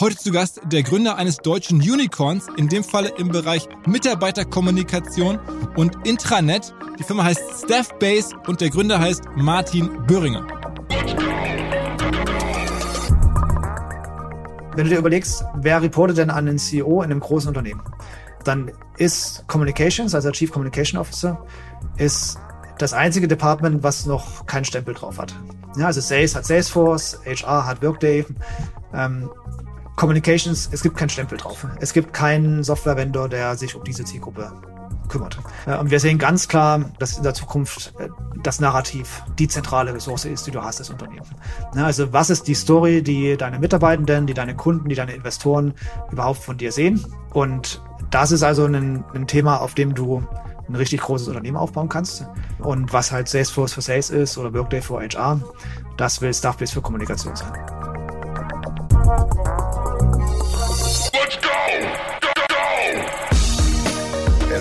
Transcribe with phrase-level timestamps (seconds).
[0.00, 5.38] heute zu Gast der Gründer eines deutschen Unicorns, in dem Falle im Bereich Mitarbeiterkommunikation
[5.76, 6.74] und Intranet.
[6.98, 10.46] Die Firma heißt Staffbase und der Gründer heißt Martin Böhringer.
[14.74, 17.82] Wenn du dir überlegst, wer reportet denn an den CEO in einem großen Unternehmen,
[18.44, 21.44] dann ist Communications, also Chief Communication Officer,
[21.98, 22.38] ist
[22.78, 25.34] das einzige Department, was noch keinen Stempel drauf hat.
[25.76, 28.24] Ja, also Sales hat Salesforce, HR hat Workday,
[28.94, 29.30] ähm,
[29.96, 31.66] Communications, es gibt keinen Stempel drauf.
[31.80, 34.52] Es gibt keinen Software-Vendor, der sich um diese Zielgruppe
[35.08, 35.38] kümmert.
[35.66, 38.08] Und wir sehen ganz klar, dass in der Zukunft äh,
[38.42, 41.26] das Narrativ die zentrale Ressource ist, die du hast als Unternehmen.
[41.74, 45.74] Also was ist die Story, die deine Mitarbeitenden, die deine Kunden, die deine Investoren
[46.10, 47.04] überhaupt von dir sehen?
[47.32, 50.22] Und das ist also ein, ein Thema, auf dem du
[50.68, 52.26] ein richtig großes Unternehmen aufbauen kannst.
[52.58, 55.40] Und was halt Salesforce für Sales ist oder Workday für HR,
[55.96, 57.52] das will Staffbase für Kommunikation sein.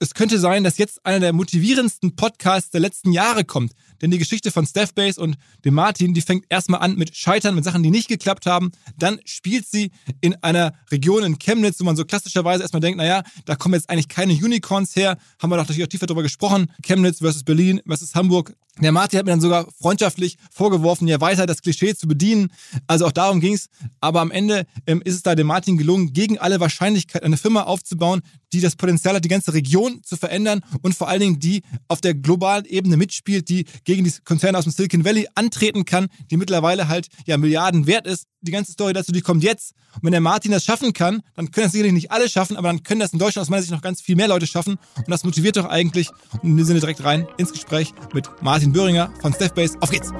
[0.00, 3.72] Es könnte sein, dass jetzt einer der motivierendsten Podcasts der letzten Jahre kommt.
[4.00, 7.64] Denn die Geschichte von Staffbase und dem Martin, die fängt erstmal an mit Scheitern, mit
[7.64, 8.70] Sachen, die nicht geklappt haben.
[8.96, 13.24] Dann spielt sie in einer Region in Chemnitz, wo man so klassischerweise erstmal denkt, naja,
[13.44, 15.18] da kommen jetzt eigentlich keine Unicorns her.
[15.40, 16.70] Haben wir doch natürlich auch tiefer darüber gesprochen.
[16.84, 18.54] Chemnitz versus Berlin versus Hamburg.
[18.80, 22.52] Der Martin hat mir dann sogar freundschaftlich vorgeworfen, ja weiter das Klischee zu bedienen.
[22.86, 23.68] Also auch darum ging es.
[24.00, 27.64] Aber am Ende ähm, ist es da dem Martin gelungen, gegen alle Wahrscheinlichkeit eine Firma
[27.64, 28.22] aufzubauen,
[28.52, 32.00] die das Potenzial hat, die ganze Region zu verändern und vor allen Dingen die auf
[32.00, 36.36] der globalen Ebene mitspielt, die gegen die Konzerne aus dem Silicon Valley antreten kann, die
[36.36, 38.26] mittlerweile halt ja Milliarden wert ist.
[38.40, 39.72] Die ganze Story dazu, die kommt jetzt.
[39.96, 42.68] Und wenn der Martin das schaffen kann, dann können das sicherlich nicht alle schaffen, aber
[42.68, 44.78] dann können das in Deutschland aus meiner Sicht noch ganz viel mehr Leute schaffen.
[44.96, 46.10] Und das motiviert doch eigentlich.
[46.42, 49.76] Und in diesem Sinne direkt rein ins Gespräch mit Martin Böhringer von Staffbase.
[49.80, 50.12] Auf geht's!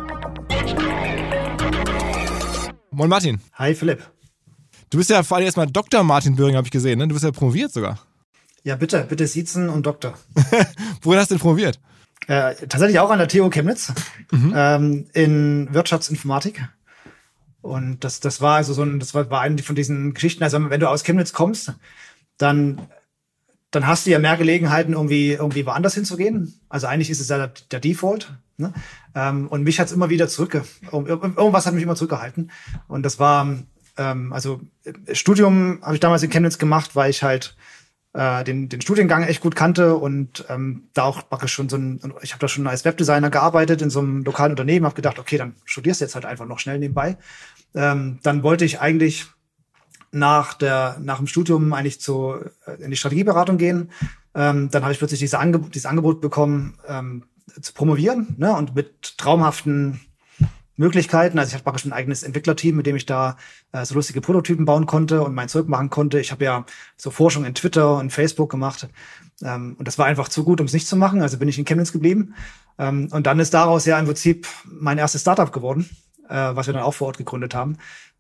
[2.91, 3.41] Moin Martin.
[3.55, 4.03] Hi Philipp.
[4.91, 6.03] Du bist ja vor allem erstmal Dr.
[6.03, 6.99] Martin Böhringer, habe ich gesehen.
[6.99, 7.09] Ne?
[7.09, 7.99] Du bist ja promoviert sogar.
[8.65, 10.19] Ja, bitte, bitte Siezen und Doktor.
[11.03, 11.79] Worin hast du denn promoviert?
[12.27, 13.93] Äh, tatsächlich auch an der TU Chemnitz
[14.31, 14.53] mhm.
[14.55, 16.67] ähm, in Wirtschaftsinformatik.
[17.61, 20.43] Und das, das war also so ein, das war, war eine von diesen Geschichten.
[20.43, 21.73] Also wenn du aus Chemnitz kommst,
[22.37, 22.89] dann,
[23.71, 26.55] dann hast du ja mehr Gelegenheiten, irgendwie, irgendwie woanders hinzugehen.
[26.69, 28.33] Also eigentlich ist es ja der, der Default.
[28.57, 28.73] Ne?
[29.15, 30.63] Ähm, und mich hat's immer wieder zurück.
[30.91, 32.51] Irgendwas hat mich immer zurückgehalten.
[32.89, 33.47] Und das war,
[33.97, 34.61] ähm, also
[35.13, 37.57] Studium habe ich damals in Chemnitz gemacht, weil ich halt
[38.15, 42.01] äh, den, den Studiengang echt gut kannte und ähm, da auch praktisch schon so ein,
[42.23, 45.37] ich habe da schon als Webdesigner gearbeitet in so einem lokalen Unternehmen, habe gedacht, okay,
[45.37, 47.19] dann studierst du jetzt halt einfach noch schnell nebenbei.
[47.75, 49.27] Ähm, dann wollte ich eigentlich
[50.11, 53.91] nach der nach dem Studium eigentlich zu äh, in die Strategieberatung gehen.
[54.35, 57.25] Ähm, dann habe ich plötzlich diese Angebot, dieses Angebot bekommen, ähm,
[57.61, 60.01] zu promovieren ne, und mit traumhaften
[60.77, 61.39] Möglichkeiten.
[61.39, 63.37] Also ich hatte praktisch ein eigenes Entwicklerteam, mit dem ich da
[63.73, 66.21] äh, so lustige Prototypen bauen konnte und mein Zeug machen konnte.
[66.21, 66.65] Ich habe ja
[66.97, 68.89] so Forschung in Twitter und Facebook gemacht.
[69.43, 71.21] Ähm, und das war einfach zu gut, um es nicht zu machen.
[71.21, 72.35] Also bin ich in Chemnitz geblieben.
[72.79, 75.91] Ähm, und dann ist daraus ja im Prinzip mein erstes Startup geworden,
[76.29, 77.77] äh, was wir dann auch vor Ort gegründet haben.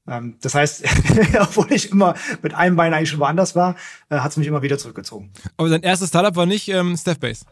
[0.08, 0.84] Ähm, das heißt,
[1.40, 3.76] obwohl ich immer mit einem Bein eigentlich schon woanders war,
[4.08, 5.30] äh, hat es mich immer wieder zurückgezogen.
[5.56, 7.44] Aber dein erstes Startup war nicht ähm, Staffbase?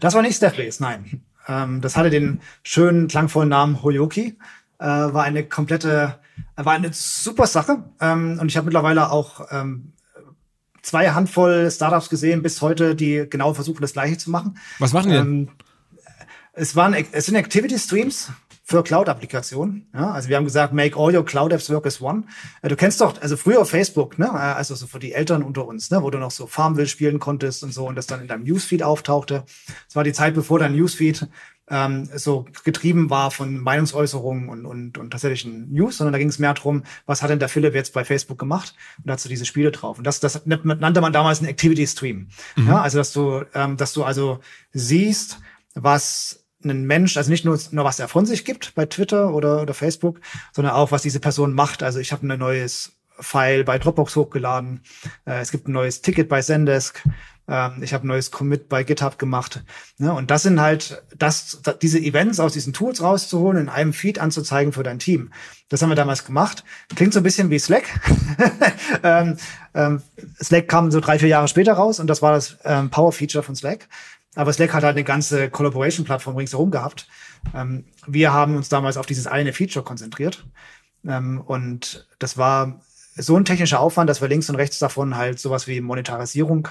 [0.00, 1.22] Das war nicht Staffbase, nein.
[1.48, 4.36] Ähm, das hatte den schönen, klangvollen Namen Hoyoki.
[4.78, 6.18] Äh, war eine komplette,
[6.56, 7.84] war eine super Sache.
[8.00, 9.92] Ähm, und ich habe mittlerweile auch ähm,
[10.82, 14.58] zwei Handvoll Startups gesehen bis heute, die genau versuchen, das Gleiche zu machen.
[14.78, 15.16] Was machen die?
[15.16, 15.48] Ähm,
[16.52, 18.32] es waren, es sind Activity Streams
[18.68, 19.88] für Cloud-Applikationen.
[19.94, 22.24] Ja, also wir haben gesagt, make all your Cloud Apps work as one.
[22.62, 25.68] Äh, du kennst doch, also früher Facebook, ne, äh, also so für die Eltern unter
[25.68, 28.26] uns, ne, wo du noch so Farmville spielen konntest und so und das dann in
[28.26, 29.44] deinem Newsfeed auftauchte.
[29.86, 31.28] Das war die Zeit, bevor dein Newsfeed
[31.68, 36.40] ähm, so getrieben war von Meinungsäußerungen und, und, und tatsächlichen News, sondern da ging es
[36.40, 38.74] mehr darum, was hat denn der Philipp jetzt bei Facebook gemacht?
[38.98, 39.98] Und da hast du diese Spiele drauf.
[39.98, 42.30] Und das, das nannte man damals einen Activity Stream.
[42.56, 42.66] Mhm.
[42.66, 44.40] Ja, also dass du, ähm, dass du also
[44.72, 45.38] siehst,
[45.74, 49.62] was ein Mensch, also nicht nur, nur was er von sich gibt bei Twitter oder,
[49.62, 50.20] oder Facebook,
[50.52, 51.82] sondern auch, was diese Person macht.
[51.82, 54.82] Also ich habe ein neues File bei Dropbox hochgeladen,
[55.24, 57.02] äh, es gibt ein neues Ticket bei Zendesk,
[57.48, 59.62] ähm, ich habe ein neues Commit bei GitHub gemacht.
[59.98, 60.12] Ne?
[60.12, 64.72] Und das sind halt, das, diese Events aus diesen Tools rauszuholen, in einem Feed anzuzeigen
[64.72, 65.30] für dein Team.
[65.68, 66.64] Das haben wir damals gemacht.
[66.94, 67.84] Klingt so ein bisschen wie Slack.
[69.02, 69.36] ähm,
[69.74, 70.02] ähm,
[70.42, 73.56] Slack kam so drei, vier Jahre später raus und das war das ähm, Power-Feature von
[73.56, 73.88] Slack.
[74.36, 77.08] Aber Slack hat halt eine ganze Collaboration-Plattform ringsherum gehabt.
[77.54, 80.46] Ähm, wir haben uns damals auf dieses eine Feature konzentriert.
[81.04, 82.80] Ähm, und das war
[83.16, 86.68] so ein technischer Aufwand, dass wir links und rechts davon halt sowas wie Monetarisierung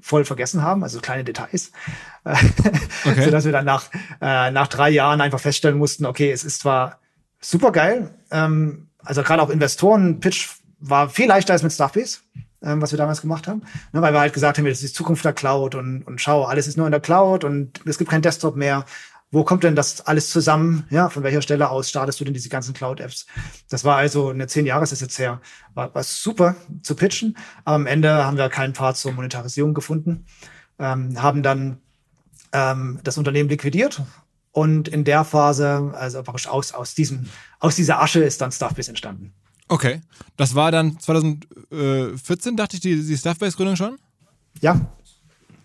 [0.00, 1.72] voll vergessen haben, also kleine Details,
[2.24, 3.24] okay.
[3.24, 3.90] so dass wir dann nach
[4.20, 7.00] äh, nach drei Jahren einfach feststellen mussten, okay, es ist zwar
[7.40, 12.18] super geil, ähm, also gerade auch Investoren-Pitch war viel leichter als mit Staffbase,
[12.62, 13.62] ähm, was wir damals gemacht haben,
[13.92, 16.44] ne, weil wir halt gesagt haben, das ist die Zukunft der Cloud und, und schau,
[16.44, 18.84] alles ist nur in der Cloud und es gibt kein Desktop mehr.
[19.30, 20.86] Wo kommt denn das alles zusammen?
[20.88, 23.26] Ja, von welcher Stelle aus startest du denn diese ganzen Cloud-Apps?
[23.68, 25.42] Das war also eine zehn Jahre ist jetzt her,
[25.74, 30.24] war, war super zu pitchen, aber am Ende haben wir keinen Part zur Monetarisierung gefunden,
[30.78, 31.78] ähm, haben dann
[32.52, 34.00] ähm, das Unternehmen liquidiert
[34.52, 37.26] und in der Phase, also aus, aus, diesem,
[37.60, 39.34] aus dieser Asche ist dann Stuffbase entstanden.
[39.68, 40.00] Okay.
[40.36, 43.98] Das war dann 2014, dachte ich, die, die Stuffbase-Gründung schon?
[44.60, 44.80] Ja.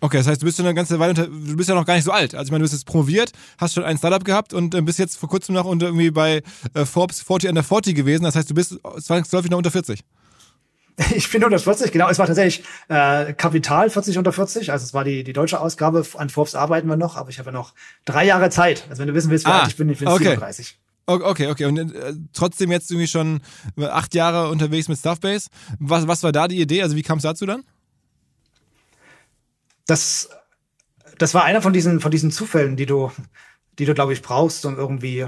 [0.00, 2.04] Okay, das heißt, du bist schon eine ganze Weile, du bist ja noch gar nicht
[2.04, 2.34] so alt.
[2.34, 4.98] Also ich meine, du bist jetzt promoviert, hast schon ein Startup gehabt und äh, bist
[4.98, 6.42] jetzt vor kurzem noch unter, irgendwie bei
[6.74, 8.24] äh, Forbes 40 under 40 gewesen.
[8.24, 10.04] Das heißt, du bist zwangsläufig noch unter 40.
[11.16, 12.08] Ich bin unter 40, genau.
[12.08, 14.70] Es war tatsächlich äh, Kapital 40 unter 40.
[14.70, 16.04] Also es war die, die deutsche Ausgabe.
[16.16, 17.72] An Forbes arbeiten wir noch, aber ich habe ja noch
[18.04, 18.84] drei Jahre Zeit.
[18.88, 20.24] Also wenn du wissen willst, wie ah, alt ich bin, ich bin okay.
[20.24, 20.78] 37.
[21.06, 21.66] Okay, okay.
[21.66, 23.40] Und äh, trotzdem jetzt irgendwie schon
[23.78, 25.48] acht Jahre unterwegs mit Stuffbase.
[25.78, 26.82] Was, was war da die Idee?
[26.82, 27.62] Also wie kam es dazu dann?
[29.86, 30.30] Das,
[31.18, 33.12] das war einer von diesen, von diesen Zufällen, die du,
[33.78, 35.26] die du, glaube ich, brauchst, um irgendwie,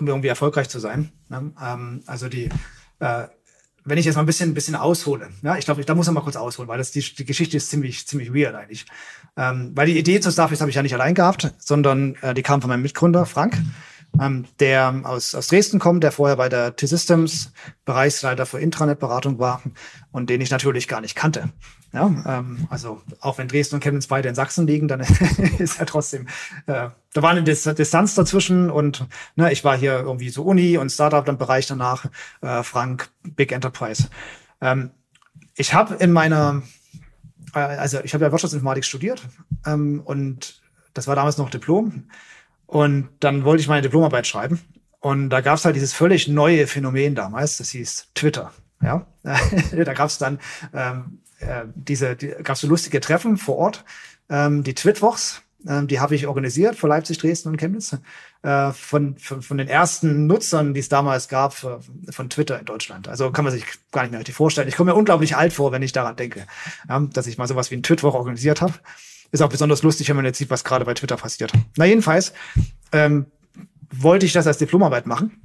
[0.00, 1.12] um irgendwie erfolgreich zu sein.
[1.28, 1.52] Ne?
[1.62, 2.48] Ähm, also die,
[2.98, 3.28] äh,
[3.84, 6.14] wenn ich jetzt mal ein bisschen, ein bisschen aushole, ja, ich glaube, da muss man
[6.14, 8.84] mal kurz ausholen, weil das die, die Geschichte ist ziemlich, ziemlich weird eigentlich.
[9.36, 12.42] Ähm, weil die Idee zu Starface habe ich ja nicht allein gehabt, sondern äh, die
[12.42, 13.56] kam von meinem Mitgründer Frank
[14.20, 17.52] ähm, der aus, aus Dresden kommt, der vorher bei der T-Systems
[17.84, 19.62] Bereichsleiter für Intranet-Beratung war
[20.12, 21.50] und den ich natürlich gar nicht kannte.
[21.92, 25.00] Ja, ähm, also auch wenn Dresden und Chemnitz beide in Sachsen liegen, dann
[25.58, 26.26] ist er trotzdem,
[26.66, 29.06] äh, da war eine Dis Distanz dazwischen und
[29.36, 32.06] ne, ich war hier irgendwie so Uni und Startup dann Bereich danach,
[32.42, 34.08] äh, Frank, Big Enterprise.
[34.60, 34.90] Ähm,
[35.54, 36.62] ich habe in meiner,
[37.54, 39.22] äh, also ich habe ja Wirtschaftsinformatik studiert
[39.64, 40.60] ähm, und
[40.92, 42.10] das war damals noch Diplom.
[42.68, 44.60] Und dann wollte ich meine Diplomarbeit schreiben.
[45.00, 48.52] Und da gab es halt dieses völlig neue Phänomen damals, das hieß Twitter.
[48.82, 50.38] Ja, da gab es dann
[50.72, 53.84] ähm, äh, diese, die, gab's so lustige Treffen vor Ort,
[54.28, 57.96] ähm, die Twitwochs, ähm, die habe ich organisiert für Leipzig, Dresden und Chemnitz,
[58.42, 62.66] äh, von, von, von den ersten Nutzern, die es damals gab für, von Twitter in
[62.66, 63.08] Deutschland.
[63.08, 64.68] Also kann man sich gar nicht mehr richtig vorstellen.
[64.68, 66.46] Ich komme mir unglaublich alt vor, wenn ich daran denke,
[66.88, 68.74] ja, dass ich mal sowas wie ein Twitwoch organisiert habe.
[69.30, 71.52] Ist auch besonders lustig, wenn man jetzt sieht, was gerade bei Twitter passiert.
[71.76, 72.32] Na jedenfalls
[72.92, 73.26] ähm,
[73.90, 75.40] wollte ich das als Diplomarbeit machen.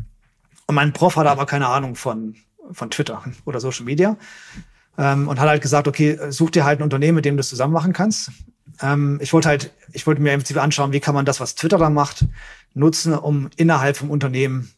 [0.67, 2.35] Und mein Prof hatte aber keine Ahnung von,
[2.71, 4.17] von Twitter oder Social Media.
[4.97, 7.49] Ähm, und hat halt gesagt, okay, such dir halt ein Unternehmen, mit dem du das
[7.49, 8.31] zusammen machen kannst.
[8.81, 11.55] Ähm, ich wollte halt, ich wollte mir im Prinzip anschauen, wie kann man das, was
[11.55, 12.25] Twitter da macht,
[12.73, 14.71] nutzen, um innerhalb vom Unternehmen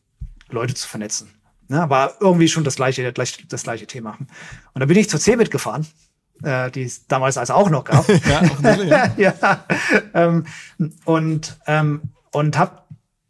[0.49, 1.29] Leute zu vernetzen.
[1.67, 4.17] Ja, war irgendwie schon das gleiche, das gleiche Thema.
[4.73, 5.85] Und da bin ich zur Cebit gefahren
[6.43, 8.07] äh, die es damals also auch noch gab.
[8.25, 8.43] ja,
[8.83, 9.13] ja.
[9.17, 9.65] ja.
[10.13, 10.45] Ähm,
[11.05, 12.01] und ähm,
[12.31, 12.83] und habe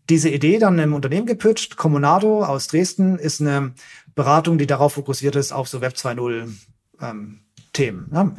[0.09, 1.77] diese Idee dann im Unternehmen gepitcht.
[1.77, 3.73] Comunado aus Dresden ist eine
[4.13, 6.49] Beratung, die darauf fokussiert ist, auf so Web 2.0
[7.01, 7.39] ähm,
[7.73, 8.09] Themen.
[8.13, 8.31] Ja.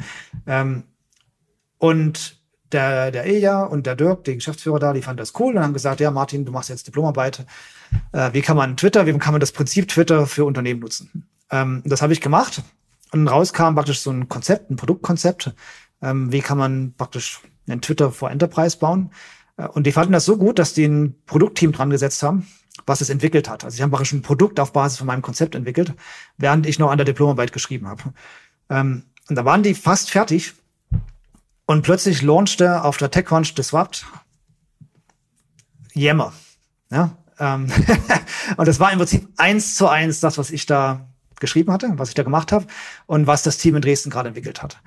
[0.45, 0.83] Ähm,
[1.77, 2.37] und
[2.71, 5.73] der, der Eja und der Dirk, die Geschäftsführer da, die fanden das cool und haben
[5.73, 7.45] gesagt, ja, Martin, du machst jetzt Diplomarbeit.
[8.11, 11.29] Äh, wie kann man Twitter, wie kann man das Prinzip Twitter für Unternehmen nutzen?
[11.49, 12.61] Ähm, das habe ich gemacht
[13.11, 15.53] und rauskam praktisch so ein Konzept, ein Produktkonzept.
[16.01, 19.11] Ähm, wie kann man praktisch einen Twitter for Enterprise bauen?
[19.57, 22.47] Äh, und die fanden das so gut, dass die ein Produktteam dran gesetzt haben,
[22.85, 23.63] was es entwickelt hat.
[23.63, 25.93] Also ich habe praktisch ein Produkt auf Basis von meinem Konzept entwickelt,
[26.37, 28.03] während ich noch an der Diplomarbeit geschrieben habe.
[28.69, 30.53] Ähm, und da waren die fast fertig
[31.65, 34.05] und plötzlich launchte auf der TechCrunch Disrupt
[35.93, 36.33] Yammer.
[36.89, 37.17] Ja?
[37.39, 37.71] Ähm
[38.57, 41.07] und das war im Prinzip eins zu eins das, was ich da
[41.39, 42.67] geschrieben hatte, was ich da gemacht habe
[43.05, 44.77] und was das Team in Dresden gerade entwickelt hat.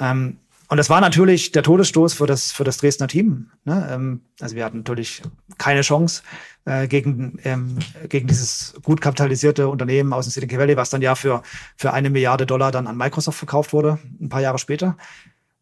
[0.00, 0.38] Ähm,
[0.70, 3.50] und das war natürlich der Todesstoß für das, für das Dresdner Team.
[3.64, 3.88] Ne?
[3.90, 5.22] Ähm, also wir hatten natürlich
[5.56, 6.22] keine Chance
[6.66, 7.78] äh, gegen, ähm,
[8.10, 11.42] gegen dieses gut kapitalisierte Unternehmen aus dem Silicon Valley, was dann ja für,
[11.76, 14.98] für eine Milliarde Dollar dann an Microsoft verkauft wurde, ein paar Jahre später.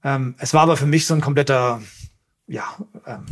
[0.03, 1.81] Ähm, es war aber für mich so ein kompletter,
[2.49, 2.65] ja,
[3.07, 3.27] ähm,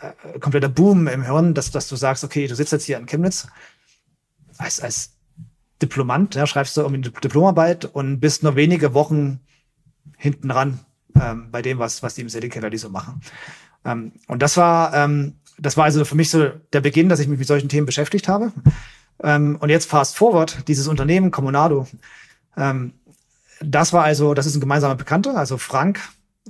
[0.00, 3.06] äh, kompletter Boom im Hirn, dass, dass du sagst, okay, du sitzt jetzt hier in
[3.06, 3.48] Chemnitz
[4.58, 5.15] als, als
[5.82, 9.40] Diplomant, ja, schreibst du um die Diplomarbeit und bist nur wenige Wochen
[10.16, 10.80] hinten ran
[11.20, 13.20] ähm, bei dem, was, was die im Silicon Valley so machen.
[13.84, 17.28] Ähm, und das war, ähm, das war also für mich so der Beginn, dass ich
[17.28, 18.52] mich mit solchen Themen beschäftigt habe.
[19.22, 21.86] Ähm, und jetzt fast forward, dieses Unternehmen Comunado,
[22.56, 22.94] ähm,
[23.60, 26.00] das war also, das ist ein gemeinsamer Bekannter, also Frank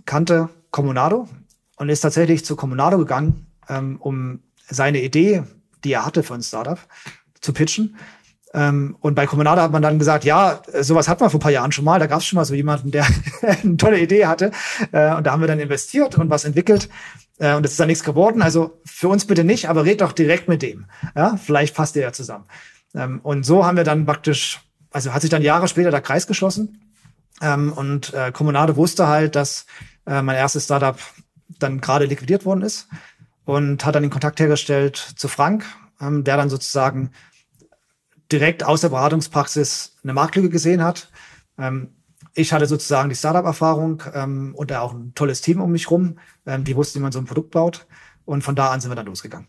[0.04, 1.28] kannte Comunado
[1.76, 5.44] und ist tatsächlich zu Comunado gegangen, ähm, um seine Idee,
[5.84, 6.78] die er hatte für ein Startup,
[7.40, 7.96] zu pitchen.
[8.56, 11.52] Ähm, und bei Comunado hat man dann gesagt, ja, sowas hat man vor ein paar
[11.52, 12.00] Jahren schon mal.
[12.00, 13.06] Da gab es schon mal so jemanden, der
[13.42, 14.50] eine tolle Idee hatte.
[14.92, 16.88] Äh, und da haben wir dann investiert und was entwickelt.
[17.38, 18.40] Äh, und das ist dann nichts geworden.
[18.40, 20.86] Also für uns bitte nicht, aber red doch direkt mit dem.
[21.14, 22.46] Ja, vielleicht passt ihr ja zusammen.
[22.94, 26.26] Ähm, und so haben wir dann praktisch, also hat sich dann Jahre später der Kreis
[26.26, 26.80] geschlossen.
[27.42, 29.66] Ähm, und äh, Comunado wusste halt, dass
[30.06, 30.98] äh, mein erstes Startup
[31.58, 32.88] dann gerade liquidiert worden ist
[33.44, 35.66] und hat dann den Kontakt hergestellt zu Frank,
[36.00, 37.10] ähm, der dann sozusagen
[38.30, 41.10] direkt aus der Beratungspraxis eine Marktlücke gesehen hat.
[41.58, 41.90] Ähm,
[42.34, 46.18] ich hatte sozusagen die Startup-Erfahrung ähm, und da auch ein tolles Team um mich rum,
[46.44, 47.86] ähm, die wussten, wie man so ein Produkt baut.
[48.24, 49.48] Und von da an sind wir dann losgegangen.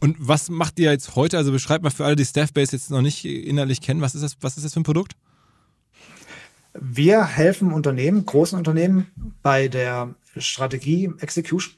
[0.00, 1.36] Und was macht ihr jetzt heute?
[1.36, 4.36] Also beschreibt mal für alle, die Staffbase jetzt noch nicht innerlich kennen, was ist das,
[4.40, 5.14] was ist das für ein Produkt?
[6.74, 9.06] Wir helfen Unternehmen, großen Unternehmen,
[9.42, 11.74] bei der Strategie Execution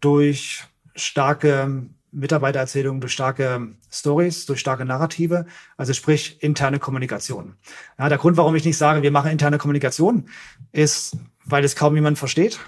[0.00, 7.54] durch starke Mitarbeitererzählungen, durch starke Stories, durch starke Narrative, also sprich interne Kommunikation.
[7.98, 10.28] Ja, der Grund, warum ich nicht sage, wir machen interne Kommunikation,
[10.72, 12.60] ist, weil es kaum jemand versteht,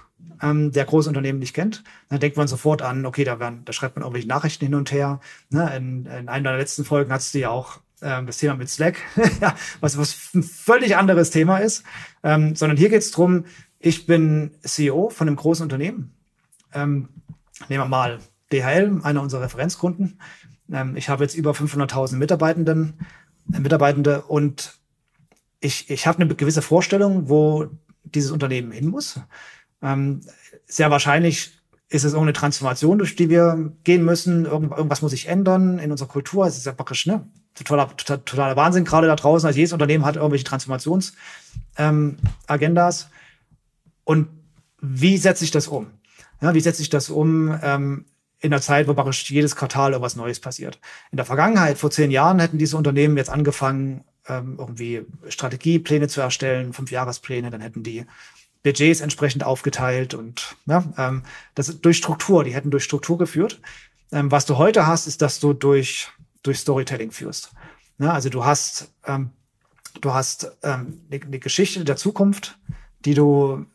[0.42, 1.84] ähm, der große Unternehmen nicht kennt.
[2.08, 4.92] Dann denkt man sofort an, okay, da, werden, da schreibt man irgendwelche Nachrichten hin und
[4.92, 5.20] her.
[5.50, 5.74] Ne?
[5.76, 8.96] In, in einer der letzten Folgen hast du ja auch ähm, das Thema mit Slack,
[9.80, 11.84] was, was ein völlig anderes Thema ist,
[12.22, 13.44] ähm, sondern hier geht es darum,
[13.78, 16.14] ich bin CEO von einem großen Unternehmen.
[16.72, 17.08] Ähm,
[17.68, 18.18] nehmen wir mal
[18.52, 20.18] DHL, einer unserer Referenzkunden.
[20.72, 22.94] Ähm, ich habe jetzt über 500.000 Mitarbeitenden,
[23.52, 24.78] äh, Mitarbeitende und
[25.60, 27.68] ich, ich habe eine gewisse Vorstellung, wo
[28.04, 29.20] dieses Unternehmen hin muss.
[29.80, 30.20] Ähm,
[30.66, 34.46] sehr wahrscheinlich ist es irgendeine Transformation, durch die wir gehen müssen.
[34.46, 36.46] Irgend, irgendwas muss sich ändern in unserer Kultur.
[36.46, 37.26] Es ist ja praktisch ne?
[37.54, 39.46] totaler, totaler Wahnsinn gerade da draußen.
[39.46, 43.02] Also jedes Unternehmen hat irgendwelche Transformationsagendas.
[43.02, 43.08] Ähm,
[44.04, 44.28] und
[44.80, 45.88] wie setze ich das um?
[46.40, 48.06] Ja, wie setze ich das um ähm,
[48.42, 50.78] in der Zeit, wo praktisch jedes Quartal irgendwas Neues passiert?
[51.10, 56.20] In der Vergangenheit, vor zehn Jahren, hätten diese Unternehmen jetzt angefangen, ähm, irgendwie Strategiepläne zu
[56.20, 58.04] erstellen, Fünfjahrespläne, dann hätten die
[58.62, 61.22] Budgets entsprechend aufgeteilt und ja, ähm,
[61.54, 63.60] das durch Struktur, die hätten durch Struktur geführt.
[64.12, 66.08] Ähm, was du heute hast, ist, dass du durch,
[66.42, 67.50] durch Storytelling führst.
[67.98, 68.90] Also du hast,
[70.00, 72.58] du hast ähm, eine, eine Geschichte der Zukunft,
[73.04, 73.66] die du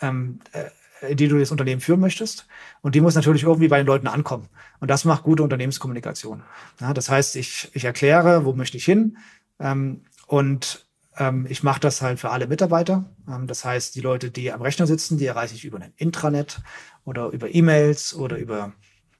[0.00, 0.66] ähm, äh,
[1.10, 2.46] die du das Unternehmen führen möchtest.
[2.80, 4.48] Und die muss natürlich irgendwie bei den Leuten ankommen.
[4.80, 6.42] Und das macht gute Unternehmenskommunikation.
[6.80, 9.18] Ja, das heißt, ich, ich erkläre, wo möchte ich hin.
[9.58, 13.04] Ähm, und ähm, ich mache das halt für alle Mitarbeiter.
[13.28, 16.60] Ähm, das heißt, die Leute, die am Rechner sitzen, die erreiche ich über ein Intranet
[17.04, 18.72] oder über E-Mails oder über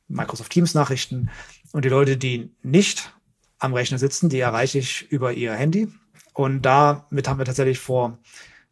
[0.08, 1.30] Microsoft Teams Nachrichten.
[1.72, 3.14] Und die Leute, die nicht
[3.58, 5.88] am Rechner sitzen, die erreiche ich über ihr Handy.
[6.34, 8.18] Und damit haben wir tatsächlich vor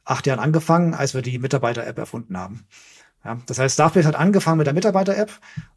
[0.05, 2.67] acht Jahren angefangen, als wir die Mitarbeiter-App erfunden haben.
[3.25, 5.31] Ja, das heißt, Staffbase hat angefangen mit der Mitarbeiter-App,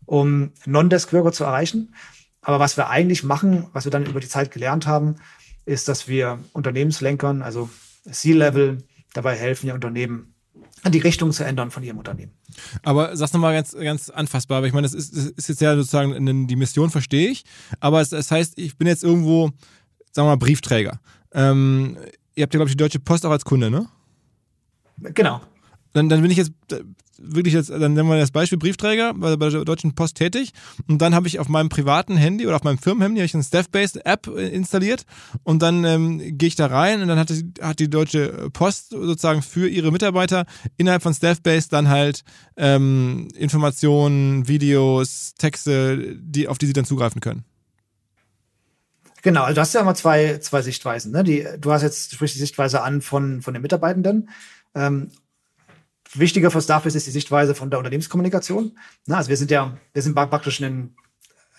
[0.05, 1.93] um Non-Desk-Worker zu erreichen.
[2.41, 5.15] Aber was wir eigentlich machen, was wir dann über die Zeit gelernt haben,
[5.65, 7.69] ist, dass wir Unternehmenslenkern, also
[8.09, 8.79] C-Level,
[9.13, 10.33] dabei helfen, ihr Unternehmen
[10.89, 12.33] die Richtung zu ändern von ihrem Unternehmen.
[12.83, 15.75] Aber sag's nochmal ganz, ganz anfassbar, weil ich meine, das ist, das ist jetzt ja
[15.75, 17.45] sozusagen die Mission, verstehe ich.
[17.79, 19.51] Aber es, das heißt, ich bin jetzt irgendwo,
[20.11, 20.99] sagen wir mal, Briefträger.
[21.31, 21.97] Ähm,
[22.35, 23.87] ihr habt ja, glaube ich, die Deutsche Post auch als Kunde, ne?
[24.97, 25.41] Genau.
[25.93, 26.83] Dann, dann bin ich jetzt äh,
[27.17, 30.51] wirklich jetzt, dann nehmen wir das Beispiel Briefträger bei, bei der Deutschen Post tätig
[30.87, 33.43] und dann habe ich auf meinem privaten Handy oder auf meinem Firmenhandy habe ich eine
[33.43, 35.05] Staff-Based App äh, installiert
[35.43, 38.89] und dann ähm, gehe ich da rein und dann hat die, hat die Deutsche Post
[38.89, 40.45] sozusagen für ihre Mitarbeiter
[40.77, 42.23] innerhalb von Staff-Based dann halt
[42.57, 47.45] ähm, Informationen, Videos, Texte, die, auf die sie dann zugreifen können.
[49.21, 51.13] Genau, also du hast ja immer zwei, zwei Sichtweisen.
[51.13, 51.23] Ne?
[51.23, 54.29] Die, du hast jetzt, du sprichst die Sichtweise an von, von den Mitarbeitenden.
[54.75, 55.11] Ähm,
[56.15, 58.77] wichtiger für Starface ist die Sichtweise von der Unternehmenskommunikation.
[59.05, 60.95] Na, also wir sind ja, wir sind praktisch ein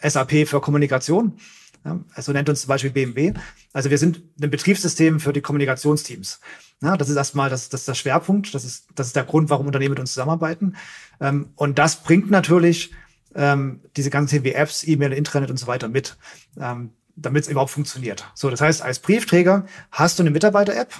[0.02, 1.38] SAP für Kommunikation.
[1.84, 3.34] Ja, also nennt uns zum Beispiel BMW.
[3.72, 6.40] Also wir sind ein Betriebssystem für die Kommunikationsteams.
[6.82, 8.54] Ja, das ist erstmal das, das ist der Schwerpunkt.
[8.54, 10.76] Das ist, das ist der Grund, warum Unternehmen mit uns zusammenarbeiten.
[11.20, 12.92] Ähm, und das bringt natürlich
[13.34, 16.16] ähm, diese ganzen Themen wie Apps, E-Mail, Intranet und so weiter mit.
[16.58, 18.30] Ähm, damit es überhaupt funktioniert.
[18.34, 20.92] So, das heißt, als Briefträger hast du eine Mitarbeiter-App,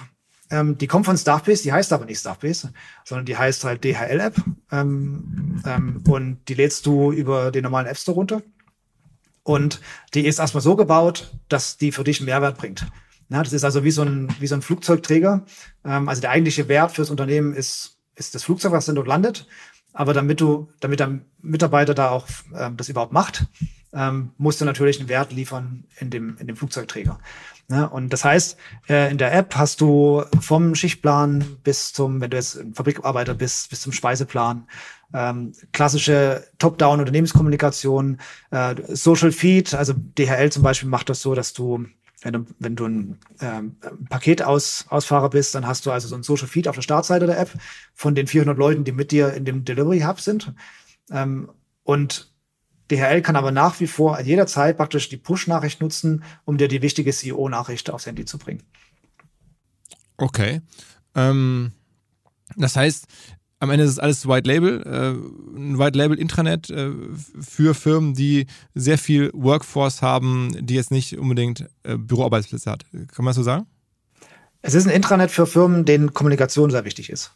[0.51, 2.71] ähm, die kommt von Staffbase, die heißt aber nicht Staffbase,
[3.03, 4.35] sondern die heißt halt DHL-App
[4.71, 8.41] ähm, ähm, und die lädst du über den normalen App Store runter.
[9.43, 9.79] Und
[10.13, 12.87] die ist erstmal so gebaut, dass die für dich einen Mehrwert bringt.
[13.29, 15.45] Ja, das ist also wie so ein, wie so ein Flugzeugträger.
[15.83, 19.47] Ähm, also der eigentliche Wert fürs Unternehmen ist, ist das Flugzeug, was dann dort landet.
[19.93, 23.45] Aber damit du, damit der Mitarbeiter da auch ähm, das überhaupt macht,
[23.93, 27.19] ähm, musst du natürlich einen Wert liefern in dem, in dem Flugzeugträger.
[27.69, 28.57] Ja, und das heißt,
[28.89, 33.33] äh, in der App hast du vom Schichtplan bis zum, wenn du jetzt ein Fabrikarbeiter
[33.33, 34.67] bist, bis zum Speiseplan,
[35.13, 38.19] ähm, klassische Top-Down-Unternehmenskommunikation,
[38.51, 41.85] äh, Social Feed, also DHL zum Beispiel macht das so, dass du
[42.21, 43.75] wenn du, wenn du ein ähm,
[44.09, 47.51] Paketausfahrer bist, dann hast du also so ein Social Feed auf der Startseite der App
[47.93, 50.51] von den 400 Leuten, die mit dir in dem Delivery Hub sind.
[51.11, 51.51] Ähm,
[51.83, 52.33] und
[52.91, 57.11] DHL kann aber nach wie vor jederzeit praktisch die Push-Nachricht nutzen, um dir die wichtige
[57.11, 58.63] CEO-Nachricht aufs Handy zu bringen.
[60.17, 60.61] Okay.
[61.15, 61.71] Ähm,
[62.55, 63.07] das heißt,
[63.59, 66.91] am Ende ist es alles White Label, äh, ein White Label Intranet äh,
[67.39, 72.85] für Firmen, die sehr viel Workforce haben, die jetzt nicht unbedingt äh, Büroarbeitsplätze hat.
[72.91, 73.65] Kann man das so sagen?
[74.61, 77.31] Es ist ein Intranet für Firmen, denen Kommunikation sehr wichtig ist.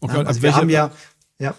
[0.00, 0.90] Okay, ja, also wir haben ja,
[1.38, 1.54] ja.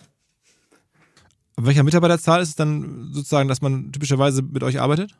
[1.58, 5.16] Welcher Mitarbeiterzahl ist es dann sozusagen, dass man typischerweise mit euch arbeitet?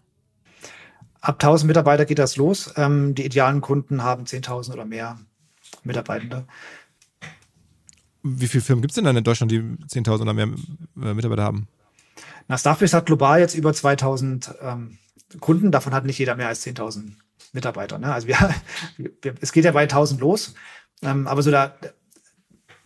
[1.22, 2.74] Ab 1000 Mitarbeiter geht das los.
[2.76, 5.18] Ähm, die idealen Kunden haben 10.000 oder mehr
[5.84, 6.46] Mitarbeitende.
[8.22, 10.50] Wie viele Firmen gibt es denn dann in Deutschland, die 10.000 oder mehr
[11.02, 11.68] äh, Mitarbeiter haben?
[12.48, 14.98] Na, Staffbase hat global jetzt über 2000 ähm,
[15.40, 15.72] Kunden.
[15.72, 17.14] Davon hat nicht jeder mehr als 10.000
[17.54, 17.98] Mitarbeiter.
[17.98, 18.14] Ne?
[18.14, 18.38] Also wir,
[19.22, 20.54] wir, es geht ja bei 1000 los.
[21.02, 21.78] Ähm, aber so der,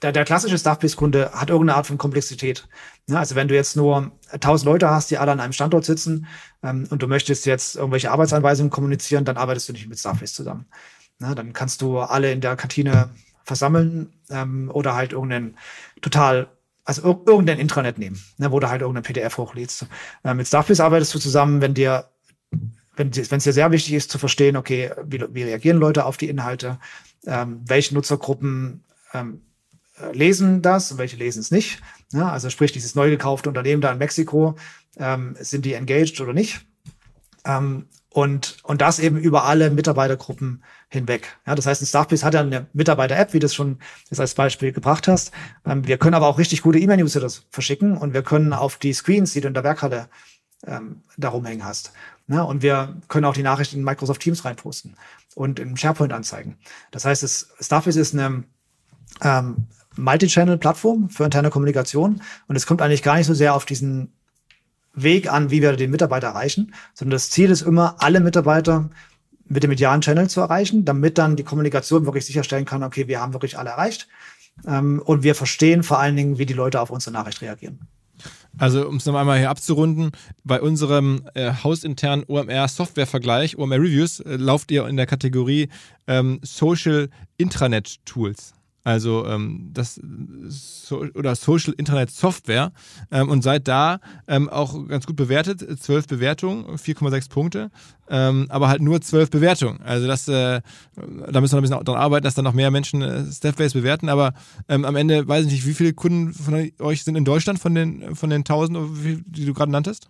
[0.02, 2.68] der, der klassische Staffbase-Kunde hat irgendeine Art von Komplexität.
[3.10, 6.28] Ja, also wenn du jetzt nur 1000 Leute hast, die alle an einem Standort sitzen
[6.64, 10.66] ähm, und du möchtest jetzt irgendwelche Arbeitsanweisungen kommunizieren, dann arbeitest du nicht mit Staffbase zusammen.
[11.20, 13.10] Ja, dann kannst du alle in der Kantine
[13.44, 15.58] versammeln ähm, oder halt irgendeinen
[16.02, 16.50] total
[16.86, 19.86] also irgendein Intranet nehmen, ne, wo du halt irgendein PDF hochlädst.
[20.24, 22.10] Äh, mit Staffbase arbeitest du zusammen, wenn dir
[22.96, 26.28] wenn es dir sehr wichtig ist zu verstehen, okay, wie, wie reagieren Leute auf die
[26.28, 26.80] Inhalte,
[27.26, 28.84] ähm, welche Nutzergruppen
[29.14, 29.49] ähm, äh,
[30.14, 31.82] lesen das und welche lesen es nicht.
[32.12, 34.56] Ja, also sprich, dieses neu gekaufte Unternehmen da in Mexiko,
[34.98, 36.62] ähm, sind die engaged oder nicht?
[37.46, 41.38] Ähm, und, und das eben über alle Mitarbeitergruppen hinweg.
[41.46, 43.78] Ja, das heißt, ein Staffbase hat ja eine Mitarbeiter-App, wie du es schon
[44.10, 45.32] jetzt als Beispiel gebracht hast.
[45.66, 49.34] Ähm, wir können aber auch richtig gute E-Mail-Newsletters verschicken und wir können auf die Screens,
[49.34, 50.10] die du in der Werkhalle
[50.66, 51.94] ähm, darum hängen hast.
[52.28, 54.96] Ja, und wir können auch die Nachrichten in Microsoft Teams reinposten
[55.36, 56.58] und in SharePoint anzeigen.
[56.92, 58.44] Das heißt, das Staffbase ist eine
[59.22, 59.68] ähm,
[60.00, 62.22] Multi-Channel-Plattform für interne Kommunikation.
[62.48, 64.12] Und es kommt eigentlich gar nicht so sehr auf diesen
[64.94, 68.90] Weg an, wie wir den Mitarbeiter erreichen, sondern das Ziel ist immer, alle Mitarbeiter
[69.46, 73.20] mit dem medialen Channel zu erreichen, damit dann die Kommunikation wirklich sicherstellen kann, okay, wir
[73.20, 74.08] haben wirklich alle erreicht.
[74.68, 77.80] Ähm, und wir verstehen vor allen Dingen, wie die Leute auf unsere Nachricht reagieren.
[78.58, 80.12] Also, um es noch einmal hier abzurunden,
[80.44, 85.70] bei unserem äh, hausinternen OMR-Software-Vergleich, OMR-Reviews, äh, lauft ihr in der Kategorie
[86.08, 88.54] ähm, Social Intranet Tools
[88.90, 90.02] also ähm, das
[90.48, 92.72] so, oder Social Internet Software
[93.12, 97.70] ähm, und seit da ähm, auch ganz gut bewertet, zwölf Bewertungen, 4,6 Punkte,
[98.10, 99.80] ähm, aber halt nur zwölf Bewertungen.
[99.84, 100.62] Also das, äh,
[101.32, 104.10] da müssen wir ein bisschen daran arbeiten, dass dann noch mehr Menschen äh, Staffbase bewerten,
[104.10, 104.34] aber
[104.68, 107.76] ähm, am Ende weiß ich nicht, wie viele Kunden von euch sind in Deutschland von
[107.76, 110.10] den von den 1000, die du gerade nanntest?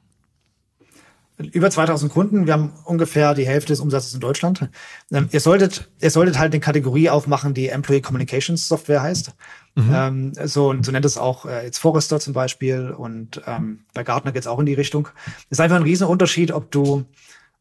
[1.39, 2.45] Über 2000 Kunden.
[2.45, 4.69] Wir haben ungefähr die Hälfte des Umsatzes in Deutschland.
[5.12, 9.34] Ähm, ihr solltet, ihr solltet halt eine Kategorie aufmachen, die Employee Communications Software heißt.
[9.75, 9.91] Mhm.
[9.93, 14.32] Ähm, so, so nennt es auch äh, jetzt Forrester zum Beispiel und ähm, bei Gartner
[14.32, 15.08] geht's auch in die Richtung.
[15.45, 17.06] Es ist einfach ein Riesenunterschied, ob du,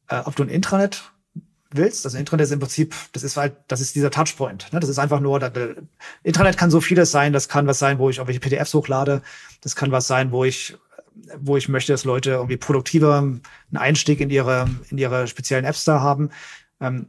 [0.09, 1.13] äh, ob du ein Intranet
[1.71, 2.05] willst.
[2.05, 4.73] Also Intranet ist im Prinzip, das ist halt, das ist dieser Touchpoint.
[4.73, 4.81] Ne?
[4.81, 5.53] Das ist einfach nur, das,
[6.25, 7.33] Intranet kann so vieles sein.
[7.33, 9.23] Das kann was sein, wo ich irgendwelche PDFs hochlade.
[9.61, 10.77] Das kann was sein, wo ich,
[11.41, 13.43] wo ich möchte, dass Leute irgendwie produktiver einen
[13.75, 16.31] Einstieg in ihre, in ihre speziellen Apps da haben.
[16.81, 17.07] Ähm,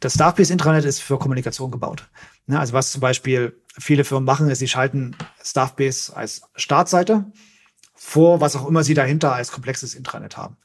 [0.00, 2.08] das Staffbase Intranet ist für Kommunikation gebaut.
[2.46, 2.58] Ne?
[2.58, 7.32] Also was zum Beispiel viele Firmen machen, ist, sie schalten Staffbase als Startseite
[7.94, 10.56] vor, was auch immer sie dahinter als komplexes Intranet haben.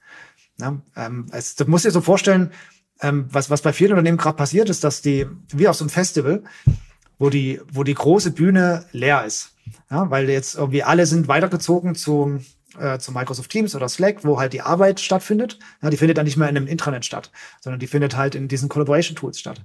[0.57, 0.81] Ne?
[0.95, 2.51] Ähm, es, das muss dir so vorstellen,
[3.01, 5.89] ähm, was, was bei vielen Unternehmen gerade passiert, ist, dass die, wie auf so einem
[5.89, 6.43] Festival,
[7.19, 9.51] wo die, wo die große Bühne leer ist.
[9.89, 12.39] Ja, weil jetzt irgendwie alle sind weitergezogen zu,
[12.77, 15.59] äh, zu Microsoft Teams oder Slack, wo halt die Arbeit stattfindet.
[15.81, 18.47] Ja, die findet dann nicht mehr in einem Intranet statt, sondern die findet halt in
[18.47, 19.61] diesen Collaboration Tools statt.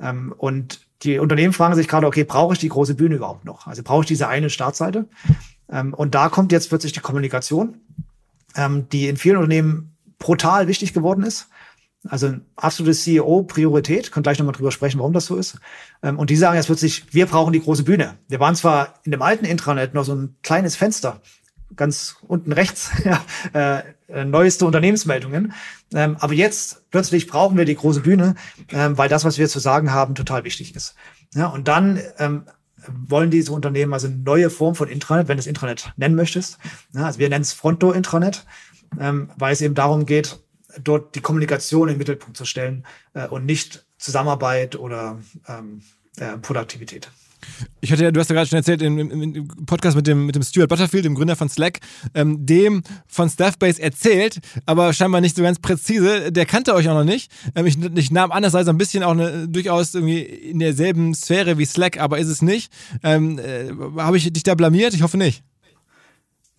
[0.00, 3.66] Ähm, und die Unternehmen fragen sich gerade, okay, brauche ich die große Bühne überhaupt noch?
[3.66, 5.06] Also brauche ich diese eine Startseite?
[5.70, 7.80] Ähm, und da kommt jetzt plötzlich die Kommunikation,
[8.56, 11.48] ähm, die in vielen Unternehmen brutal wichtig geworden ist.
[12.06, 14.12] Also absolute CEO-Priorität.
[14.12, 15.58] Könnt gleich nochmal drüber sprechen, warum das so ist.
[16.02, 18.18] Ähm, und die sagen jetzt plötzlich, wir brauchen die große Bühne.
[18.28, 21.20] Wir waren zwar in dem alten Intranet noch so ein kleines Fenster,
[21.74, 25.52] ganz unten rechts, ja, äh, neueste Unternehmensmeldungen.
[25.92, 28.36] Ähm, aber jetzt plötzlich brauchen wir die große Bühne,
[28.70, 30.94] ähm, weil das, was wir zu sagen haben, total wichtig ist.
[31.34, 32.44] Ja, und dann ähm,
[32.86, 36.58] wollen diese Unternehmen also eine neue Form von Intranet, wenn du es Intranet nennen möchtest.
[36.94, 38.46] Ja, also wir nennen es Fronto-Intranet,
[39.00, 40.38] ähm, weil es eben darum geht,
[40.82, 45.82] dort die Kommunikation in den Mittelpunkt zu stellen äh, und nicht Zusammenarbeit oder ähm,
[46.16, 47.10] äh, Produktivität.
[47.80, 50.34] Ich hatte ja, du hast ja gerade schon erzählt, im, im, Podcast mit dem, mit
[50.34, 51.78] dem Stuart Butterfield, dem Gründer von Slack,
[52.14, 56.32] ähm, dem von Staffbase erzählt, aber scheinbar nicht so ganz präzise.
[56.32, 57.30] Der kannte euch auch noch nicht.
[57.54, 60.58] Ähm, ich, ich, nahm an, das sei so ein bisschen auch eine, durchaus irgendwie in
[60.58, 62.72] derselben Sphäre wie Slack, aber ist es nicht.
[63.02, 64.94] Ähm, äh, Habe ich dich da blamiert?
[64.94, 65.44] Ich hoffe nicht.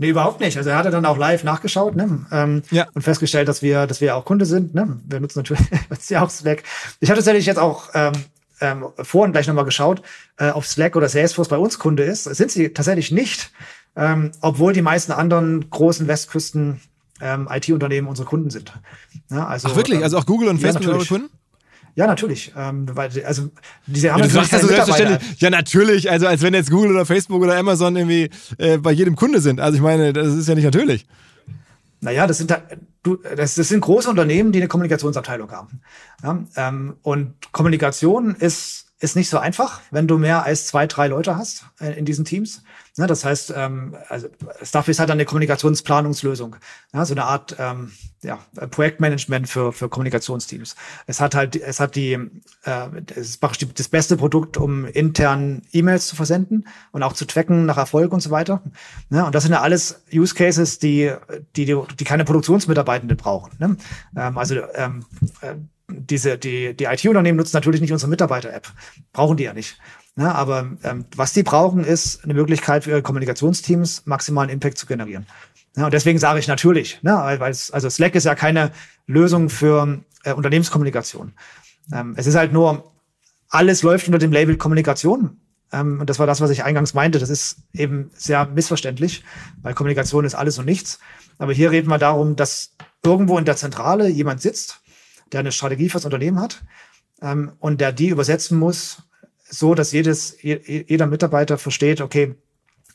[0.01, 0.57] Nee, überhaupt nicht.
[0.57, 2.25] Also er hatte dann auch live nachgeschaut ne?
[2.31, 2.87] ähm, ja.
[2.93, 4.73] und festgestellt, dass wir, dass wir auch Kunde sind.
[4.73, 4.97] Ne?
[5.05, 5.61] Wir nutzen natürlich
[6.09, 6.63] ja auch Slack.
[7.01, 8.13] Ich hatte tatsächlich jetzt auch ähm,
[8.61, 10.01] ähm, vorhin gleich nochmal geschaut,
[10.37, 12.23] äh, ob Slack oder Salesforce bei uns Kunde ist.
[12.23, 13.51] Sind sie tatsächlich nicht,
[13.97, 16.79] ähm, obwohl die meisten anderen großen Westküsten
[17.19, 18.71] ähm, IT-Unternehmen unsere Kunden sind.
[19.29, 19.97] Ja, also, Ach wirklich?
[19.97, 21.29] Ähm, also auch Google und Facebook ja, sind eure Kunden?
[21.95, 22.53] Ja, natürlich.
[22.55, 23.49] Ähm, weil, also,
[23.85, 26.09] diese haben ja, sagst also selbstverständlich, ja, natürlich.
[26.09, 29.59] Also, als wenn jetzt Google oder Facebook oder Amazon irgendwie äh, bei jedem Kunde sind.
[29.59, 31.05] Also, ich meine, das ist ja nicht natürlich.
[32.01, 32.55] Naja, das sind,
[33.03, 35.81] du, das, das sind große Unternehmen, die eine Kommunikationsabteilung haben.
[36.23, 41.07] Ja, ähm, und Kommunikation ist ist nicht so einfach, wenn du mehr als zwei, drei
[41.07, 42.63] Leute hast äh, in diesen Teams.
[42.97, 44.27] Ne, das heißt, ähm, also
[44.61, 46.57] Staff ist halt eine Kommunikationsplanungslösung,
[46.91, 48.39] so eine Art ähm, ja,
[48.71, 50.75] Projektmanagement für, für Kommunikationsteams.
[51.07, 52.13] Es hat halt, es hat die,
[52.65, 53.41] äh, es ist
[53.75, 58.19] das beste Produkt, um intern E-Mails zu versenden und auch zu tracken nach Erfolg und
[58.19, 58.61] so weiter.
[59.09, 61.13] Ne, und das sind ja alles Use Cases, die,
[61.55, 63.51] die, die, keine Produktionsmitarbeitende brauchen.
[63.59, 63.77] Ne?
[64.17, 65.05] Ähm, also ähm,
[65.39, 65.55] äh,
[65.89, 68.71] diese, die, die IT-Unternehmen nutzen natürlich nicht unsere Mitarbeiter-App.
[69.13, 69.77] Brauchen die ja nicht.
[70.15, 70.33] Ne?
[70.33, 75.25] Aber ähm, was die brauchen, ist eine Möglichkeit für ihre Kommunikationsteams maximalen Impact zu generieren.
[75.77, 78.71] Ja, und deswegen sage ich natürlich, ne, weil es, also Slack ist ja keine
[79.05, 81.33] Lösung für äh, Unternehmenskommunikation.
[81.93, 82.91] Ähm, es ist halt nur,
[83.49, 85.39] alles läuft unter dem Label Kommunikation.
[85.71, 87.19] Ähm, und das war das, was ich eingangs meinte.
[87.19, 89.23] Das ist eben sehr missverständlich,
[89.61, 90.99] weil Kommunikation ist alles und nichts.
[91.37, 94.81] Aber hier reden wir darum, dass irgendwo in der Zentrale jemand sitzt,
[95.31, 96.63] der eine Strategie fürs Unternehmen hat
[97.21, 99.03] ähm, und der die übersetzen muss,
[99.49, 102.35] so dass jedes, jeder Mitarbeiter versteht, okay,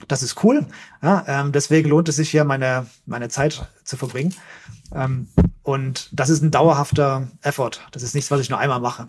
[0.09, 0.67] das ist cool.
[1.03, 4.35] Ja, ähm, deswegen lohnt es sich hier meine, meine Zeit zu verbringen.
[4.95, 5.29] Ähm,
[5.65, 7.73] und das ist ein dauerhafter Effort.
[7.93, 9.09] Das ist nichts, was ich nur einmal mache.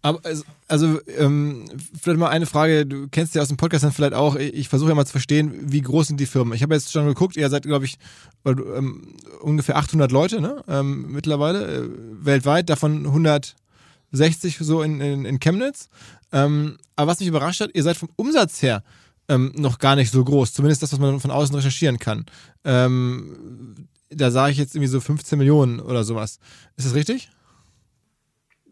[0.00, 1.66] Aber also, also ähm,
[2.00, 4.88] vielleicht mal eine Frage, du kennst ja aus dem Podcast dann vielleicht auch, ich versuche
[4.88, 6.54] ja mal zu verstehen, wie groß sind die Firmen.
[6.54, 7.98] Ich habe jetzt schon geguckt, ihr seid, glaube ich,
[8.46, 10.64] ähm, ungefähr 800 Leute ne?
[10.68, 11.88] ähm, mittlerweile äh,
[12.22, 15.90] weltweit, davon 160 so in, in, in Chemnitz.
[16.32, 18.82] Ähm, aber was mich überrascht hat, ihr seid vom Umsatz her
[19.30, 22.26] ähm, noch gar nicht so groß, zumindest das, was man von außen recherchieren kann.
[22.64, 26.40] Ähm, da sage ich jetzt irgendwie so 15 Millionen oder sowas.
[26.76, 27.30] Ist das richtig?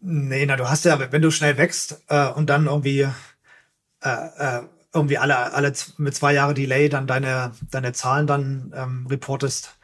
[0.00, 3.06] Nee, na, du hast ja, wenn du schnell wächst äh, und dann irgendwie
[4.02, 9.06] äh, äh, irgendwie alle, alle mit zwei Jahre Delay dann deine, deine Zahlen dann ähm,
[9.08, 9.76] reportest,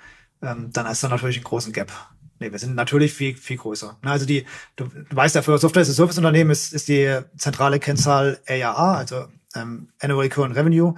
[0.42, 1.92] ähm, dann hast du natürlich einen großen Gap.
[2.40, 3.96] Nee, wir sind natürlich viel, viel größer.
[4.02, 7.20] Also die, du, du weißt ja, für Software as a Service Unternehmen ist, ist die
[7.36, 10.94] zentrale Kennzahl ARA, also ähm, Annual Recurring Revenue.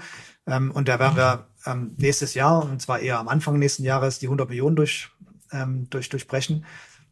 [0.47, 4.19] Ähm, und da werden wir ähm, nächstes Jahr, und zwar eher am Anfang nächsten Jahres,
[4.19, 5.11] die 100 Millionen durch,
[5.53, 6.65] ähm, durch, durchbrechen.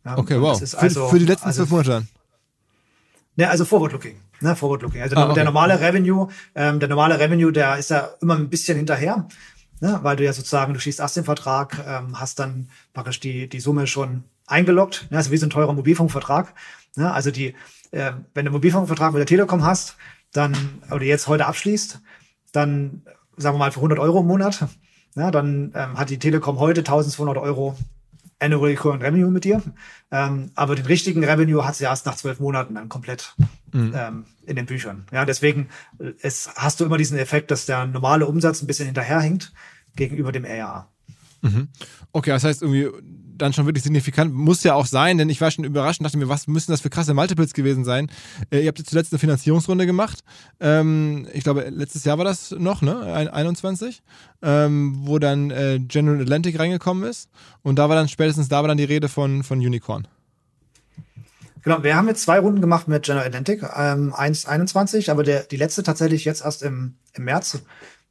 [0.05, 0.61] Ja, okay, wow.
[0.61, 2.07] Also, für, für, die letzten also, zwölf Monate
[3.37, 4.21] Ne, also Forward-Looking.
[4.41, 5.03] Ne, Forward-Looking.
[5.03, 5.35] Also ah, okay.
[5.35, 9.27] der normale Revenue, ähm, der normale Revenue, der ist ja immer ein bisschen hinterher,
[9.81, 13.49] ne, weil du ja sozusagen, du schießt erst den Vertrag, ähm, hast dann praktisch die,
[13.49, 16.55] die Summe schon eingeloggt, ja, also wie so ein teurer Mobilfunkvertrag.
[16.97, 17.55] Ja, also die,
[17.91, 19.97] äh, wenn du einen Mobilfunkvertrag mit der Telekom hast,
[20.35, 22.01] dann, oder jetzt heute abschließt,
[22.53, 23.03] dann
[23.37, 24.67] sagen wir mal für 100 Euro im Monat,
[25.17, 27.77] ja, dann ähm, hat die Telekom heute 1200 Euro
[28.41, 29.63] Annual Recurring Revenue mit dir.
[30.11, 33.35] Ähm, aber den richtigen Revenue hat sie erst nach zwölf Monaten dann komplett
[33.73, 33.93] mhm.
[33.95, 35.07] ähm, in den Büchern.
[35.13, 35.69] Ja, deswegen
[36.21, 39.53] es, hast du immer diesen Effekt, dass der normale Umsatz ein bisschen hinterherhinkt
[39.95, 40.91] gegenüber dem ARA.
[41.43, 41.69] Mhm.
[42.13, 42.91] Okay, das heißt irgendwie
[43.37, 44.33] dann schon wirklich signifikant.
[44.33, 46.81] Muss ja auch sein, denn ich war schon überrascht und dachte mir, was müssen das
[46.81, 48.11] für krasse Multiples gewesen sein?
[48.51, 50.21] Äh, ihr habt jetzt zuletzt eine Finanzierungsrunde gemacht.
[50.61, 53.03] Ähm, ich glaube, letztes Jahr war das noch, ne?
[53.33, 54.03] 21,
[54.43, 57.29] ähm, wo dann äh, General Atlantic reingekommen ist.
[57.63, 60.09] Und da war dann spätestens, da war dann die Rede von, von Unicorn.
[61.63, 65.57] Genau, wir haben jetzt zwei Runden gemacht mit General Atlantic, ähm, 1,21, aber der, die
[65.57, 67.63] letzte tatsächlich jetzt erst im, im März.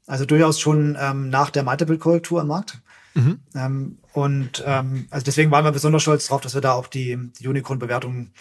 [0.07, 2.81] Also durchaus schon ähm, nach der Multiple-Korrektur im Markt.
[3.13, 3.39] Mhm.
[3.55, 7.17] Ähm, und ähm, also deswegen waren wir besonders stolz darauf, dass wir da auch die,
[7.39, 8.31] die Unicorn-Bewertung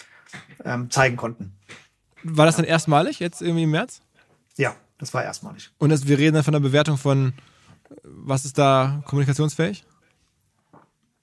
[0.65, 1.55] ähm, zeigen konnten.
[2.23, 4.01] War das dann erstmalig jetzt irgendwie im März?
[4.57, 5.71] Ja, das war erstmalig.
[5.79, 7.33] Und das, wir reden dann von der Bewertung von,
[8.03, 9.85] was ist da kommunikationsfähig?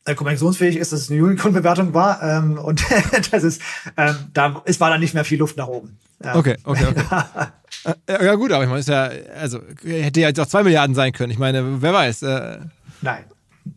[0.06, 2.84] Äh, kommunikationsfähig ist, dass es eine Unicorn-Bewertung war ähm, und
[3.32, 3.62] das ist,
[3.98, 5.98] ähm, da ist, war dann nicht mehr viel Luft nach oben.
[6.24, 6.36] Ja.
[6.36, 7.48] Okay, okay, okay.
[8.08, 9.10] Äh, ja gut, aber ich meine, ist ja,
[9.40, 11.32] also hätte ja jetzt auch zwei Milliarden sein können.
[11.32, 12.24] Ich meine, wer weiß.
[12.24, 12.60] Äh,
[13.02, 13.24] Nein.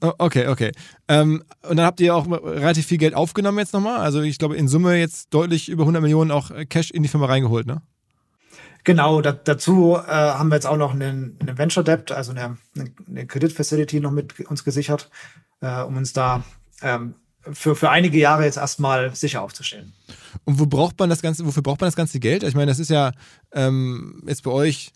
[0.01, 0.73] Oh, okay, okay.
[1.09, 4.01] Ähm, und dann habt ihr auch relativ viel Geld aufgenommen jetzt nochmal.
[4.01, 7.27] Also ich glaube in Summe jetzt deutlich über 100 Millionen auch Cash in die Firma
[7.27, 7.83] reingeholt, ne?
[8.85, 12.59] Genau, da, dazu äh, haben wir jetzt auch noch einen, einen Venture Debt, also eine,
[13.09, 15.09] eine Kreditfacility noch mit uns gesichert,
[15.61, 16.43] äh, um uns da
[16.83, 17.15] ähm,
[17.53, 19.93] für, für einige Jahre jetzt erstmal sicher aufzustellen.
[20.45, 22.43] Und wo braucht man das ganze, wofür braucht man das ganze Geld?
[22.43, 23.13] Ich meine, das ist ja
[23.53, 24.93] ähm, jetzt bei euch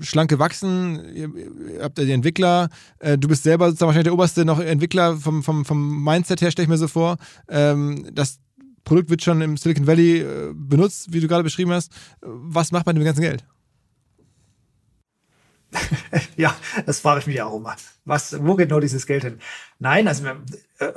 [0.00, 4.14] schlank gewachsen, ihr, ihr habt ja die Entwickler, äh, du bist selber sozusagen wahrscheinlich der
[4.14, 7.16] oberste noch Entwickler vom, vom, vom Mindset her, stelle ich mir so vor.
[7.48, 8.38] Ähm, das
[8.84, 11.92] Produkt wird schon im Silicon Valley äh, benutzt, wie du gerade beschrieben hast.
[12.20, 13.44] Was macht man mit dem ganzen Geld?
[16.36, 16.54] Ja,
[16.86, 17.76] das frage ich mich auch immer.
[18.04, 19.38] Was, wo geht nur dieses Geld hin?
[19.78, 20.36] Nein, also äh,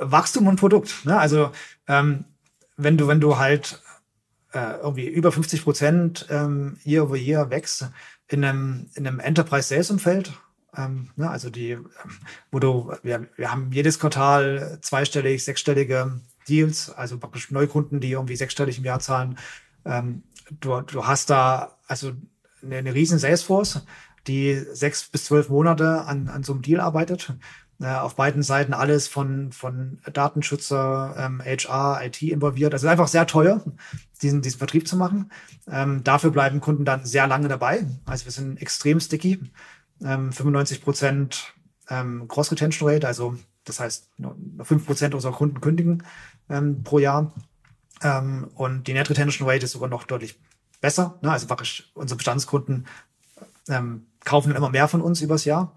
[0.00, 1.04] Wachstum und Produkt.
[1.04, 1.18] Ne?
[1.18, 1.50] Also
[1.86, 2.24] ähm,
[2.76, 3.80] wenn du, wenn du halt
[4.52, 7.88] äh, irgendwie über 50 Prozent ähm, year over year wächst
[8.28, 10.32] in einem, in einem Enterprise Sales Umfeld,
[10.76, 11.30] ähm, ne?
[11.30, 11.78] also die,
[12.50, 18.36] wo du, wir, wir haben jedes Quartal zweistellig, sechsstellige Deals, also praktisch Neukunden, die irgendwie
[18.36, 19.38] sechsstellig im Jahr zahlen.
[19.84, 20.22] Ähm,
[20.60, 22.12] du, du hast da also
[22.62, 23.82] eine, eine riesen Salesforce
[24.26, 27.34] die sechs bis zwölf Monate an, an so einem Deal arbeitet.
[27.80, 32.72] Äh, auf beiden Seiten alles von, von Datenschützer, ähm, HR, IT involviert.
[32.72, 33.64] Also einfach sehr teuer,
[34.22, 35.30] diesen, diesen Vertrieb zu machen.
[35.68, 37.84] Ähm, dafür bleiben Kunden dann sehr lange dabei.
[38.04, 39.40] Also wir sind extrem sticky.
[40.02, 41.54] Ähm, 95 Prozent
[41.88, 46.04] ähm, Cross Retention Rate, also das heißt, nur 5 Prozent unserer Kunden kündigen
[46.48, 47.32] ähm, pro Jahr.
[48.02, 50.38] Ähm, und die Net Retention Rate ist sogar noch deutlich
[50.80, 51.18] besser.
[51.22, 51.30] Ne?
[51.30, 52.86] Also wirklich unsere Bestandskunden
[53.68, 55.74] ähm, kaufen immer mehr von uns übers Jahr.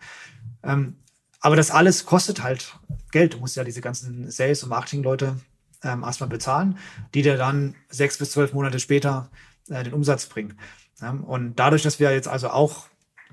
[0.64, 0.98] Ähm,
[1.40, 2.80] aber das alles kostet halt
[3.12, 3.36] Geld.
[3.36, 5.38] Du musst ja diese ganzen Sales- und Marketing-Leute
[5.84, 6.78] ähm, erstmal bezahlen,
[7.14, 9.30] die dir dann sechs bis zwölf Monate später
[9.70, 10.58] äh, den Umsatz bringen.
[11.00, 12.88] Ja, und dadurch, dass wir jetzt also auch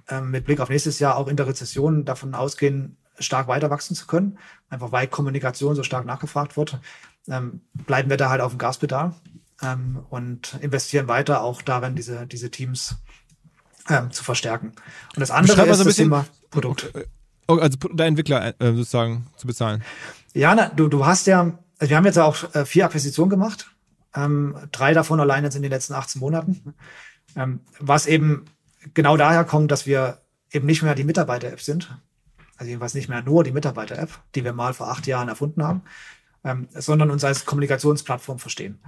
[0.09, 3.95] ähm, mit Blick auf nächstes Jahr auch in der Rezession davon ausgehen, stark weiter wachsen
[3.95, 6.79] zu können, einfach weil Kommunikation so stark nachgefragt wird,
[7.29, 9.15] ähm, bleiben wir da halt auf dem Gaspedal
[9.63, 12.97] ähm, und investieren weiter auch darin, diese, diese Teams
[13.89, 14.69] ähm, zu verstärken.
[15.15, 16.91] Und das andere ist so das Thema Produkt.
[17.47, 19.83] Oh, also der Entwickler äh, sozusagen zu bezahlen.
[20.33, 23.71] Ja, na, du, du hast ja, also wir haben jetzt auch äh, vier Akquisitionen gemacht,
[24.15, 26.75] ähm, drei davon allein jetzt in den letzten 18 Monaten,
[27.37, 28.47] ähm, was eben
[28.95, 31.97] genau daher kommt, dass wir eben nicht mehr die Mitarbeiter-App sind,
[32.57, 35.83] also jedenfalls nicht mehr nur die Mitarbeiter-App, die wir mal vor acht Jahren erfunden haben,
[36.45, 38.79] ähm, sondern uns als Kommunikationsplattform verstehen.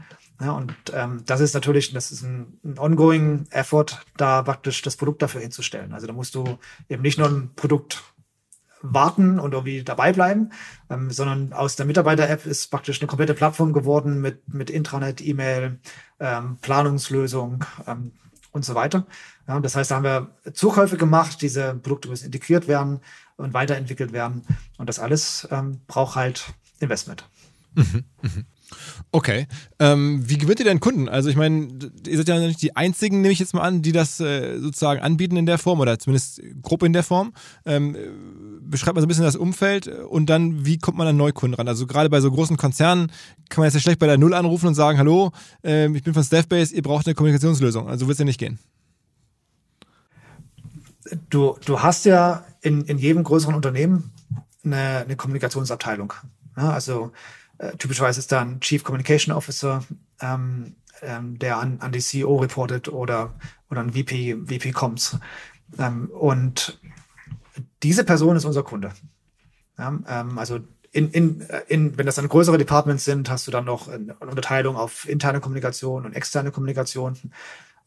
[0.41, 4.97] Ja, und ähm, das ist natürlich, das ist ein, ein ongoing Effort, da praktisch das
[4.97, 5.95] Produkt dafür hinzustellen.
[5.95, 8.03] Also da musst du eben nicht nur ein Produkt
[8.83, 10.51] warten und irgendwie dabei bleiben,
[10.91, 15.81] ähm, sondern aus der Mitarbeiter-App ist praktisch eine komplette Plattform geworden mit, mit Intranet, E-Mail,
[16.21, 18.13] ähm, Planungslösung ähm,
[18.53, 19.07] und so weiter.
[19.49, 23.01] Ja, das heißt, da haben wir Zukäufe gemacht, diese Produkte müssen integriert werden
[23.37, 24.43] und weiterentwickelt werden.
[24.77, 27.29] Und das alles ähm, braucht halt Investment.
[27.77, 28.31] Mhm, mh.
[29.13, 29.47] Okay.
[29.79, 31.09] Ähm, wie gewinnt ihr denn Kunden?
[31.09, 31.69] Also ich meine,
[32.07, 35.01] ihr seid ja nicht die einzigen, nehme ich jetzt mal an, die das äh, sozusagen
[35.01, 37.33] anbieten in der Form oder zumindest Gruppe in der Form.
[37.65, 37.97] Ähm,
[38.63, 41.69] beschreibt mal so ein bisschen das Umfeld und dann, wie kommt man an Neukunden ran?
[41.69, 43.13] Also gerade bei so großen Konzernen
[43.49, 45.31] kann man jetzt ja schlecht bei der Null anrufen und sagen, hallo,
[45.63, 47.89] äh, ich bin von Staffbase, ihr braucht eine Kommunikationslösung.
[47.89, 48.59] Also wird es ja nicht gehen.
[51.31, 54.11] Du, du hast ja in, in jedem größeren Unternehmen
[54.65, 56.13] eine, eine Kommunikationsabteilung.
[56.57, 57.13] Ja, also
[57.59, 59.85] äh, typischerweise ist da ein Chief Communication Officer,
[60.21, 63.35] ähm, ähm, der an, an die CEO reportet oder,
[63.71, 65.19] oder ein VP, VP Comms.
[65.79, 66.81] Ähm, und
[67.83, 68.93] diese Person ist unser Kunde.
[69.79, 70.61] Ja, ähm, also
[70.93, 74.15] in, in, äh, in, wenn das dann größere Departments sind, hast du dann noch eine
[74.15, 77.17] Unterteilung auf interne Kommunikation und externe Kommunikation.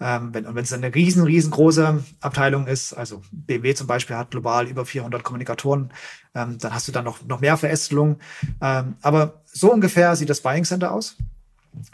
[0.01, 4.31] Ähm, wenn, und wenn es eine riesen, riesengroße Abteilung ist, also BMW zum Beispiel hat
[4.31, 5.91] global über 400 Kommunikatoren,
[6.33, 8.17] ähm, dann hast du dann noch, noch mehr Verästelungen.
[8.61, 11.17] Ähm, aber so ungefähr sieht das Buying Center aus.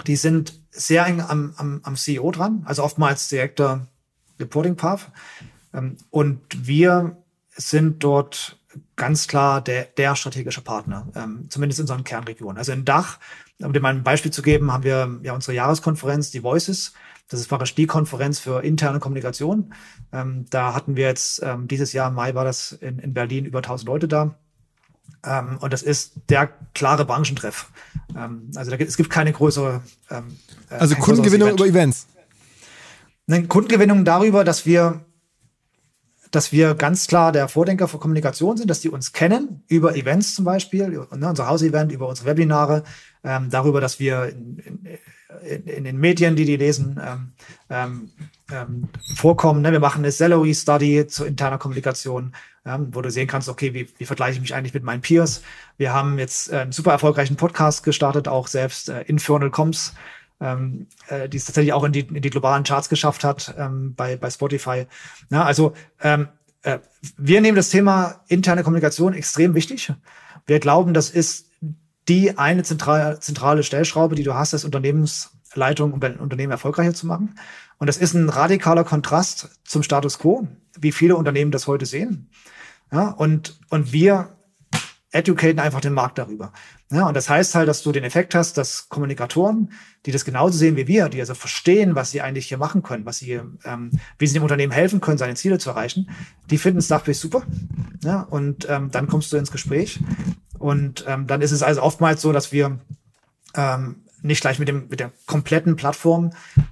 [0.05, 3.87] Die sind sehr eng am, am, am CEO dran, also oftmals direkter
[4.39, 5.11] Reporting Path.
[5.73, 7.17] Ähm, und wir
[7.55, 8.59] sind dort
[8.95, 12.57] ganz klar der, der strategische Partner, ähm, zumindest in unseren Kernregionen.
[12.57, 13.19] Also in Dach,
[13.61, 16.93] um dir mal ein Beispiel zu geben, haben wir ja unsere Jahreskonferenz, die Voices.
[17.27, 19.73] Das ist praktisch die Konferenz für interne Kommunikation.
[20.13, 23.45] Ähm, da hatten wir jetzt, ähm, dieses Jahr im Mai war das in, in Berlin
[23.45, 24.37] über 1000 Leute da.
[25.25, 27.71] Ähm, und das ist der klare Branchentreff.
[28.15, 29.81] Ähm, also da, es gibt keine größere.
[30.11, 30.37] Ähm,
[30.69, 31.59] äh, also Kundengewinnung Event.
[31.59, 32.07] über Events.
[33.25, 35.05] Nein, Kundengewinnung darüber, dass wir
[36.31, 40.35] dass wir ganz klar der Vordenker für Kommunikation sind, dass die uns kennen über Events
[40.35, 42.83] zum Beispiel, ne, unser Hausevent, über unsere Webinare,
[43.23, 44.97] ähm, darüber, dass wir in, in,
[45.43, 47.31] in, den Medien, die die lesen, ähm,
[47.69, 48.11] ähm,
[48.51, 49.61] ähm, vorkommen.
[49.61, 49.71] Ne?
[49.71, 52.35] Wir machen eine Salary Study zur interner Kommunikation,
[52.65, 55.41] ähm, wo du sehen kannst, okay, wie, wie vergleiche ich mich eigentlich mit meinen Peers?
[55.77, 59.93] Wir haben jetzt äh, einen super erfolgreichen Podcast gestartet, auch selbst äh, Infernal Comms
[60.41, 63.95] ähm, äh, die es tatsächlich auch in die, in die globalen Charts geschafft hat ähm,
[63.95, 64.85] bei, bei Spotify.
[65.29, 66.27] Ja, also ähm,
[66.63, 66.79] äh,
[67.17, 69.93] wir nehmen das Thema interne Kommunikation extrem wichtig.
[70.45, 71.44] Wir glauben, das ist
[72.07, 77.35] die eine zentrale, Stellschraube, die du hast, als Unternehmensleitung, um dein Unternehmen erfolgreicher zu machen.
[77.77, 80.47] Und das ist ein radikaler Kontrast zum Status quo,
[80.79, 82.29] wie viele Unternehmen das heute sehen.
[82.91, 84.35] Ja, und, und wir
[85.11, 86.51] educaten einfach den Markt darüber.
[86.91, 89.71] Ja, und das heißt halt, dass du den Effekt hast, dass Kommunikatoren,
[90.05, 93.05] die das genauso sehen wie wir, die also verstehen, was sie eigentlich hier machen können,
[93.05, 96.09] was sie, ähm, wie sie dem Unternehmen helfen können, seine Ziele zu erreichen,
[96.51, 97.43] die finden Staffbase super.
[98.03, 99.99] Ja, und ähm, dann kommst du ins Gespräch.
[100.65, 102.79] Und ähm, dann ist es also oftmals so, dass wir
[103.53, 106.31] ähm, nicht gleich mit dem mit der kompletten Plattform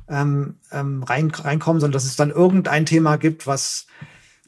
[0.09, 3.85] ähm, ähm, rein, reinkommen, sondern dass es dann irgendein Thema gibt, was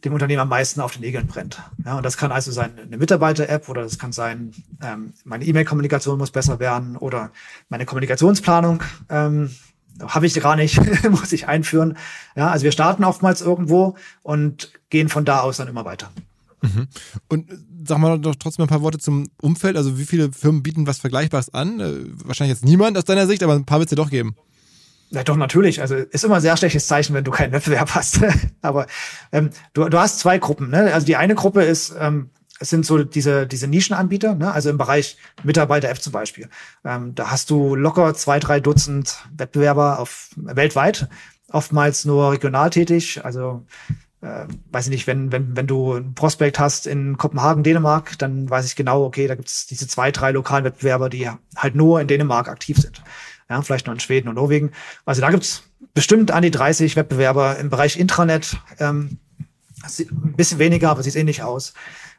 [0.04, 1.62] dem Unternehmen am meisten auf den Nägeln brennt.
[1.86, 6.18] Ja, und das kann also sein eine Mitarbeiter-App oder das kann sein, ähm, meine E-Mail-Kommunikation
[6.18, 7.30] muss besser werden oder
[7.70, 9.52] meine Kommunikationsplanung ähm,
[10.02, 10.82] habe ich gar nicht,
[11.12, 11.98] muss ich einführen.
[12.36, 16.10] Ja, also wir starten oftmals irgendwo und gehen von da aus dann immer weiter.
[16.64, 16.88] Mhm.
[17.28, 17.46] Und
[17.88, 19.78] sag mal doch trotzdem ein paar Worte zum Umfeld.
[19.78, 21.80] Also wie viele Firmen bieten was Vergleichbares an?
[21.80, 21.94] Äh,
[22.26, 24.36] wahrscheinlich jetzt niemand aus deiner Sicht, aber ein paar wird es dir doch geben.
[25.12, 25.82] Ja, doch, natürlich.
[25.82, 28.22] Also ist immer ein sehr schlechtes Zeichen, wenn du keinen Wettbewerb hast.
[28.62, 28.88] Aber
[29.32, 30.70] ähm, du, du hast zwei Gruppen.
[30.70, 30.94] Ne?
[30.94, 34.52] Also die eine Gruppe ist, ähm, es sind so diese, diese Nischenanbieter, ne?
[34.52, 36.50] also im Bereich Mitarbeiter-App zum Beispiel.
[36.84, 41.08] Ähm, da hast du locker zwei, drei Dutzend Wettbewerber auf weltweit,
[41.50, 43.24] oftmals nur regional tätig.
[43.24, 43.66] Also
[44.26, 48.50] äh, weiß ich nicht, wenn, wenn, wenn du ein Prospekt hast in Kopenhagen, Dänemark, dann
[48.50, 52.02] weiß ich genau, okay, da gibt es diese zwei, drei lokalen Wettbewerber, die halt nur
[52.02, 53.02] in Dänemark aktiv sind
[53.50, 54.72] ja, vielleicht noch in Schweden und Norwegen.
[55.06, 58.58] Also da gibt's bestimmt an die 30 Wettbewerber im Bereich Intranet.
[58.80, 59.18] Ähm,
[59.84, 61.74] ein bisschen weniger, aber sieht ähnlich aus.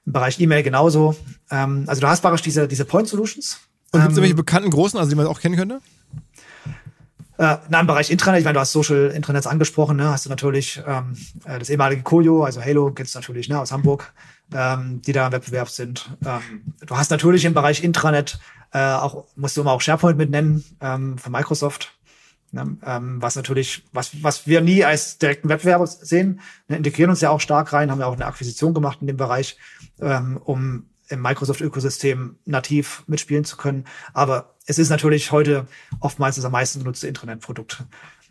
[0.04, 1.16] Im Bereich E-Mail genauso.
[1.50, 3.58] Ähm, also du hast praktisch diese, diese Point Solutions.
[3.90, 5.80] Und gibt es ähm, irgendwelche bekannten großen, also die man auch kennen könnte?
[7.38, 10.08] Äh, na, im Bereich Intranet, ich meine, du hast Social Intranets angesprochen, ne?
[10.08, 14.14] hast du natürlich ähm, äh, das ehemalige Koyo, also Halo gibt's natürlich ne, aus Hamburg,
[14.54, 16.10] ähm, die da im Wettbewerb sind.
[16.24, 18.38] Ähm, du hast natürlich im Bereich Intranet
[18.72, 21.92] äh, auch, musst du immer auch SharePoint mit nennen ähm, von Microsoft.
[22.52, 27.20] Ne, ähm, was natürlich, was, was wir nie als direkten Wettbewerber sehen, ne, integrieren uns
[27.20, 29.58] ja auch stark rein, haben ja auch eine Akquisition gemacht in dem Bereich,
[30.00, 33.84] ähm, um im Microsoft-Ökosystem nativ mitspielen zu können.
[34.12, 35.66] Aber es ist natürlich heute
[36.00, 37.84] oftmals das am meisten genutzte Internetprodukt.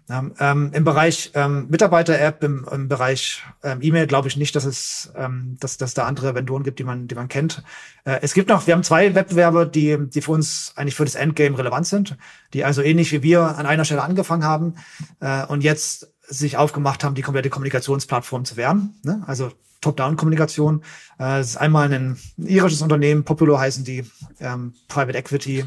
[0.08, 5.12] Ähm, Im Bereich ähm, Mitarbeiter-App, im, im, Bereich ähm, E-Mail glaube ich nicht, dass es,
[5.16, 7.64] ähm, dass, dass da andere Vendoren gibt, die man, die man kennt.
[8.04, 11.16] Äh, es gibt noch, wir haben zwei Wettbewerber, die, die für uns eigentlich für das
[11.16, 12.18] Endgame relevant sind,
[12.54, 14.76] die also ähnlich wie wir an einer Stelle angefangen haben
[15.22, 19.00] äh, und jetzt sich aufgemacht haben, die komplette Kommunikationsplattform zu werden.
[19.04, 19.24] Ne?
[19.26, 20.84] Also Top-Down-Kommunikation.
[21.20, 24.06] Äh, ist einmal ein irisches Unternehmen, Popular heißen die,
[24.40, 25.66] ähm, Private Equity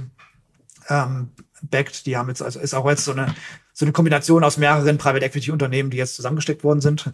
[0.89, 1.31] ähm,
[1.63, 2.07] backed.
[2.07, 3.35] Die haben jetzt, also ist auch jetzt so eine
[3.79, 7.13] so eine Kombination aus mehreren Private Equity Unternehmen, die jetzt zusammengesteckt worden sind.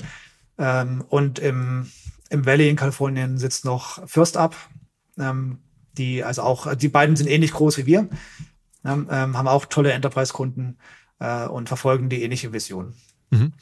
[0.57, 1.91] Ähm, und im,
[2.31, 4.57] im Valley in Kalifornien sitzt noch First Up,
[5.19, 5.59] ähm,
[5.99, 8.09] die also auch, die beiden sind ähnlich groß wie wir,
[8.83, 10.79] ähm, ähm haben auch tolle Enterprise-Kunden
[11.19, 12.95] äh, und verfolgen die ähnliche Vision.
[13.29, 13.53] Mhm.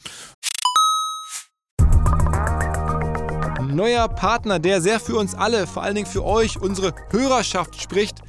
[3.75, 8.19] Neuer Partner, der sehr für uns alle, vor allen Dingen für euch, unsere Hörerschaft spricht.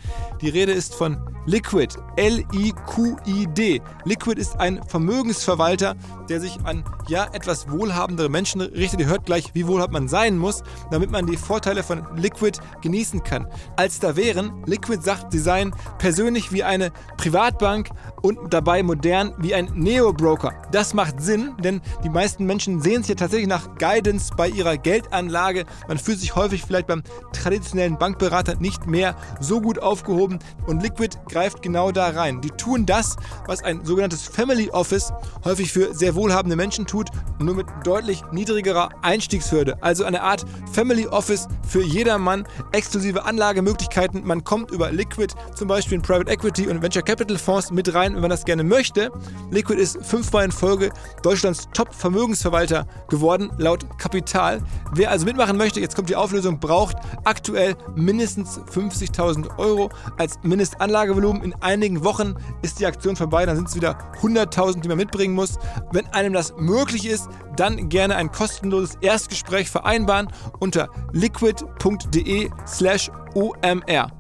[0.40, 3.82] Die Rede ist von Liquid, L-I-Q-I-D.
[4.04, 5.94] Liquid ist ein Vermögensverwalter,
[6.28, 9.00] der sich an ja etwas wohlhabendere Menschen richtet.
[9.00, 13.22] Ihr hört gleich, wie wohlhabend man sein muss, damit man die Vorteile von Liquid genießen
[13.22, 13.46] kann.
[13.76, 17.90] Als da wären, Liquid sagt, sie seien persönlich wie eine Privatbank
[18.22, 20.52] und dabei modern wie ein Neo-Broker.
[20.72, 24.76] Das macht Sinn, denn die meisten Menschen sehen sich ja tatsächlich nach Guidance bei ihrer
[24.76, 25.64] Geldanlage.
[25.88, 27.02] Man fühlt sich häufig vielleicht beim
[27.32, 32.40] traditionellen Bankberater nicht mehr so gut aufgehoben und Liquid greift genau da rein.
[32.40, 33.16] Die tun das,
[33.46, 35.12] was ein sogenanntes Family Office
[35.44, 37.08] häufig für sehr wohlhabende Menschen tut,
[37.38, 39.76] nur mit deutlich niedrigerer Einstiegshürde.
[39.82, 44.26] Also eine Art Family Office für jedermann, exklusive Anlagemöglichkeiten.
[44.26, 48.14] Man kommt über Liquid zum Beispiel in Private Equity und Venture Capital Fonds mit rein,
[48.14, 49.10] wenn man das gerne möchte.
[49.50, 50.90] Liquid ist fünfmal in Folge
[51.22, 54.60] Deutschlands Top-Vermögensverwalter geworden, laut Kapital.
[54.92, 61.42] Wer also mitmachen möchte, jetzt kommt die Auflösung, braucht aktuell mindestens 50.000 Euro als Mindestanlagevolumen
[61.42, 65.34] in einigen Wochen ist die Aktion vorbei, dann sind es wieder 100.000, die man mitbringen
[65.34, 65.58] muss.
[65.92, 70.28] Wenn einem das möglich ist, dann gerne ein kostenloses Erstgespräch vereinbaren
[70.60, 74.10] unter liquid.de slash omr.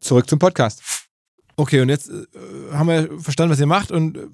[0.00, 0.82] Zurück zum Podcast.
[1.56, 2.24] Okay, und jetzt äh,
[2.72, 4.26] haben wir verstanden, was ihr macht und äh,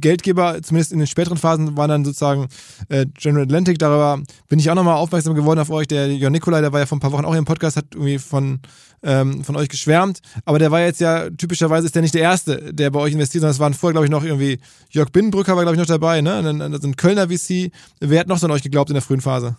[0.00, 2.48] Geldgeber, zumindest in den späteren Phasen, waren dann sozusagen
[2.88, 3.78] äh, General Atlantic.
[3.78, 5.86] Darüber bin ich auch nochmal aufmerksam geworden auf euch.
[5.86, 8.18] Der Jörn Nikolai, der war ja vor ein paar Wochen auch im Podcast, hat irgendwie
[8.18, 8.60] von,
[9.02, 10.20] ähm, von euch geschwärmt.
[10.44, 13.42] Aber der war jetzt ja, typischerweise ist der nicht der Erste, der bei euch investiert,
[13.42, 16.20] sondern es waren vorher, glaube ich, noch irgendwie Jörg Binnenbrücker war, glaube ich, noch dabei,
[16.20, 16.34] ne?
[16.36, 17.70] Ein, ein Kölner VC.
[18.00, 19.56] Wer hat noch so an euch geglaubt in der frühen Phase?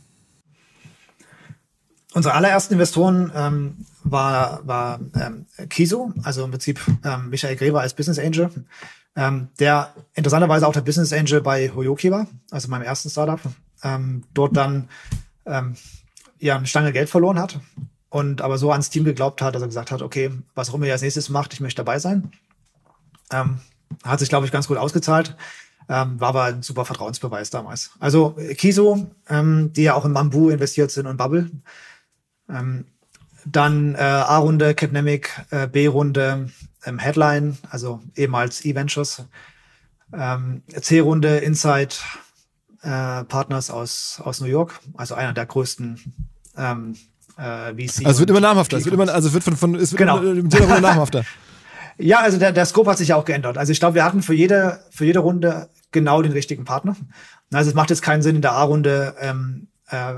[2.14, 3.76] Unsere allerersten Investoren ähm,
[4.06, 8.50] war, war ähm, Kiso, also im Prinzip ähm, Michael Greber als Business Angel
[9.16, 13.40] ähm, der interessanterweise auch der Business Angel bei Hoyoki war, also meinem ersten Startup,
[13.84, 14.90] ähm, dort dann
[15.46, 15.76] ähm,
[16.40, 17.60] ja eine Stange Geld verloren hat
[18.10, 20.86] und aber so ans Team geglaubt hat, dass er gesagt hat, okay, was auch immer
[20.86, 22.32] ihr als nächstes macht, ich möchte dabei sein.
[23.32, 23.60] Ähm,
[24.04, 25.36] hat sich, glaube ich, ganz gut ausgezahlt.
[25.88, 27.92] Ähm, war aber ein super Vertrauensbeweis damals.
[28.00, 31.52] Also Kiso, ähm, die ja auch in Mambu investiert sind und Bubble.
[32.50, 32.86] Ähm,
[33.46, 36.50] dann äh, A-Runde, Capnemic, äh, B-Runde,
[36.86, 39.24] ähm, Headline, also ehemals E-Ventures.
[40.14, 41.96] Ähm, C-Runde Inside
[42.82, 46.00] äh, Partners aus, aus New York, also einer der größten
[46.58, 46.96] ähm,
[47.38, 48.06] äh, VC.
[48.06, 48.78] Also es wird immer namhafter.
[48.78, 50.22] Es wird immer, also wird von, von es wird genau.
[50.22, 51.24] immer namhafter.
[51.98, 53.58] ja, also der, der Scope hat sich ja auch geändert.
[53.58, 56.96] Also ich glaube, wir hatten für jede, für jede Runde genau den richtigen Partner.
[57.52, 60.14] Also es macht jetzt keinen Sinn, in der A-Runde ähm, äh,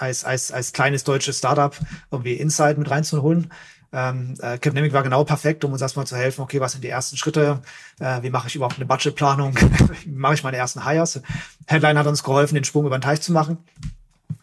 [0.00, 1.76] als, als, als kleines deutsches Startup
[2.10, 3.50] irgendwie Insight mit reinzuholen,
[3.92, 6.88] ähm, äh, Capnemic war genau perfekt, um uns erstmal zu helfen, okay, was sind die
[6.88, 7.60] ersten Schritte,
[7.98, 9.56] äh, wie mache ich überhaupt eine Budgetplanung,
[10.04, 11.20] wie mache ich meine ersten Hires.
[11.66, 13.58] Headline hat uns geholfen, den Sprung über den Teich zu machen.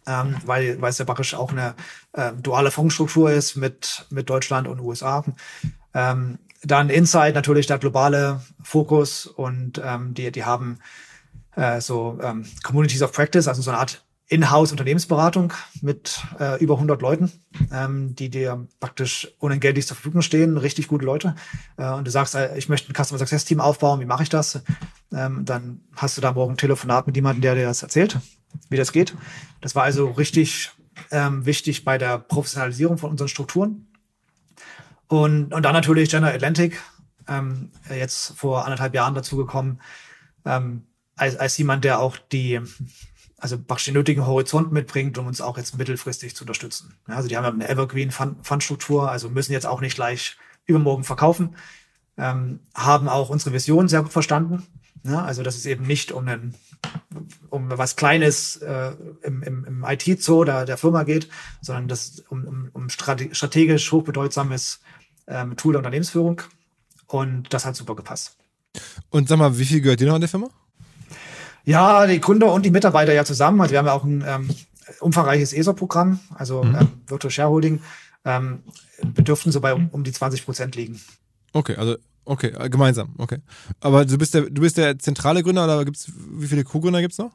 [0.05, 1.75] Ähm, weil, weil es ja praktisch auch eine
[2.13, 5.23] äh, duale Fondsstruktur ist mit, mit Deutschland und USA.
[5.93, 10.79] Ähm, dann Insight natürlich der globale Fokus und ähm, die, die haben
[11.55, 17.01] äh, so ähm, Communities of Practice, also so eine Art Inhouse-Unternehmensberatung mit äh, über 100
[17.01, 17.31] Leuten,
[17.71, 21.35] ähm, die dir praktisch unentgeltlich zur Verfügung stehen, richtig gute Leute.
[21.77, 24.29] Äh, und du sagst, äh, ich möchte ein Customer Success Team aufbauen, wie mache ich
[24.29, 24.61] das?
[25.13, 28.17] Ähm, dann hast du da morgen ein Telefonat mit jemandem, der dir das erzählt,
[28.69, 29.15] wie das geht.
[29.61, 30.71] Das war also richtig
[31.11, 33.87] ähm, wichtig bei der Professionalisierung von unseren Strukturen.
[35.07, 36.81] Und, und dann natürlich General Atlantic,
[37.29, 39.79] ähm, jetzt vor anderthalb Jahren dazugekommen,
[40.43, 40.83] ähm,
[41.15, 42.59] als, als jemand, der auch die
[43.37, 46.95] also praktisch den nötigen Horizont mitbringt, um uns auch jetzt mittelfristig zu unterstützen.
[47.07, 51.55] Ja, also die haben eine Evergreen-Fundstruktur, also müssen jetzt auch nicht gleich übermorgen verkaufen,
[52.17, 54.63] ähm, haben auch unsere Vision sehr gut verstanden.
[55.03, 56.55] Ja, also dass es eben nicht um einen
[57.49, 61.29] um was Kleines äh, im, im, im IT-Zoo der, der Firma geht,
[61.61, 64.81] sondern dass um, um, um strategisch hochbedeutsames
[65.27, 66.41] ähm, Tool der Unternehmensführung.
[67.05, 68.37] Und das hat super gepasst.
[69.09, 70.49] Und sag mal, wie viel gehört dir noch an der Firma?
[71.67, 73.59] Ja, die Gründer und die Mitarbeiter ja zusammen.
[73.59, 74.49] Also wir haben ja auch ein ähm,
[75.01, 76.75] umfangreiches ESOP-Programm, also mhm.
[76.75, 77.81] ähm, Virtual Shareholding.
[78.23, 78.63] Ähm,
[79.03, 81.01] wir dürften so bei um, um die 20 Prozent liegen.
[81.51, 83.39] Okay, also okay, äh, gemeinsam, okay.
[83.81, 87.17] Aber du bist der, du bist der zentrale Gründer oder gibt's, wie viele Co-Gründer gibt's
[87.17, 87.33] noch?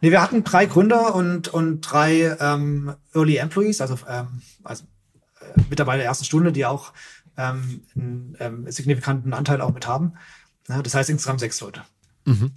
[0.00, 4.84] Nee, wir hatten drei Gründer und, und drei ähm, Early Employees, also, ähm, also
[5.40, 6.92] äh, Mitarbeiter der ersten Stunde, die auch
[7.36, 10.12] ähm, einen ähm, signifikanten Anteil auch mit haben.
[10.68, 11.82] Ja, das heißt insgesamt sechs Leute.
[12.24, 12.52] Mhm.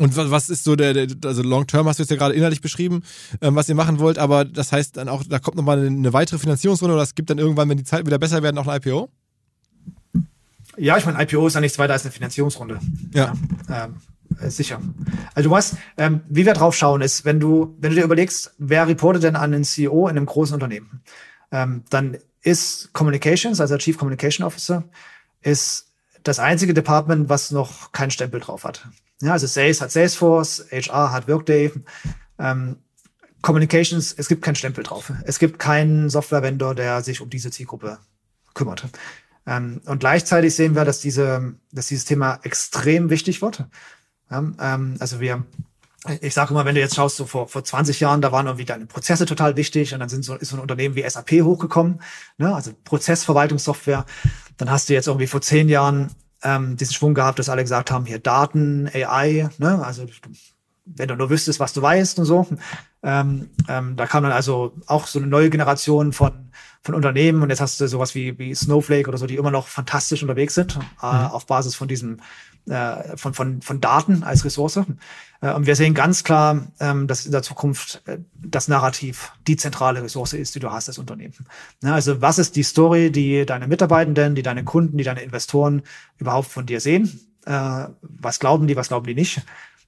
[0.00, 2.62] Und was ist so der, der also Long Term hast du jetzt ja gerade inhaltlich
[2.62, 3.02] beschrieben,
[3.42, 6.38] ähm, was ihr machen wollt, aber das heißt dann auch, da kommt nochmal eine weitere
[6.38, 9.10] Finanzierungsrunde oder es gibt dann irgendwann, wenn die Zeiten wieder besser werden, auch ein IPO?
[10.78, 12.80] Ja, ich meine, IPO ist ja nichts weiter als eine Finanzierungsrunde.
[13.12, 13.34] Ja.
[13.68, 13.96] ja ähm,
[14.40, 14.80] äh, sicher.
[15.34, 18.54] Also du hast, ähm, wie wir drauf schauen, ist, wenn du, wenn du dir überlegst,
[18.56, 21.02] wer reportet denn an den CEO in einem großen Unternehmen,
[21.52, 24.84] ähm, dann ist Communications, also Chief Communication Officer,
[25.42, 25.89] ist
[26.22, 28.86] das einzige Department, was noch keinen Stempel drauf hat.
[29.22, 31.72] Ja, also Sales hat Salesforce, HR hat Workday,
[32.38, 32.76] ähm,
[33.42, 35.12] Communications, es gibt keinen Stempel drauf.
[35.24, 37.98] Es gibt keinen Software-Vendor, der sich um diese Zielgruppe
[38.54, 38.84] kümmert.
[39.46, 43.64] Ähm, und gleichzeitig sehen wir, dass, diese, dass dieses Thema extrem wichtig wird.
[44.30, 45.44] Ja, ähm, also wir,
[46.20, 48.64] ich sage immer, wenn du jetzt schaust, so vor, vor 20 Jahren, da waren irgendwie
[48.64, 52.00] deine Prozesse total wichtig und dann sind so, ist so ein Unternehmen wie SAP hochgekommen,
[52.38, 52.54] ne?
[52.54, 54.06] also Prozessverwaltungssoftware.
[54.56, 56.10] Dann hast du jetzt irgendwie vor zehn Jahren
[56.42, 59.84] ähm, diesen Schwung gehabt, dass alle gesagt haben, hier Daten, AI, ne?
[59.84, 60.06] also
[60.86, 62.46] wenn du nur wüsstest, was du weißt und so.
[63.02, 66.50] Ähm, ähm, da kam dann also auch so eine neue Generation von,
[66.82, 69.68] von Unternehmen und jetzt hast du sowas wie, wie Snowflake oder so, die immer noch
[69.68, 71.26] fantastisch unterwegs sind, äh, mhm.
[71.26, 72.18] auf Basis von diesem
[72.68, 74.80] äh, von, von, von Daten als Ressource.
[75.40, 79.56] Äh, und wir sehen ganz klar, ähm, dass in der Zukunft äh, das Narrativ die
[79.56, 81.34] zentrale Ressource ist, die du hast als Unternehmen.
[81.82, 85.82] Ne, also was ist die Story, die deine Mitarbeitenden, die deine Kunden, die deine Investoren
[86.18, 87.20] überhaupt von dir sehen?
[87.46, 89.42] Äh, was glauben die, was glauben die nicht?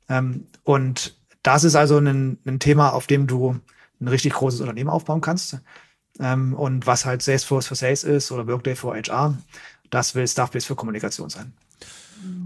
[0.09, 3.59] Ähm, und das ist also ein, Thema, auf dem du
[4.00, 5.59] ein richtig großes Unternehmen aufbauen kannst.
[6.20, 9.36] Ähm, und was halt Salesforce für Sales ist oder Workday für HR,
[9.90, 11.53] das will Staffbase für Kommunikation sein.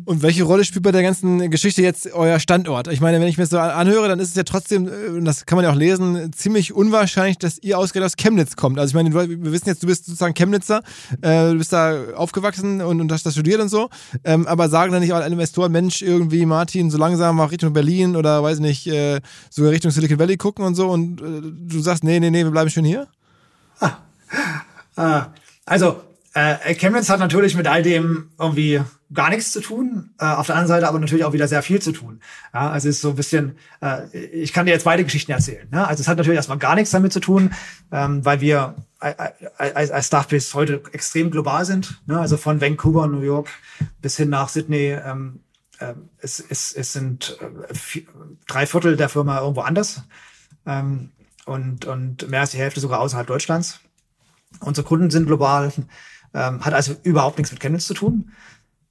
[0.06, 2.86] Und welche Rolle spielt bei der ganzen Geschichte jetzt euer Standort?
[2.88, 5.24] Ich meine, wenn ich mir das so anhöre, dann ist es ja trotzdem, äh, und
[5.24, 8.78] das kann man ja auch lesen, ziemlich unwahrscheinlich, dass ihr ausgerechnet aus Chemnitz kommt.
[8.78, 10.82] Also ich meine, wir wissen jetzt, du bist sozusagen Chemnitzer,
[11.22, 13.90] äh, du bist da aufgewachsen und, und hast da studiert und so.
[14.22, 18.14] Ähm, aber sagen dann nicht alle Investoren, Mensch, irgendwie Martin, so langsam mal Richtung Berlin
[18.14, 19.20] oder weiß nicht, äh,
[19.50, 22.52] sogar Richtung Silicon Valley gucken und so und äh, du sagst, nee, nee, nee, wir
[22.52, 23.08] bleiben schön hier?
[23.80, 23.98] Ah.
[24.94, 25.26] Ah.
[25.64, 25.96] Also,
[26.36, 30.56] äh, Chemnitz hat natürlich mit all dem irgendwie gar nichts zu tun, äh, auf der
[30.56, 32.20] anderen Seite aber natürlich auch wieder sehr viel zu tun.
[32.52, 35.66] Ja, also es ist so ein bisschen, äh, ich kann dir jetzt beide Geschichten erzählen.
[35.70, 35.88] Ne?
[35.88, 37.54] Also es hat natürlich erstmal gar nichts damit zu tun,
[37.90, 42.02] ähm, weil wir als, als heute extrem global sind.
[42.06, 42.20] Ne?
[42.20, 43.48] Also von Vancouver, New York
[44.02, 44.90] bis hin nach Sydney.
[44.90, 45.40] Ähm,
[45.78, 48.02] äh, es, es, es sind äh, vier,
[48.46, 50.02] drei Viertel der Firma irgendwo anders
[50.66, 51.12] ähm,
[51.46, 53.80] und, und mehr als die Hälfte sogar außerhalb Deutschlands.
[54.60, 55.72] Unsere Kunden sind global.
[56.36, 58.30] Ähm, hat also überhaupt nichts mit Chemnitz zu tun.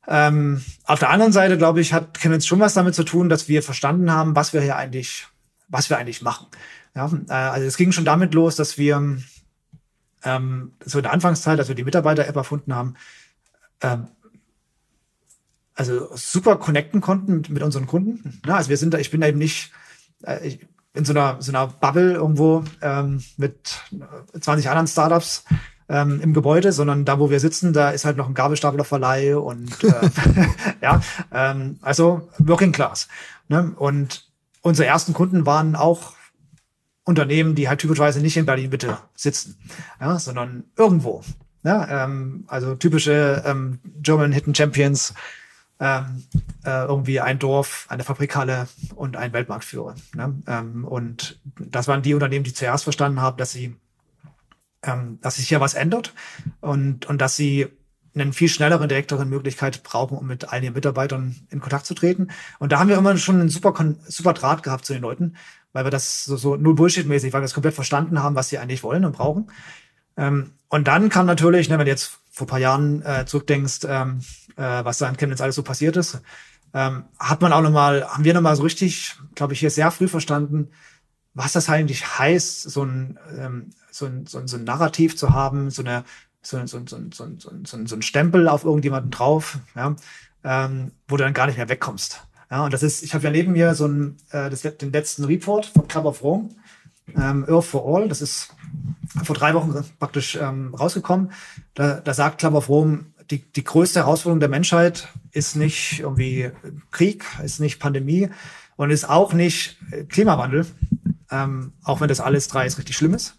[0.07, 3.47] Ähm, auf der anderen Seite, glaube ich, hat Chemnitz schon was damit zu tun, dass
[3.47, 5.27] wir verstanden haben, was wir hier eigentlich,
[5.67, 6.47] was wir eigentlich machen.
[6.95, 9.19] Ja, äh, also es ging schon damit los, dass wir
[10.23, 12.95] ähm, so in der Anfangszeit, als wir die Mitarbeiter-App erfunden haben,
[13.81, 14.07] ähm,
[15.75, 18.41] also super connecten konnten mit, mit unseren Kunden.
[18.47, 19.71] Ja, also wir sind da, ich bin da eben nicht
[20.23, 23.81] äh, ich, in so einer, so einer Bubble irgendwo ähm, mit
[24.39, 25.43] 20 anderen Startups
[25.87, 29.83] ähm, im Gebäude, sondern da, wo wir sitzen, da ist halt noch ein Gabelstaplerverleih und
[29.83, 30.09] äh,
[30.81, 33.07] ja, ähm, also Working Class.
[33.47, 33.73] Ne?
[33.77, 34.27] Und
[34.61, 36.13] unsere ersten Kunden waren auch
[37.03, 39.57] Unternehmen, die halt typischerweise nicht in Berlin Mitte sitzen,
[40.01, 41.21] ja, sondern irgendwo.
[41.63, 45.13] Ja, ähm, also typische ähm, German Hidden Champions,
[45.79, 46.23] ähm,
[46.63, 49.95] äh, irgendwie ein Dorf, eine Fabrikhalle und ein Weltmarktführer.
[50.15, 50.41] Ne?
[50.47, 53.75] Ähm, und das waren die Unternehmen, die zuerst verstanden haben, dass sie
[54.85, 56.13] ähm, dass sich hier was ändert
[56.61, 57.67] und, und dass sie
[58.15, 62.29] einen viel schnelleren, direkteren Möglichkeit brauchen, um mit all ihren Mitarbeitern in Kontakt zu treten.
[62.59, 63.73] Und da haben wir immer schon einen super,
[64.07, 65.35] super Draht gehabt zu den Leuten,
[65.73, 68.57] weil wir das so, so null Bullshit-mäßig, weil wir das komplett verstanden haben, was sie
[68.57, 69.51] eigentlich wollen und brauchen.
[70.15, 74.21] Ähm, und dann kam natürlich, ne, wenn du jetzt vor paar Jahren äh, zurückdenkst, ähm,
[74.55, 76.21] äh, was da in Chemnitz alles so passiert ist,
[76.73, 80.07] ähm, hat man auch nochmal, haben wir nochmal so richtig, glaube ich, hier sehr früh
[80.07, 80.69] verstanden,
[81.33, 85.29] was das eigentlich heißt, so ein, ähm, so ein, so ein, so ein Narrativ zu
[85.29, 86.03] haben, so eine
[86.41, 89.95] so, so, so, so, so, so, so ein Stempel auf irgendjemanden drauf, ja,
[90.43, 92.21] ähm, wo du dann gar nicht mehr wegkommst.
[92.51, 95.23] Ja, und das ist, ich habe ja neben mir so ein, äh, das, den letzten
[95.23, 96.49] Report von Club of Rome,
[97.15, 98.53] ähm, Earth for All, das ist
[99.23, 101.31] vor drei Wochen praktisch ähm, rausgekommen.
[101.73, 106.51] Da, da sagt Club of Rome, die, die größte Herausforderung der Menschheit ist nicht irgendwie
[106.91, 108.29] Krieg, ist nicht Pandemie
[108.75, 109.77] und ist auch nicht
[110.09, 110.67] Klimawandel,
[111.31, 113.37] ähm, auch wenn das alles drei ist richtig schlimm ist,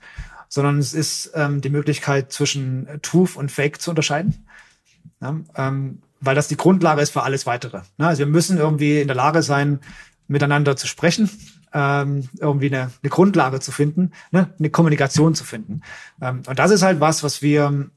[0.48, 4.46] sondern es ist ähm, die Möglichkeit zwischen Truth und Fake zu unterscheiden.
[5.20, 7.82] Ja, ähm, weil das die Grundlage ist für alles weitere.
[7.98, 8.06] Ne?
[8.06, 9.80] Also wir müssen irgendwie in der Lage sein,
[10.28, 11.30] miteinander zu sprechen,
[11.72, 14.50] ähm, irgendwie eine, eine Grundlage zu finden, ne?
[14.58, 15.82] eine Kommunikation zu finden.
[16.20, 17.90] Ähm, und das ist halt was, was wir,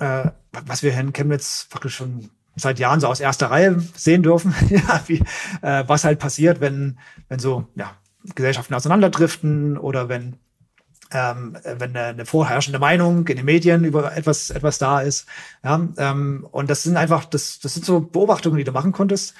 [0.00, 4.54] äh, was wir Herrn Chemnitz wirklich schon seit Jahren so aus erster Reihe sehen dürfen,
[4.70, 5.22] ja, wie,
[5.62, 6.98] äh, was halt passiert, wenn,
[7.28, 7.92] wenn so ja,
[8.34, 10.36] Gesellschaften auseinanderdriften oder wenn
[11.12, 15.26] ähm, wenn eine, eine vorherrschende Meinung in den Medien über etwas, etwas da ist.
[15.62, 19.34] Ja, ähm, und das sind einfach, das, das sind so Beobachtungen, die du machen konntest.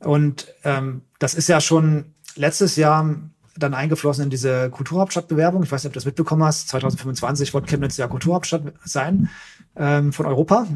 [0.00, 3.16] Und ähm, das ist ja schon letztes Jahr
[3.56, 5.62] dann eingeflossen in diese Kulturhauptstadtbewerbung.
[5.62, 6.68] Ich weiß nicht, ob du das mitbekommen hast.
[6.68, 9.28] 2025 wird Chemnitz ja Kulturhauptstadt sein
[9.76, 10.66] ähm, von Europa.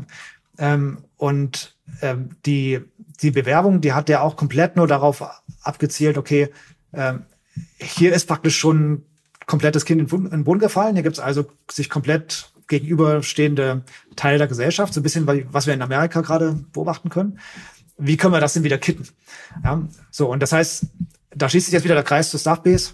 [0.59, 2.81] Ähm, und ähm, die,
[3.23, 5.25] die Bewerbung, die hat ja auch komplett nur darauf
[5.63, 6.51] abgezielt, okay,
[6.93, 7.23] ähm,
[7.79, 9.05] hier ist praktisch schon
[9.47, 10.95] komplettes Kind in den Boden gefallen.
[10.95, 13.83] Hier gibt es also sich komplett gegenüberstehende
[14.17, 17.39] Teile der Gesellschaft, so ein bisschen, was wir in Amerika gerade beobachten können.
[17.99, 19.07] Wie können wir das denn wieder kitten?
[19.63, 20.87] Ja, so, und das heißt,
[21.35, 22.93] da schließt sich jetzt wieder der Kreis zur Staffbase.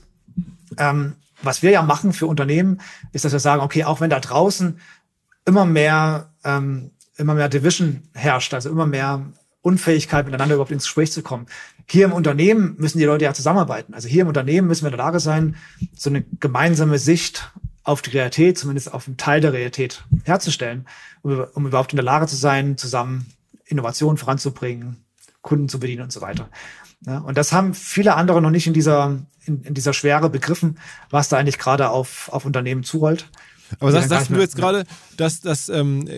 [0.77, 2.81] Ähm, was wir ja machen für Unternehmen,
[3.13, 4.79] ist, dass wir sagen, okay, auch wenn da draußen
[5.47, 9.25] immer mehr, ähm, immer mehr Division herrscht, also immer mehr
[9.63, 11.47] Unfähigkeit, miteinander überhaupt ins Gespräch zu kommen.
[11.91, 13.95] Hier im Unternehmen müssen die Leute ja zusammenarbeiten.
[13.95, 15.57] Also hier im Unternehmen müssen wir in der Lage sein,
[15.93, 17.51] so eine gemeinsame Sicht
[17.83, 20.87] auf die Realität, zumindest auf einen Teil der Realität herzustellen,
[21.23, 23.27] um, um überhaupt in der Lage zu sein, zusammen
[23.65, 25.05] Innovationen voranzubringen,
[25.43, 26.49] Kunden zu bedienen und so weiter.
[27.07, 30.79] Ja, und das haben viele andere noch nicht in dieser, in, in dieser Schwere begriffen,
[31.11, 33.29] was da eigentlich gerade auf, auf Unternehmen zurollt.
[33.81, 34.85] Aber sagst, sagst du jetzt gerade,
[35.17, 36.09] dass, dass ähm,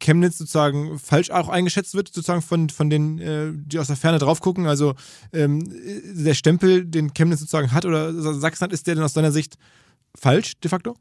[0.00, 4.18] Chemnitz sozusagen falsch auch eingeschätzt wird, sozusagen von, von denen, äh, die aus der Ferne
[4.18, 4.66] drauf gucken?
[4.66, 4.94] Also
[5.32, 5.62] ähm,
[6.02, 9.56] der Stempel, den Chemnitz sozusagen hat oder Sachsen hat, ist der denn aus deiner Sicht
[10.14, 10.96] falsch de facto?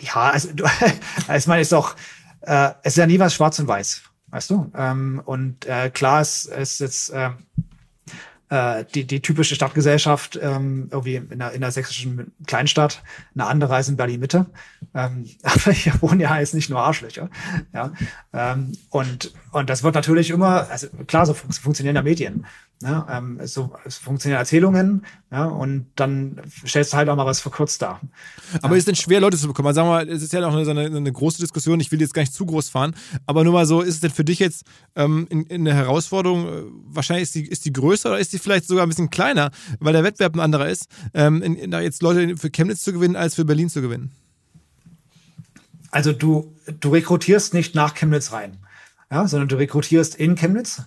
[0.00, 0.64] Ja, also du,
[1.36, 1.96] ich meine, ist doch,
[2.42, 4.70] äh, es ist ja nie was schwarz und weiß, weißt du?
[4.74, 7.30] Ähm, und äh, klar, es ist jetzt äh,
[8.50, 13.02] äh, die, die typische Stadtgesellschaft ähm, irgendwie in der, in der sächsischen Kleinstadt,
[13.34, 14.46] eine andere als in Berlin-Mitte.
[14.94, 17.30] Ähm, aber hier wohnen ja jetzt nicht nur Arschlöcher.
[17.72, 17.92] Ja?
[18.32, 22.44] Ähm, und, und das wird natürlich immer, also klar, so funktionieren ja Medien.
[22.80, 23.04] Ne?
[23.10, 27.82] Ähm, so, es funktionieren Erzählungen ja, und dann stellst du halt auch mal was verkürzt
[27.82, 28.00] dar.
[28.62, 28.78] Aber ja.
[28.78, 29.66] ist denn schwer, Leute zu bekommen?
[29.66, 32.00] Also sagen wir mal, es ist ja auch eine, eine, eine, große Diskussion, ich will
[32.00, 32.94] jetzt gar nicht zu groß fahren,
[33.26, 36.46] aber nur mal so, ist es denn für dich jetzt ähm, in, in der Herausforderung,
[36.46, 39.50] äh, wahrscheinlich ist die, ist die größer oder ist die vielleicht sogar ein bisschen kleiner,
[39.80, 43.16] weil der Wettbewerb ein anderer ist, ähm, in, in, jetzt Leute für Chemnitz zu gewinnen,
[43.16, 44.12] als für Berlin zu gewinnen?
[45.90, 48.58] Also du, du rekrutierst nicht nach Chemnitz rein,
[49.10, 50.82] ja, sondern du rekrutierst in Chemnitz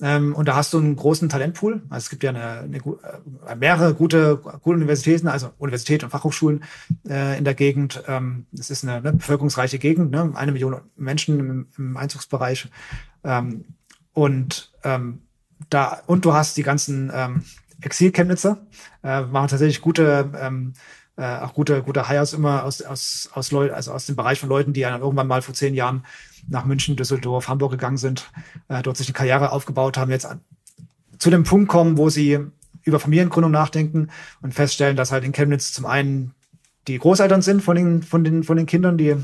[0.00, 1.82] ähm, und da hast du einen großen Talentpool.
[1.90, 6.62] Also es gibt ja eine, eine, äh, mehrere gute, gute Universitäten, also Universitäten und Fachhochschulen
[7.08, 8.02] äh, in der Gegend.
[8.06, 10.32] Ähm, es ist eine ne, bevölkerungsreiche Gegend, ne?
[10.34, 12.68] eine Million Menschen im, im Einzugsbereich.
[13.24, 13.64] Ähm,
[14.12, 15.22] und ähm,
[15.68, 17.42] da und du hast die ganzen ähm,
[17.80, 18.58] Exil-Chemnitzer,
[19.02, 20.74] äh, machen tatsächlich gute ähm,
[21.18, 24.48] äh, auch gute, gute Hires immer aus, aus, aus Leuten, also aus dem Bereich von
[24.48, 26.06] Leuten, die ja dann irgendwann mal vor zehn Jahren
[26.48, 28.30] nach München, Düsseldorf, Hamburg gegangen sind,
[28.68, 30.40] äh, dort sich eine Karriere aufgebaut haben, jetzt an,
[31.18, 32.38] zu dem Punkt kommen, wo sie
[32.84, 34.10] über Familiengründung nachdenken
[34.42, 36.34] und feststellen, dass halt in Chemnitz zum einen
[36.86, 39.16] die Großeltern sind von den, von den, von den Kindern, die,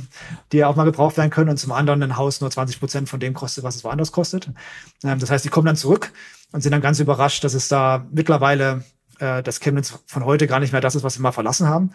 [0.50, 3.20] die auch mal gebraucht werden können und zum anderen ein Haus nur 20 Prozent von
[3.20, 4.50] dem kostet, was es woanders kostet.
[5.04, 6.12] Ähm, das heißt, die kommen dann zurück
[6.52, 8.84] und sind dann ganz überrascht, dass es da mittlerweile
[9.24, 11.92] äh, das Chemnitz von heute gar nicht mehr das ist, was wir mal verlassen haben,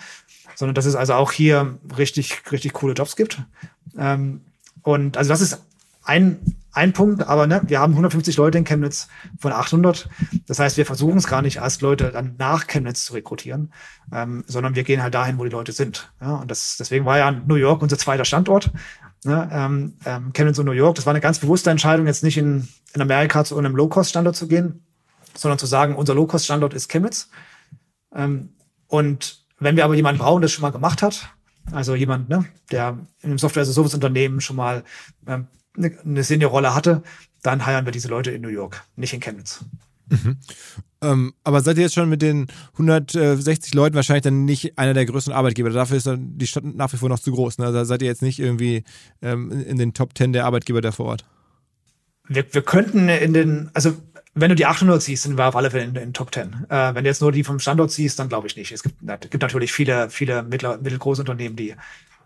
[0.56, 3.42] sondern dass es also auch hier richtig, richtig coole Jobs gibt.
[3.98, 4.42] Ähm,
[4.82, 5.62] und also das ist
[6.04, 6.40] ein,
[6.72, 9.10] ein Punkt, aber ne, wir haben 150 Leute in Chemnitz
[9.40, 10.10] von 800.
[10.48, 13.72] Das heißt, wir versuchen es gar nicht erst Leute dann nach Chemnitz zu rekrutieren,
[14.12, 16.12] ähm, sondern wir gehen halt dahin, wo die Leute sind.
[16.20, 18.72] Ja, und das, deswegen war ja New York unser zweiter Standort.
[19.26, 22.38] Ne, ähm, ähm, Chemnitz und New York, das war eine ganz bewusste Entscheidung, jetzt nicht
[22.38, 24.82] in, in Amerika zu einem Low-Cost-Standort zu gehen,
[25.40, 27.30] sondern zu sagen, unser Low-Cost-Standort ist Chemnitz.
[28.14, 28.50] Ähm,
[28.88, 31.30] und wenn wir aber jemanden brauchen, der das schon mal gemacht hat,
[31.72, 34.84] also jemand, ne, der in einem Software-as-a-Service-Unternehmen schon mal
[35.28, 37.04] ähm, eine, eine Senior-Rolle hatte,
[37.42, 39.64] dann heiern wir diese Leute in New York, nicht in Chemnitz.
[40.10, 40.38] Mhm.
[41.02, 45.06] Ähm, aber seid ihr jetzt schon mit den 160 Leuten wahrscheinlich dann nicht einer der
[45.06, 45.70] größten Arbeitgeber?
[45.70, 47.60] Dafür ist dann die Stadt nach wie vor noch zu groß.
[47.60, 47.68] Ne?
[47.68, 48.84] Also seid ihr jetzt nicht irgendwie
[49.22, 51.26] ähm, in den Top 10 der Arbeitgeber da vor Ort?
[52.28, 53.94] Wir, wir könnten in den, also
[54.36, 56.68] wenn du die 800 siehst, sind wir auf alle Fälle in den Top 10.
[56.70, 58.72] Äh, wenn du jetzt nur die vom Standort siehst, dann glaube ich nicht.
[58.72, 58.96] Es gibt,
[59.30, 61.76] gibt natürlich viele, viele mittler, mittelgroße Unternehmen, die,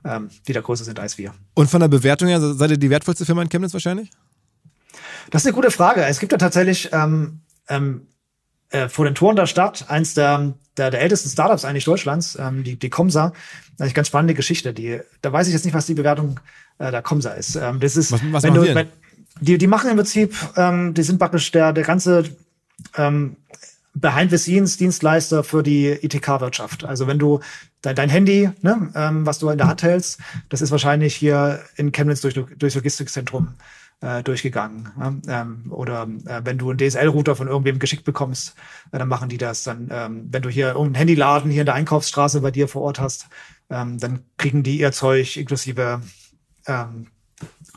[0.05, 1.33] ähm, die da größer sind als wir.
[1.53, 4.09] Und von der Bewertung her, seid ihr die wertvollste Firma in Chemnitz wahrscheinlich?
[5.31, 6.03] Das ist eine gute Frage.
[6.03, 7.39] Es gibt ja tatsächlich ähm,
[7.69, 8.07] ähm,
[8.69, 12.63] äh, vor den Toren der Stadt eins der, der, der ältesten Startups eigentlich Deutschlands, ähm,
[12.63, 13.33] die, die Comsa.
[13.79, 14.73] Eine ganz spannende Geschichte.
[14.73, 16.39] Die, da weiß ich jetzt nicht, was die Bewertung
[16.79, 17.55] äh, der Comsa ist.
[17.55, 18.89] Ähm, das ist, was, was wenn du, wenn,
[19.41, 22.23] die, die machen im Prinzip, ähm, die sind praktisch der, der ganze
[22.95, 23.38] ähm,
[23.95, 26.84] Behind-the-Scenes-Dienstleister für die ITK-Wirtschaft.
[26.84, 27.39] Also wenn du
[27.81, 30.19] dein, dein Handy, ne, ähm, was du in der Hand hältst,
[30.49, 33.49] das ist wahrscheinlich hier in Chemnitz durch, durch Logistikzentrum
[34.01, 34.89] äh, durchgegangen.
[34.99, 35.41] Ja?
[35.41, 38.55] Ähm, oder äh, wenn du einen DSL-Router von irgendwem geschickt bekommst,
[38.91, 39.63] äh, dann machen die das.
[39.63, 42.99] Dann, ähm, wenn du hier irgendeinen Handyladen hier in der Einkaufsstraße bei dir vor Ort
[42.99, 43.27] hast,
[43.69, 46.01] ähm, dann kriegen die ihr Zeug inklusive
[46.67, 47.07] ähm,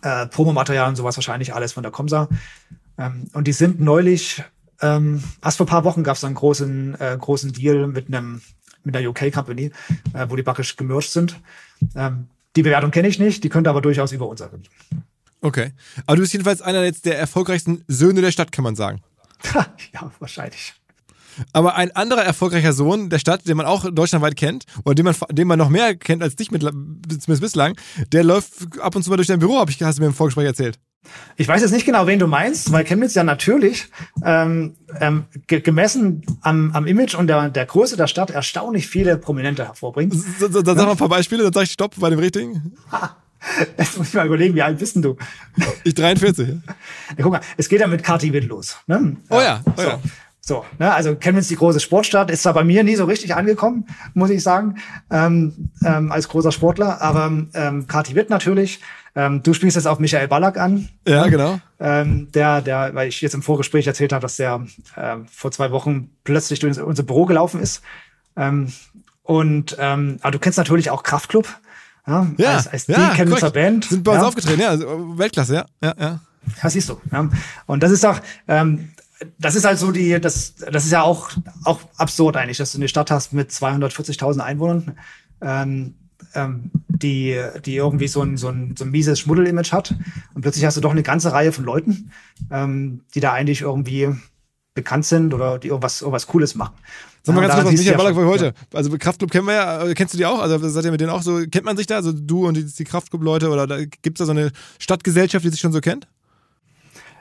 [0.03, 2.29] äh, Promomaterial und sowas wahrscheinlich alles von der Comsa.
[2.99, 4.43] Ähm, und die sind neulich,
[4.81, 8.41] ähm, erst vor ein paar Wochen gab es einen großen, äh, großen Deal mit einem
[8.87, 9.73] mit einer UK-Company,
[10.15, 11.41] äh, wo die bakrisch gemerged sind.
[11.95, 14.63] Ähm, die Bewertung kenne ich nicht, die könnte aber durchaus über uns erhöhen.
[15.43, 15.73] Okay.
[16.07, 19.03] Aber du bist jedenfalls einer jetzt der erfolgreichsten Söhne der Stadt, kann man sagen.
[19.93, 20.75] ja, wahrscheinlich.
[21.53, 25.15] Aber ein anderer erfolgreicher Sohn der Stadt, den man auch deutschlandweit kennt, oder den man,
[25.31, 27.77] den man noch mehr kennt als dich mit, zumindest bislang,
[28.13, 30.15] der läuft ab und zu mal durch dein Büro, hab ich, hast du mir im
[30.15, 30.79] Vorgespräch erzählt.
[31.37, 33.89] Ich weiß jetzt nicht genau, wen du meinst, weil Chemnitz ja natürlich
[34.25, 39.17] ähm, ähm, ge gemessen am, am Image und der, der Größe der Stadt erstaunlich viele
[39.17, 40.15] Prominente hervorbringt.
[40.15, 42.77] So, so, dann sag mal ein paar Beispiele, dann sag ich Stopp bei dem richtigen.
[43.79, 45.17] Jetzt muss ich mal überlegen, wie alt bist denn du?
[45.85, 46.49] Ich 43.
[46.49, 46.55] Ja,
[47.23, 48.79] guck mal, es geht ja mit Kati Witt los.
[48.87, 49.17] Ne?
[49.31, 49.83] Oh ja, oh so.
[49.83, 50.01] ja.
[50.49, 53.85] So, ne, also Chemnitz die große Sportstadt ist zwar bei mir nie so richtig angekommen,
[54.15, 54.77] muss ich sagen,
[55.11, 58.79] ähm, ähm, als großer Sportler, aber ähm, Kati Witt natürlich.
[59.17, 60.89] Ähm, du spielst jetzt auf Michael Ballack an.
[61.05, 61.59] Ja, genau.
[61.81, 65.73] Ähm, der, der, weil ich jetzt im Vorgespräch erzählt habe, dass der äh, vor zwei
[65.73, 67.83] Wochen plötzlich durch unser Büro gelaufen ist.
[68.37, 68.73] Ähm,
[69.25, 71.49] und ähm, aber du kennst natürlich auch Kraftklub.
[72.07, 73.87] Ja, ja, als, als ja, die Chemnitzer Band.
[73.87, 74.29] Sind bei uns ja.
[74.29, 76.21] aufgetreten, ja, also Weltklasse, ja, ja, ja.
[76.63, 77.01] Ja, siehst du.
[77.11, 77.29] Ja.
[77.67, 78.91] Und das ist auch, ähm,
[79.39, 81.31] das ist halt so die, das, das ist ja auch,
[81.65, 84.99] auch absurd eigentlich, dass du eine Stadt hast mit 240.000 Einwohnern,
[85.41, 85.95] ähm,
[86.35, 89.95] ähm, die, die irgendwie so ein, so ein, so ein mieses Schmuddel-Image hat.
[90.35, 92.11] Und plötzlich hast du doch eine ganze Reihe von Leuten,
[92.51, 94.15] ähm, die da eigentlich irgendwie
[94.75, 96.75] bekannt sind oder die irgendwas, irgendwas Cooles machen.
[97.23, 98.45] Sag mal ganz kurz, was Michael Ballack ja, heute.
[98.45, 98.53] Ja.
[98.75, 100.39] Also Kraftclub kennen wir ja, kennst du die auch?
[100.39, 101.97] Also seid ihr mit denen auch so, kennt man sich da?
[101.97, 105.59] Also du und die, die Kraftclub-Leute oder gibt es da so eine Stadtgesellschaft, die sich
[105.59, 106.07] schon so kennt?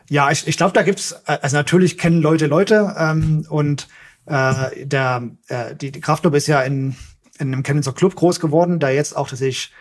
[0.09, 3.87] Ja, ich, ich glaube, da gibt's, äh, also natürlich kennen Leute Leute ähm, und
[4.25, 6.95] äh, der, äh, die, die Kraftclub ist ja in,
[7.39, 9.71] in einem Chemnitzer Club groß geworden, der jetzt auch tatsächlich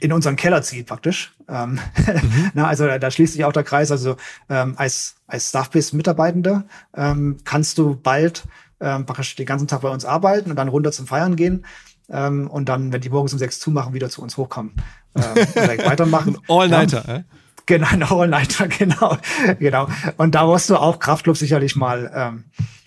[0.00, 1.34] in unseren Keller zieht praktisch.
[1.48, 2.50] Ähm, mhm.
[2.54, 3.90] Na, also da, da schließt sich auch der Kreis.
[3.90, 4.16] Also
[4.48, 6.64] ähm, als als Staffbase-Mitarbeitende
[6.96, 8.44] ähm, kannst du bald
[8.80, 11.64] ähm, praktisch den ganzen Tag bei uns arbeiten und dann runter zum Feiern gehen
[12.08, 14.72] ähm, und dann, wenn die morgens um sechs zumachen, wieder zu uns hochkommen
[15.14, 16.38] ähm, direkt weitermachen.
[16.48, 17.16] All-Nighter, ja.
[17.16, 17.24] äh?
[17.68, 19.18] Genau, ein All-Nighter, genau,
[19.58, 19.88] genau.
[20.16, 22.44] Und da wirst du auch Kraftclub sicherlich mal ähm,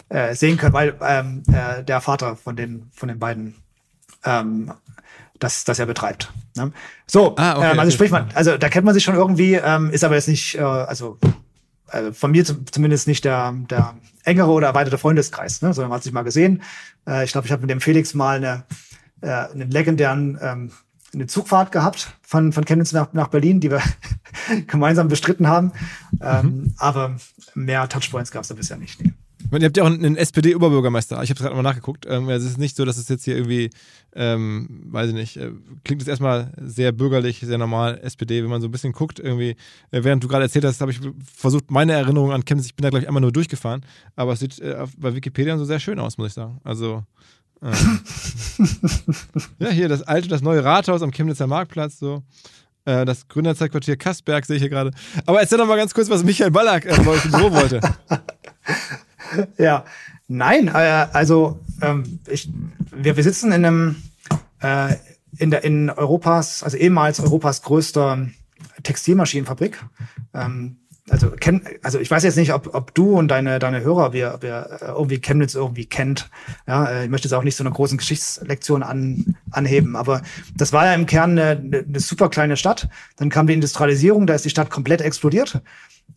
[0.09, 3.53] äh, sehen können, weil ähm, äh, der Vater von den von den beiden
[4.25, 4.73] ähm,
[5.37, 6.31] das, das er betreibt.
[6.57, 6.71] Ne?
[7.05, 9.91] So, ah, okay, ähm, also sprich man, also da kennt man sich schon irgendwie, ähm,
[9.91, 11.19] ist aber jetzt nicht, äh, also
[11.91, 15.73] äh, von mir zumindest nicht der, der engere oder erweiterte Freundeskreis, ne?
[15.75, 16.63] sondern man hat sich mal gesehen.
[17.07, 18.63] Äh, ich glaube, ich habe mit dem Felix mal eine,
[19.21, 20.71] äh, einen legendären ähm,
[21.13, 23.81] eine Zugfahrt gehabt von, von Chemnitz nach, nach Berlin, die wir
[24.67, 25.71] gemeinsam bestritten haben.
[26.21, 26.73] Ähm, mhm.
[26.77, 27.15] Aber
[27.53, 29.03] mehr Touchpoints gab es da bisher nicht.
[29.03, 29.13] Nee.
[29.51, 31.21] Ihr habt ja auch einen SPD-Oberbürgermeister.
[31.23, 32.05] Ich habe es gerade mal nachgeguckt.
[32.07, 33.69] Ähm, es ist nicht so, dass es jetzt hier irgendwie,
[34.13, 35.51] ähm, weiß ich nicht, äh,
[35.83, 39.19] klingt jetzt erstmal sehr bürgerlich, sehr normal, SPD, wenn man so ein bisschen guckt.
[39.19, 39.57] Irgendwie,
[39.91, 41.01] äh, während du gerade erzählt hast, habe ich
[41.33, 43.81] versucht, meine Erinnerung an Chemnitz, ich bin da gleich einmal nur durchgefahren,
[44.15, 46.61] aber es sieht äh, bei Wikipedia so sehr schön aus, muss ich sagen.
[46.63, 47.03] Also,
[49.59, 52.23] ja, hier das alte, das neue Rathaus am Chemnitzer Marktplatz, so.
[52.85, 54.91] Äh, das Gründerzeitquartier Kassberg sehe ich hier gerade.
[55.25, 57.79] Aber erzähl doch mal ganz kurz, was Michael Ballack äh, bei euch wollte.
[59.57, 59.85] ja,
[60.27, 60.71] nein, äh,
[61.13, 62.49] also ähm, ich,
[62.91, 63.95] wir, wir sitzen in einem
[64.59, 64.95] äh,
[65.37, 68.27] in der in Europas, also ehemals Europas größter
[68.83, 69.83] Textilmaschinenfabrik.
[70.33, 70.77] Ähm,
[71.09, 74.37] also kenn, also ich weiß jetzt nicht, ob, ob du und deine deine Hörer wir,
[74.41, 76.29] wir irgendwie Chemnitz irgendwie kennt.
[76.67, 80.21] Ja, äh, ich möchte jetzt auch nicht so eine großen Geschichtslektion an, anheben, aber
[80.55, 82.87] das war ja im Kern eine, eine super kleine Stadt.
[83.17, 85.61] Dann kam die Industrialisierung, da ist die Stadt komplett explodiert.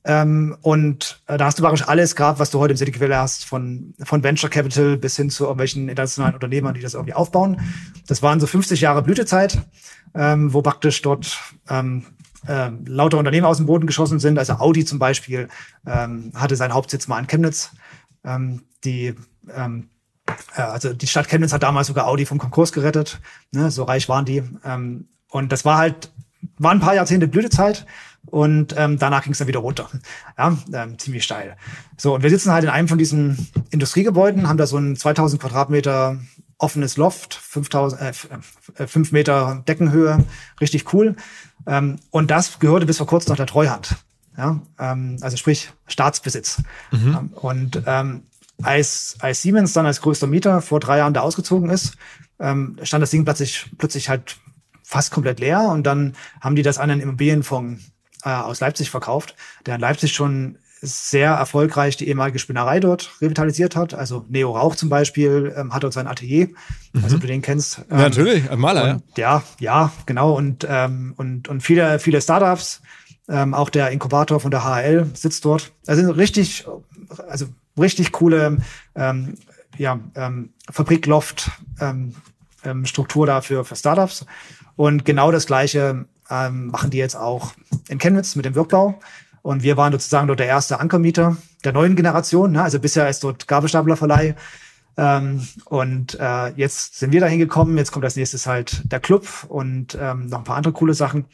[0.07, 3.17] Ähm, und äh, da hast du praktisch alles gehabt, was du heute im City Quelle
[3.17, 7.61] hast, von, von Venture Capital bis hin zu irgendwelchen internationalen Unternehmern, die das irgendwie aufbauen.
[8.07, 9.63] Das waren so 50 Jahre Blütezeit,
[10.15, 11.39] ähm, wo praktisch dort
[11.71, 12.05] ähm,
[12.47, 14.39] äh, lauter Unternehmen aus dem Boden geschossen sind.
[14.39, 15.49] Also Audi zum Beispiel
[15.87, 17.71] ähm, hatte seinen Hauptsitz mal in Chemnitz.
[18.25, 19.15] Ähm, die
[19.55, 19.89] ähm,
[20.57, 23.21] äh, also die Stadt Chemnitz hat damals sogar Audi vom Konkurs gerettet.
[23.53, 23.71] Ne?
[23.71, 24.43] So reich waren die.
[24.65, 26.13] Ähm, und das war halt,
[26.59, 27.87] war ein paar Jahrzehnte Blütezeit
[28.27, 29.89] und ähm, danach ging es dann wieder runter.
[30.39, 31.57] Ja, ähm, ziemlich steil.
[31.97, 35.41] So, und wir sitzen halt in einem von diesen Industriegebäuden, haben da so ein 2000
[35.41, 36.19] Quadratmeter
[36.65, 40.25] offenes Loft, 5000, äh, 5 äh, Meter Deckenhöhe,
[40.61, 41.15] richtig cool.
[41.67, 43.97] Ähm, und das gehörte bis vor kurzem noch der Treuhand.
[44.37, 46.63] Ja, ähm, also sprich Staatsbesitz.
[46.91, 47.17] Mhm.
[47.17, 48.23] Ähm, und ähm,
[48.63, 51.97] als, als Siemens dann als größter Mieter vor drei Jahren da ausgezogen ist,
[52.41, 54.37] ähm, stand das Ding plötzlich, plötzlich halt
[54.83, 57.93] fast komplett leer und dann haben die das an einen Immobilienfonds
[58.25, 59.37] äh, aus Leipzig verkauft,
[59.67, 63.95] der in Leipzig schon sehr erfolgreich die ehemalige Spinnerei dort revitalisiert hat.
[63.95, 66.49] Also Neo Rauch zum Beispiel ähm, hat dort sein Atelier,
[66.93, 67.05] mhm.
[67.05, 67.79] also du den kennst.
[67.91, 69.39] Ähm, ja, natürlich, ein Maler, und, ja.
[69.39, 70.35] Ja, ja, genau.
[70.35, 72.83] Und, ähm, und, und viele, viele Startups,
[73.29, 75.73] ähm, auch der Inkubator von der HL sitzt dort.
[75.87, 76.67] Also richtig,
[77.29, 77.47] also
[77.79, 78.59] richtig coole
[78.95, 79.35] ähm,
[79.79, 81.51] ja, ähm, Fabrikloft
[81.81, 82.15] ähm,
[82.65, 84.27] ähm, Struktur dafür für Startups.
[84.77, 87.53] Und genau das Gleiche ähm, machen die jetzt auch
[87.89, 88.99] in Chemnitz mit dem Wirkbau.
[89.45, 92.53] Und wir waren sozusagen dort der erste Ankermieter der neuen Generation.
[92.53, 92.63] Ne?
[92.63, 94.37] Also bisher ist dort Gabelstaplerverleih.
[94.97, 97.77] Ähm, und äh, jetzt sind wir da hingekommen.
[97.77, 101.27] Jetzt kommt als nächstes halt der Club und ähm, noch ein paar andere coole Sachen.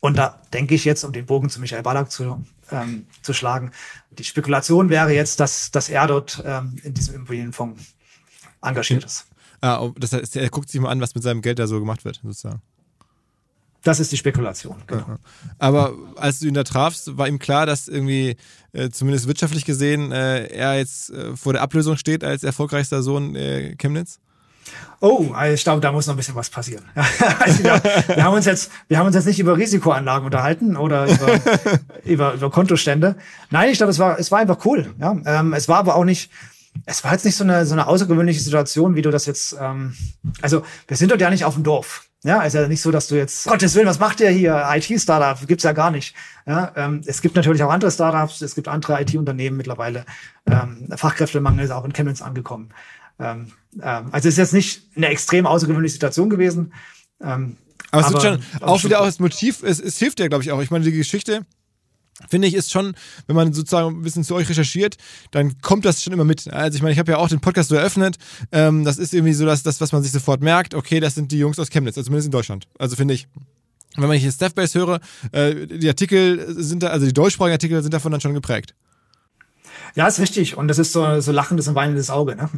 [0.00, 3.70] Und da denke ich jetzt, um den Bogen zu Michael Ballack zu, ähm, zu schlagen,
[4.12, 7.82] die Spekulation wäre jetzt, dass, dass er dort ähm, in diesem Immobilienfonds
[8.62, 9.26] engagiert ist.
[9.60, 11.80] Ah, oh, das heißt, er guckt sich mal an, was mit seinem Geld da so
[11.80, 12.62] gemacht wird, sozusagen.
[13.86, 15.16] Das ist die Spekulation, genau.
[15.60, 18.36] Aber als du ihn da trafst, war ihm klar, dass irgendwie,
[18.72, 23.36] äh, zumindest wirtschaftlich gesehen, äh, er jetzt äh, vor der Ablösung steht als erfolgreichster Sohn
[23.36, 24.18] äh, Chemnitz?
[25.00, 26.82] Oh, also ich glaube, da muss noch ein bisschen was passieren.
[27.38, 31.06] also wir, wir, haben uns jetzt, wir haben uns jetzt nicht über Risikoanlagen unterhalten oder
[31.06, 31.40] über,
[32.04, 33.14] über, über Kontostände.
[33.50, 34.92] Nein, ich glaube, es war, es war einfach cool.
[34.98, 36.32] Ja, ähm, es war aber auch nicht,
[36.84, 39.94] es war jetzt nicht so eine, so eine außergewöhnliche Situation, wie du das jetzt, ähm,
[40.42, 42.04] also wir sind dort ja nicht auf dem Dorf.
[42.24, 44.66] Ja, ist ja nicht so, dass du jetzt, Gottes Willen, was macht der hier?
[44.68, 46.14] IT-Startup gibt's ja gar nicht.
[46.44, 50.04] Ja, ähm, es gibt natürlich auch andere Startups, es gibt andere IT-Unternehmen mittlerweile.
[50.46, 52.70] Ähm, Fachkräftemangel ist auch in Chemnitz angekommen.
[53.20, 56.72] Ähm, ähm, also es ist jetzt nicht eine extrem außergewöhnliche Situation gewesen.
[57.22, 57.56] Ähm,
[57.92, 60.42] aber es aber, wird schon auch wieder auch das Motiv, es, es hilft ja, glaube
[60.42, 60.60] ich, auch.
[60.60, 61.46] Ich meine, die Geschichte
[62.28, 62.94] finde ich, ist schon,
[63.26, 64.96] wenn man sozusagen ein bisschen zu euch recherchiert,
[65.30, 66.52] dann kommt das schon immer mit.
[66.52, 68.16] Also ich meine, ich habe ja auch den Podcast so eröffnet.
[68.52, 70.74] Ähm, das ist irgendwie so dass das, was man sich sofort merkt.
[70.74, 72.66] Okay, das sind die Jungs aus Chemnitz, also zumindest in Deutschland.
[72.78, 73.28] Also finde ich.
[73.98, 75.00] Wenn man hier Staffbase höre,
[75.32, 78.74] äh, die Artikel sind da, also die deutschsprachigen Artikel sind davon dann schon geprägt.
[79.94, 80.56] Ja, ist richtig.
[80.56, 82.50] Und das ist so, so lachendes und weinendes Auge, ne?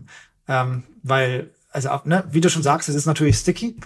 [0.49, 3.77] Ähm, weil, also, ne, wie du schon sagst, es ist natürlich sticky.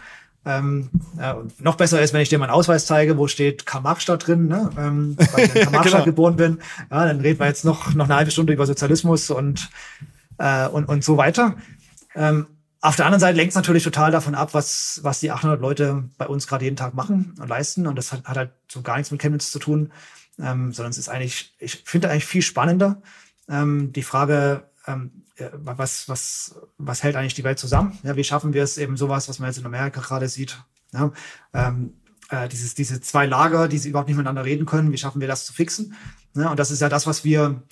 [0.45, 0.91] Ähm,
[1.21, 4.71] äh, noch besser ist, wenn ich dir meinen Ausweis zeige, wo steht Karl-Marx-Stadt drin, ne?
[4.77, 6.05] ähm, weil ich in Karl-Marx-Stadt genau.
[6.05, 6.59] geboren bin.
[6.91, 9.71] Ja, dann reden wir jetzt noch, noch eine halbe Stunde über Sozialismus und,
[10.39, 11.55] äh, und, und so weiter.
[12.17, 12.47] Ähm,
[12.81, 16.03] auf der anderen Seite lenkt es natürlich total davon ab, was, was die 800 Leute
[16.19, 17.87] bei uns gerade jeden Tag machen und leisten.
[17.87, 19.93] Und das hat, hat halt so gar nichts mit Chemnitz zu tun,
[20.41, 23.01] ähm, sondern es ist eigentlich, ich finde eigentlich viel spannender
[23.49, 27.99] ähm, die Frage, ähm, was, was, was hält eigentlich die Welt zusammen?
[28.03, 30.63] Ja, wie schaffen wir es eben sowas, was man jetzt in Amerika gerade sieht?
[30.93, 31.13] Ja,
[31.55, 31.95] ähm,
[32.29, 35.29] äh, dieses, diese zwei Lager, die sie überhaupt nicht miteinander reden können, wie schaffen wir
[35.29, 35.95] das zu fixen?
[36.35, 37.63] Ja, und das ist ja das, was wir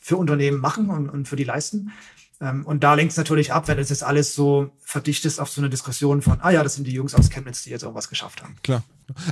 [0.00, 1.92] für Unternehmen machen und, und für die leisten.
[2.40, 5.60] Ähm, und da lenkt es natürlich ab, wenn es jetzt alles so verdichtet auf so
[5.60, 8.42] eine Diskussion von, ah ja, das sind die Jungs aus Chemnitz, die jetzt irgendwas geschafft
[8.42, 8.56] haben.
[8.62, 8.82] Klar.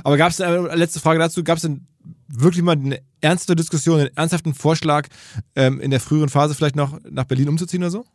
[0.03, 1.87] Aber gab es, äh, letzte Frage dazu, gab es denn
[2.27, 5.07] wirklich mal eine ernste Diskussion, einen ernsthaften Vorschlag,
[5.55, 8.05] ähm, in der früheren Phase vielleicht noch nach Berlin umzuziehen oder so?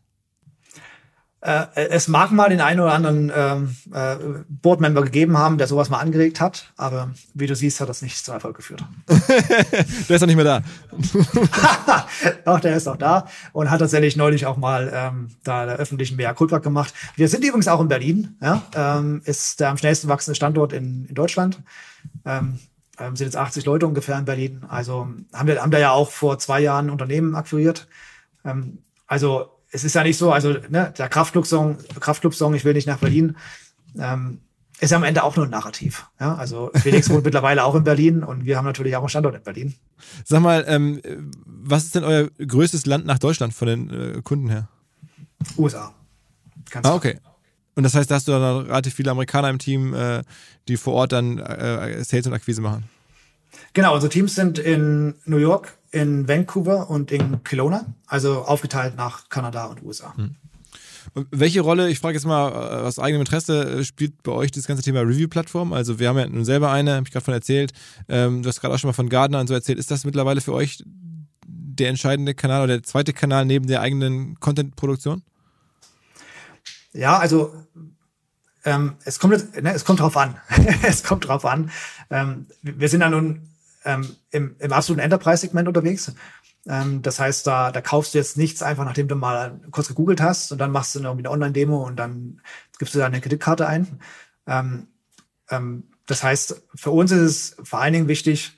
[1.43, 4.14] Äh, es mag mal den einen oder anderen ähm, äh,
[4.49, 8.24] Boardmember gegeben haben, der sowas mal angeregt hat, aber wie du siehst, hat das nicht
[8.24, 8.84] zum Erfolg geführt.
[9.09, 10.62] der ist doch nicht mehr da.
[12.45, 16.16] Doch, der ist auch da und hat tatsächlich neulich auch mal ähm, da der öffentlichen
[16.16, 16.95] BR Culpa gemacht.
[17.16, 21.07] Wir sind übrigens auch in Berlin, ja, ähm, ist der am schnellsten wachsende Standort in,
[21.07, 21.61] in Deutschland.
[22.24, 22.61] Ähm,
[23.01, 24.64] ähm, sind jetzt 80 Leute ungefähr in Berlin.
[24.68, 27.88] Also haben wir haben da ja auch vor zwei Jahren Unternehmen akquiriert.
[28.45, 28.78] Ähm,
[29.09, 32.99] also es ist ja nicht so, also ne, der Kraftclub-Song, Kraftclub-Song, ich will nicht nach
[32.99, 33.37] Berlin,
[33.99, 34.41] ähm,
[34.81, 36.07] ist ja am Ende auch nur ein Narrativ.
[36.20, 36.35] Ja?
[36.35, 39.43] Also Felix wohnt mittlerweile auch in Berlin und wir haben natürlich auch einen Standort in
[39.43, 39.75] Berlin.
[40.25, 41.01] Sag mal, ähm,
[41.47, 44.68] was ist denn euer größtes Land nach Deutschland von den äh, Kunden her?
[45.57, 45.95] USA.
[46.70, 47.18] Ganz ah, okay.
[47.75, 50.23] Und das heißt, da hast du dann relativ viele Amerikaner im Team, äh,
[50.68, 52.85] die vor Ort dann äh, Sales und Akquise machen.
[53.73, 59.29] Genau, unsere Teams sind in New York, in Vancouver und in Kelowna, also aufgeteilt nach
[59.29, 60.14] Kanada und USA.
[60.16, 60.37] Hm.
[61.14, 64.51] Und welche Rolle, ich frage jetzt mal äh, aus eigenem Interesse, äh, spielt bei euch
[64.51, 65.73] das ganze Thema Review-Plattform?
[65.73, 67.73] Also wir haben ja nun selber eine, habe ich gerade von erzählt.
[68.09, 69.79] Ähm, du hast gerade auch schon mal von Gardner und so erzählt.
[69.79, 70.83] Ist das mittlerweile für euch
[71.47, 75.23] der entscheidende Kanal oder der zweite Kanal neben der eigenen Content-Produktion?
[76.93, 77.53] Ja, also
[78.64, 80.37] ähm, es kommt ne, es kommt drauf an.
[80.83, 81.70] es kommt drauf an.
[82.11, 83.49] Ähm, wir sind ja nun
[83.85, 86.12] ähm, im, im absoluten Enterprise-Segment unterwegs.
[86.66, 90.20] Ähm, das heißt, da, da kaufst du jetzt nichts einfach, nachdem du mal kurz gegoogelt
[90.20, 92.41] hast und dann machst du irgendwie eine Online-Demo und dann
[92.78, 94.01] gibst du da eine Kreditkarte ein.
[94.47, 94.89] Ähm,
[95.51, 98.57] ähm, das heißt, für uns ist es vor allen Dingen wichtig,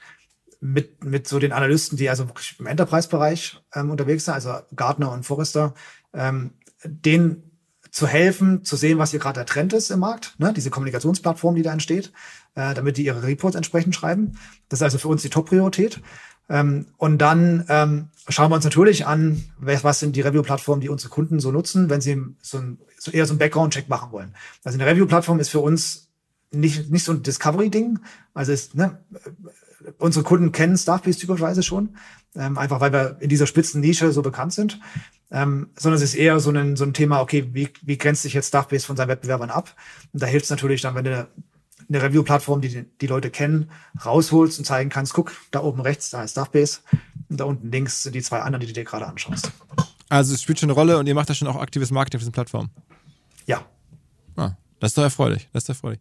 [0.60, 2.26] mit, mit so den Analysten, die also
[2.58, 5.74] im Enterprise-Bereich ähm, unterwegs sind, also Gartner und Forrester,
[6.14, 6.54] ähm,
[6.84, 7.53] den
[7.94, 10.52] zu helfen, zu sehen, was hier gerade der Trend ist im Markt, ne?
[10.52, 12.10] diese Kommunikationsplattform, die da entsteht,
[12.56, 14.36] äh, damit die ihre Reports entsprechend schreiben.
[14.68, 16.00] Das ist also für uns die Top-Priorität.
[16.48, 21.08] Ähm, und dann ähm, schauen wir uns natürlich an, was sind die Review-Plattformen, die unsere
[21.08, 24.34] Kunden so nutzen, wenn sie so, ein, so eher so einen Background-Check machen wollen.
[24.64, 26.08] Also eine Review-Plattform ist für uns
[26.50, 28.00] nicht, nicht so ein Discovery-Ding.
[28.34, 28.98] Also ist, ne,
[29.98, 31.90] unsere Kunden kennen Staffbase typischerweise schon,
[32.36, 34.80] ähm, einfach weil wir in dieser spitzen Nische so bekannt sind.
[35.30, 38.34] Ähm, sondern es ist eher so ein, so ein Thema, okay, wie, wie grenzt sich
[38.34, 39.74] jetzt Staffbase von seinen Wettbewerbern ab?
[40.12, 41.28] Und da hilft es natürlich dann, wenn du
[41.88, 43.70] eine Review-Plattform, die die Leute kennen,
[44.04, 46.80] rausholst und zeigen kannst, guck, da oben rechts, da ist Staffbase
[47.28, 49.50] und da unten links sind die zwei anderen, die du dir gerade anschaust.
[50.08, 52.22] Also es spielt schon eine Rolle und ihr macht da schon auch aktives Marketing auf
[52.22, 52.70] diesen Plattformen.
[53.46, 53.64] Ja.
[54.36, 55.48] Ah, das ist doch erfreulich.
[55.52, 56.00] Das ist erfreulich.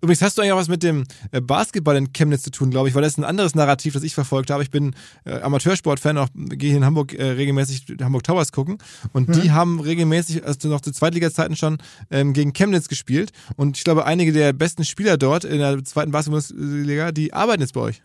[0.00, 2.88] Übrigens hast du eigentlich auch was mit dem äh, Basketball in Chemnitz zu tun, glaube
[2.88, 4.62] ich, weil das ist ein anderes Narrativ, das ich verfolgt habe.
[4.62, 4.94] Ich bin
[5.24, 8.78] äh, Amateursportfan, auch gehe hier in Hamburg äh, regelmäßig Hamburg Towers gucken
[9.12, 9.40] und mhm.
[9.40, 11.78] die haben regelmäßig, also noch zu Zweitliga-Zeiten schon
[12.10, 16.12] ähm, gegen Chemnitz gespielt und ich glaube, einige der besten Spieler dort in der zweiten
[16.12, 18.02] Basketballliga, die arbeiten jetzt bei euch.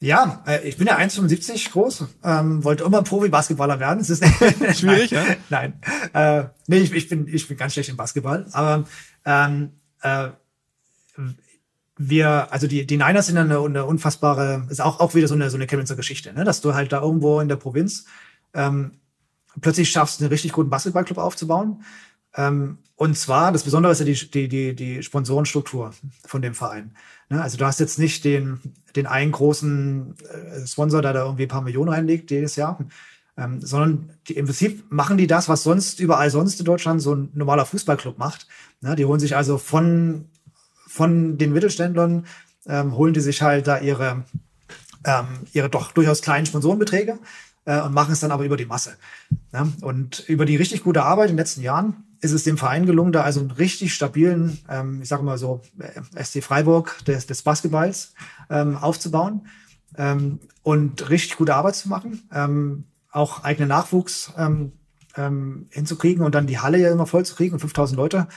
[0.00, 4.00] Ja, äh, ich bin ja 1,75 groß, ähm, wollte immer Profi-Basketballer werden.
[4.00, 4.24] Es ist
[4.78, 5.24] schwierig, ja?
[5.50, 5.80] Nein,
[6.12, 8.84] äh, nee, ich, ich, bin ich bin ganz schlecht im Basketball, aber
[9.24, 10.28] ähm, äh,
[11.98, 15.50] wir, also die, die Niners sind eine, eine unfassbare, ist auch, auch wieder so eine,
[15.50, 16.44] so eine Chemnitzer Geschichte, ne?
[16.44, 18.06] dass du halt da irgendwo in der Provinz
[18.54, 18.92] ähm,
[19.60, 21.82] plötzlich schaffst, einen richtig guten Basketballclub aufzubauen.
[22.36, 25.92] Ähm, und zwar, das Besondere ist ja die, die, die, die Sponsorenstruktur
[26.24, 26.94] von dem Verein.
[27.30, 27.42] Ne?
[27.42, 28.60] Also du hast jetzt nicht den,
[28.94, 32.78] den einen großen äh, Sponsor, der da irgendwie ein paar Millionen reinlegt jedes Jahr,
[33.36, 37.14] ähm, sondern die, im Prinzip machen die das, was sonst überall sonst in Deutschland so
[37.14, 38.46] ein normaler Fußballclub macht.
[38.80, 38.94] Ne?
[38.94, 40.26] Die holen sich also von
[40.88, 42.26] von den Mittelständlern
[42.66, 44.24] ähm, holen die sich halt da ihre,
[45.04, 47.18] ähm, ihre doch durchaus kleinen Sponsorenbeträge
[47.64, 48.96] äh, und machen es dann aber über die Masse.
[49.52, 49.68] Ja?
[49.82, 53.12] Und über die richtig gute Arbeit in den letzten Jahren ist es dem Verein gelungen,
[53.12, 57.42] da also einen richtig stabilen, ähm, ich sage mal so, äh, SC Freiburg des, des
[57.42, 58.14] Basketballs
[58.50, 59.46] ähm, aufzubauen
[59.96, 64.72] ähm, und richtig gute Arbeit zu machen, ähm, auch eigenen Nachwuchs ähm,
[65.16, 68.28] ähm, hinzukriegen und dann die Halle ja immer voll zu kriegen und 5000 Leute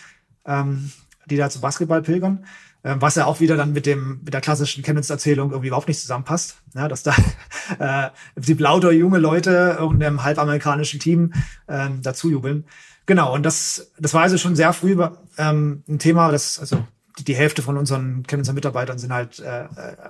[0.46, 0.92] ähm,
[1.32, 2.46] die da zu Basketball pilgern.
[2.84, 6.02] Ähm, was ja auch wieder dann mit dem mit der klassischen Chemnitz-Erzählung irgendwie überhaupt nicht
[6.02, 7.16] zusammenpasst, ja, dass da
[7.80, 11.34] äh, die lauter junge Leute irgendeinem halbamerikanischen Team
[11.68, 12.66] ähm, dazu jubeln.
[13.06, 14.98] Genau, und das das war also schon sehr früh
[15.38, 16.84] ähm, ein Thema, das also
[17.20, 19.68] die, die Hälfte von unseren Chemnitzer Mitarbeitern sind halt äh, äh,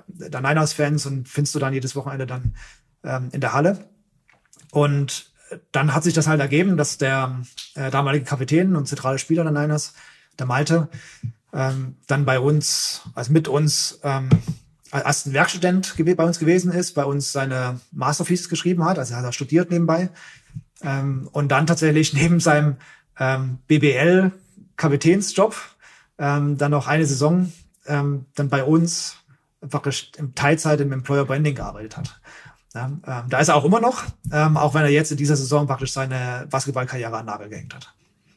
[0.08, 2.54] der Niners-Fans und findest du dann jedes Wochenende dann
[3.04, 3.84] ähm, in der Halle.
[4.70, 5.30] Und
[5.72, 7.42] dann hat sich das halt ergeben, dass der
[7.74, 9.94] äh, damalige Kapitän und zentrale Spieler der Niners
[10.38, 10.88] der Malte,
[11.52, 14.28] ähm, dann bei uns, also mit uns ähm,
[14.90, 19.22] als ein Werkstudent bei uns gewesen ist, bei uns seine Masterthesis geschrieben hat, also er
[19.22, 20.10] hat studiert nebenbei
[20.82, 22.76] ähm, und dann tatsächlich neben seinem
[23.18, 24.32] ähm, BBL
[24.76, 25.56] Kapitänsjob
[26.18, 27.52] ähm, dann noch eine Saison
[27.86, 29.16] ähm, dann bei uns
[29.60, 29.82] einfach
[30.16, 32.20] im Teilzeit im Employer Branding gearbeitet hat.
[32.74, 35.36] Ja, ähm, da ist er auch immer noch, ähm, auch wenn er jetzt in dieser
[35.36, 37.94] Saison praktisch seine Basketballkarriere an Nagel gehängt hat.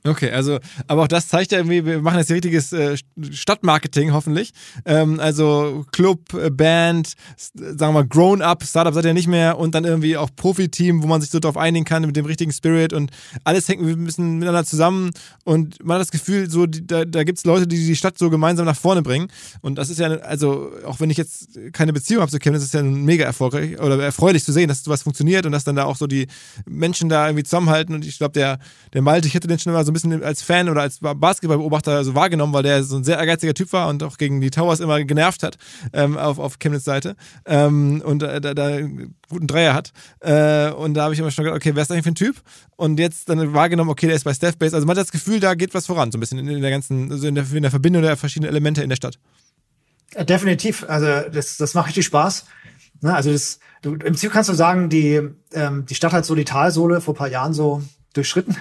[0.08, 2.96] Okay, also, aber auch das zeigt ja irgendwie, wir machen jetzt richtiges äh,
[3.32, 4.52] Stadtmarketing, hoffentlich.
[4.86, 7.14] Ähm, also Club, äh, Band,
[7.56, 11.08] sagen wir mal Grown-Up, Startup seid ihr nicht mehr und dann irgendwie auch Profiteam, wo
[11.08, 13.10] man sich so drauf einigen kann mit dem richtigen Spirit und
[13.46, 15.10] alles hängt ein bisschen miteinander zusammen
[15.44, 18.30] und man hat das Gefühl, so da, da gibt es Leute, die die Stadt so
[18.30, 19.28] gemeinsam nach vorne bringen
[19.62, 22.64] und das ist ja, also auch wenn ich jetzt keine Beziehung habe zu Kevin, das
[22.64, 25.86] ist ja mega erfolgreich oder erfreulich zu sehen, dass sowas funktioniert und dass dann da
[25.86, 26.28] auch so die
[26.68, 28.60] Menschen da irgendwie zusammenhalten und ich glaube, der,
[28.94, 32.04] der Malte, ich hätte den schon immer so ein bisschen als Fan oder als Basketballbeobachter
[32.04, 34.80] so wahrgenommen, weil der so ein sehr ehrgeiziger Typ war und auch gegen die Towers
[34.80, 35.58] immer genervt hat
[35.94, 37.16] ähm, auf, auf Chemnitz Seite
[37.46, 39.92] ähm, und äh, da, da einen guten Dreier hat.
[40.20, 42.36] Äh, und da habe ich immer schon gedacht, okay, wer ist eigentlich für ein Typ?
[42.76, 44.76] Und jetzt dann wahrgenommen, okay, der ist bei Steph Base.
[44.76, 46.72] Also man hat das Gefühl, da geht was voran, so ein bisschen in, in der
[46.72, 49.18] ganzen, also in der, in der Verbindung der verschiedenen Elemente in der Stadt.
[50.24, 50.86] Definitiv.
[50.88, 52.46] Also das, das macht richtig Spaß.
[53.02, 53.14] Ne?
[53.14, 55.22] Also das, du, im Prinzip kannst du sagen, die,
[55.54, 57.82] ähm, die Stadt hat so die Talsohle vor paar Jahren so
[58.16, 58.56] durchschritten.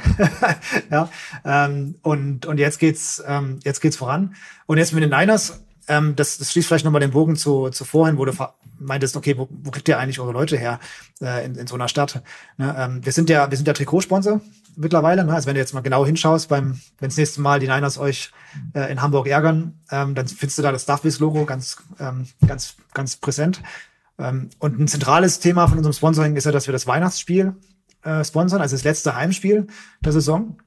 [0.91, 1.09] ja,
[1.45, 4.35] ähm, und, und jetzt geht's, ähm, jetzt geht's voran.
[4.67, 7.85] Und jetzt mit den Niners, ähm, das, das schließt vielleicht nochmal den Bogen zu, zu
[7.85, 8.33] vorhin, wo du
[8.79, 10.81] meintest, okay, wo, wo kriegt ihr eigentlich eure Leute her
[11.21, 12.23] äh, in, in so einer Stadt?
[12.57, 14.41] Ne, ähm, wir sind ja, wir sind ja Trikotsponsor
[14.77, 15.25] mittlerweile.
[15.25, 15.35] Ne?
[15.35, 18.31] Also wenn du jetzt mal genau hinschaust, beim, wenn das nächste Mal die Niners euch
[18.75, 23.17] äh, in Hamburg ärgern, ähm, dann findest du da das Starfish-Logo ganz, ähm, ganz, ganz
[23.17, 23.63] präsent.
[24.19, 27.55] Ähm, und ein zentrales Thema von unserem Sponsoring ist ja, dass wir das Weihnachtsspiel
[28.05, 29.67] äh, sponsern, also das letzte Heimspiel
[30.05, 30.59] der Saison.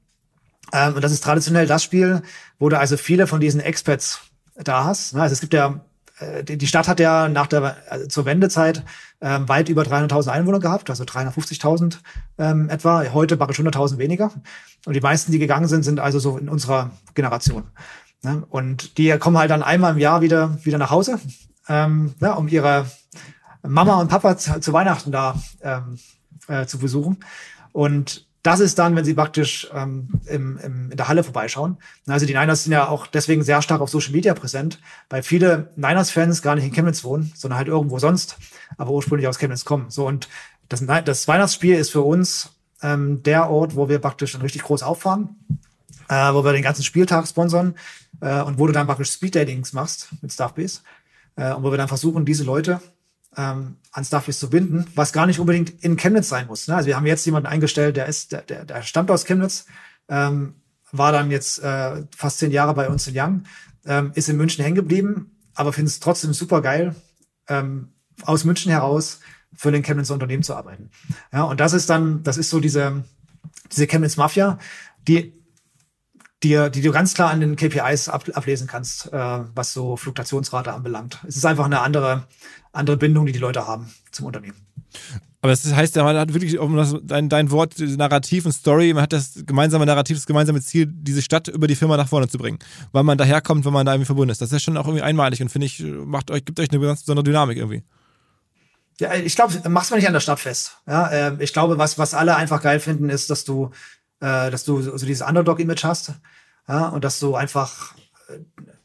[0.72, 2.22] Ähm, und das ist traditionell das Spiel,
[2.58, 4.20] wo du also viele von diesen Expats
[4.56, 5.14] da hast.
[5.14, 5.22] Ne?
[5.22, 5.80] Also es gibt ja,
[6.18, 8.84] äh, die Stadt hat ja nach der, also zur Wendezeit
[9.20, 11.98] ähm, weit über 300.000 Einwohner gehabt, also 350.000
[12.38, 13.04] ähm, etwa.
[13.12, 14.30] Heute praktisch 100.000 weniger.
[14.84, 17.64] Und die meisten, die gegangen sind, sind also so in unserer Generation.
[18.22, 18.44] Ne?
[18.50, 21.18] Und die kommen halt dann einmal im Jahr wieder, wieder nach Hause,
[21.68, 22.86] ähm, ja, um ihre
[23.62, 25.98] Mama und Papa zu, zu Weihnachten da ähm,
[26.48, 27.18] äh, zu besuchen.
[27.72, 31.76] Und das ist dann, wenn sie praktisch ähm, im, im, in der Halle vorbeischauen.
[32.06, 34.80] Also die Niners sind ja auch deswegen sehr stark auf Social Media präsent,
[35.10, 38.38] weil viele Niners-Fans gar nicht in Chemnitz wohnen, sondern halt irgendwo sonst,
[38.76, 39.90] aber ursprünglich aus Chemnitz kommen.
[39.90, 40.28] So und
[40.68, 42.50] das, das Weihnachtsspiel ist für uns
[42.82, 45.36] ähm, der Ort, wo wir praktisch dann richtig groß auffahren,
[46.08, 47.74] äh, wo wir den ganzen Spieltag sponsern
[48.20, 50.80] äh, und wo du dann praktisch Speed-Datings machst mit Staffbase
[51.36, 52.80] äh, und wo wir dann versuchen, diese Leute
[53.38, 56.66] ähm, an Starfish zu binden, was gar nicht unbedingt in Chemnitz sein muss.
[56.66, 56.74] Ne?
[56.74, 59.66] Also wir haben jetzt jemanden eingestellt, der ist, der, der, der stammt aus Chemnitz,
[60.08, 60.56] ähm,
[60.90, 63.44] war dann jetzt äh, fast zehn Jahre bei uns in Young,
[63.86, 66.96] ähm, ist in München hängen geblieben, aber findet es trotzdem super geil,
[67.46, 69.20] ähm, aus München heraus
[69.54, 70.90] für den Chemnitzer Unternehmen zu arbeiten.
[71.32, 73.04] Ja, und das ist dann, das ist so diese,
[73.70, 74.58] diese Chemnitz Mafia,
[75.06, 75.37] die
[76.42, 80.72] die, die du ganz klar an den KPIs ab, ablesen kannst, äh, was so Fluktuationsrate
[80.72, 81.18] anbelangt.
[81.26, 82.24] Es ist einfach eine andere,
[82.72, 84.56] andere Bindung, die die Leute haben zum Unternehmen.
[85.40, 89.04] Aber das heißt, man hat wirklich um das, dein, dein Wort Narrativ und Story, man
[89.04, 92.38] hat das gemeinsame Narrativ, das gemeinsame Ziel, diese Stadt über die Firma nach vorne zu
[92.38, 92.58] bringen,
[92.90, 94.40] weil man daherkommt, wenn man da irgendwie verbunden ist.
[94.40, 96.80] Das ist ja schon auch irgendwie einmalig und finde ich, macht euch, gibt euch eine
[96.80, 97.84] ganz besondere Dynamik irgendwie.
[99.00, 100.78] Ja, ich glaube, mach's mal nicht an der Stadt fest.
[100.88, 103.70] Ja, äh, ich glaube, was, was alle einfach geil finden, ist, dass du,
[104.20, 106.12] äh, dass du so, dieses Underdog-Image hast.
[106.66, 107.94] Ja, und dass du einfach,
[108.28, 108.38] äh,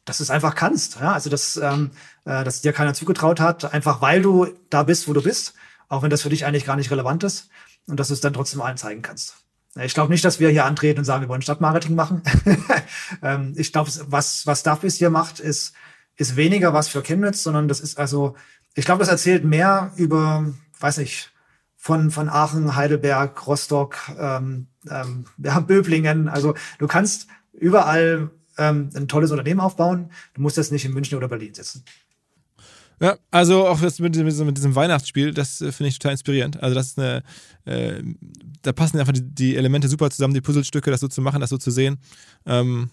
[0.06, 1.00] dass du es einfach kannst.
[1.00, 1.92] Ja, also dass, ähm,
[2.26, 5.54] äh, dass dir keiner zugetraut hat, einfach weil du da bist, wo du bist,
[5.90, 7.50] auch wenn das für dich eigentlich gar nicht relevant ist
[7.88, 9.38] und dass du es dann trotzdem allen zeigen kannst.
[9.82, 12.22] Ich glaube nicht, dass wir hier antreten und sagen, wir wollen Stadtmarketing machen.
[13.24, 15.74] ähm, ich glaube, was, was Duffys hier macht, ist,
[16.16, 18.36] ist weniger was für Chemnitz, sondern das ist also,
[18.76, 20.46] ich glaube, das erzählt mehr über,
[20.80, 21.32] weiß nicht,
[21.76, 26.28] von, von Aachen, Heidelberg, Rostock, ähm, ähm, ja, Böblingen.
[26.28, 30.12] Also du kannst überall ähm, ein tolles Unternehmen aufbauen.
[30.34, 31.84] Du musst jetzt nicht in München oder Berlin sitzen.
[33.00, 36.62] Ja, also auch das mit, diesem, mit diesem Weihnachtsspiel, das äh, finde ich total inspirierend.
[36.62, 37.24] Also das ist eine,
[37.66, 38.02] äh,
[38.62, 41.50] da passen einfach die, die, Elemente super zusammen, die Puzzlestücke, das so zu machen, das
[41.50, 41.98] so zu sehen.
[42.46, 42.92] Ähm,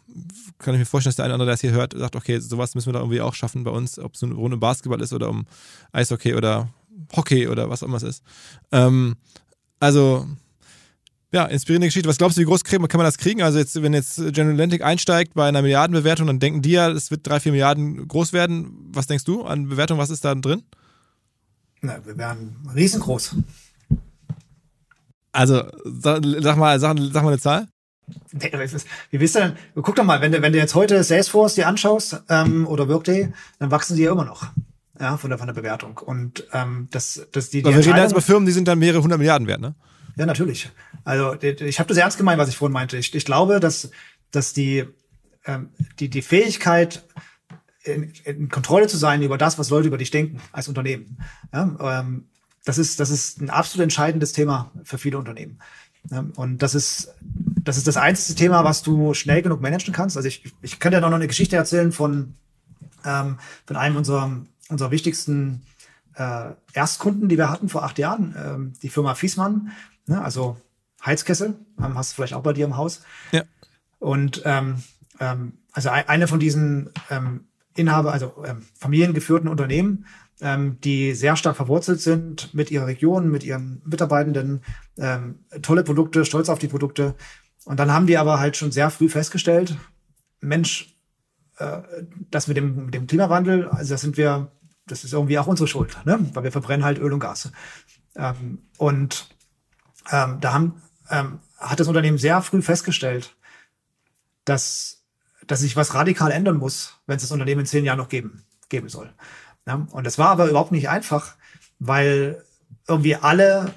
[0.59, 2.41] kann ich mir vorstellen, dass der eine oder andere, der es hier hört, sagt, okay,
[2.41, 5.12] sowas müssen wir da irgendwie auch schaffen bei uns, ob es eine Runde Basketball ist
[5.12, 5.47] oder um
[5.93, 6.70] Eishockey oder
[7.14, 8.24] Hockey oder was auch immer es ist.
[8.72, 9.16] Ähm,
[9.78, 10.26] also
[11.33, 12.09] ja, inspirierende Geschichte.
[12.09, 13.43] Was glaubst du, wie groß kann man das kriegen?
[13.43, 17.11] Also jetzt, wenn jetzt General Atlantic einsteigt bei einer Milliardenbewertung, dann denken die ja, es
[17.11, 18.91] wird drei, vier Milliarden groß werden.
[18.93, 19.99] Was denkst du an Bewertung?
[19.99, 20.62] Was ist da drin?
[21.83, 23.37] Na, wir werden riesengroß.
[25.33, 27.68] Also, sag, sag mal, sag, sag mal eine Zahl.
[29.11, 29.53] Wie bist du denn?
[29.76, 33.33] Guck doch mal, wenn du, wenn du jetzt heute Salesforce dir anschaust ähm, oder Workday,
[33.61, 34.49] dann wachsen die ja immer noch.
[34.99, 35.96] Ja, von der, von der Bewertung.
[35.99, 38.80] Und ähm, das, das die, die Aber wir reden jetzt über Firmen, die sind dann
[38.80, 39.75] mehrere hundert Milliarden wert, ne?
[40.16, 40.70] Ja, natürlich.
[41.04, 42.96] Also ich habe das ernst gemeint, was ich vorhin meinte.
[42.96, 43.91] Ich, ich glaube, dass,
[44.30, 44.84] dass die,
[45.45, 47.04] ähm, die, die Fähigkeit,
[47.82, 51.18] in, in Kontrolle zu sein über das, was Leute über dich denken als Unternehmen,
[51.53, 52.26] ja, ähm,
[52.64, 55.58] das, ist, das ist ein absolut entscheidendes Thema für viele Unternehmen.
[56.37, 60.16] Und das ist, das ist das einzige Thema, was du schnell genug managen kannst.
[60.16, 62.34] Also ich, ich könnte ja noch eine Geschichte erzählen von,
[63.04, 65.62] ähm, von einem unserer, unserer wichtigsten
[66.14, 69.70] äh, Erstkunden, die wir hatten vor acht Jahren, ähm, die Firma Fiesmann,
[70.07, 70.57] ne, also
[71.04, 73.03] Heizkessel, ähm, hast du vielleicht auch bei dir im Haus.
[73.32, 73.45] Ja.
[73.99, 74.82] Und ähm,
[75.18, 77.45] ähm, also eine von diesen ähm,
[77.76, 80.07] Inhaber, also ähm, familiengeführten Unternehmen,
[80.41, 84.62] ähm, die sehr stark verwurzelt sind mit ihrer Region, mit ihren Mitarbeitenden,
[84.99, 87.14] ähm, tolle Produkte, stolz auf die Produkte.
[87.64, 89.76] Und dann haben die aber halt schon sehr früh festgestellt,
[90.41, 90.96] Mensch,
[91.58, 91.82] äh,
[92.30, 94.50] das mit dem, mit dem Klimawandel, also das sind wir,
[94.91, 96.18] das ist irgendwie auch unsere Schuld, ne?
[96.34, 97.50] weil wir verbrennen halt Öl und Gas.
[98.17, 99.29] Ähm, und
[100.11, 103.37] ähm, da haben, ähm, hat das Unternehmen sehr früh festgestellt,
[104.45, 105.03] dass,
[105.46, 108.45] dass sich was radikal ändern muss, wenn es das Unternehmen in zehn Jahren noch geben,
[108.68, 109.12] geben soll.
[109.67, 109.87] Ja?
[109.91, 111.37] Und das war aber überhaupt nicht einfach,
[111.79, 112.45] weil
[112.88, 113.75] irgendwie alle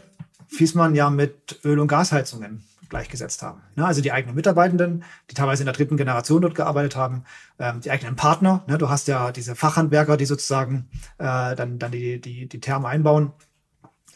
[0.47, 2.63] Fiesmann ja mit Öl- und Gasheizungen
[2.93, 3.61] gleichgesetzt haben.
[3.75, 3.85] Ne?
[3.85, 7.23] Also die eigenen Mitarbeitenden, die teilweise in der dritten Generation dort gearbeitet haben,
[7.57, 8.63] ähm, die eigenen Partner.
[8.67, 8.77] Ne?
[8.77, 13.33] Du hast ja diese Fachhandwerker, die sozusagen äh, dann, dann die, die, die Therme einbauen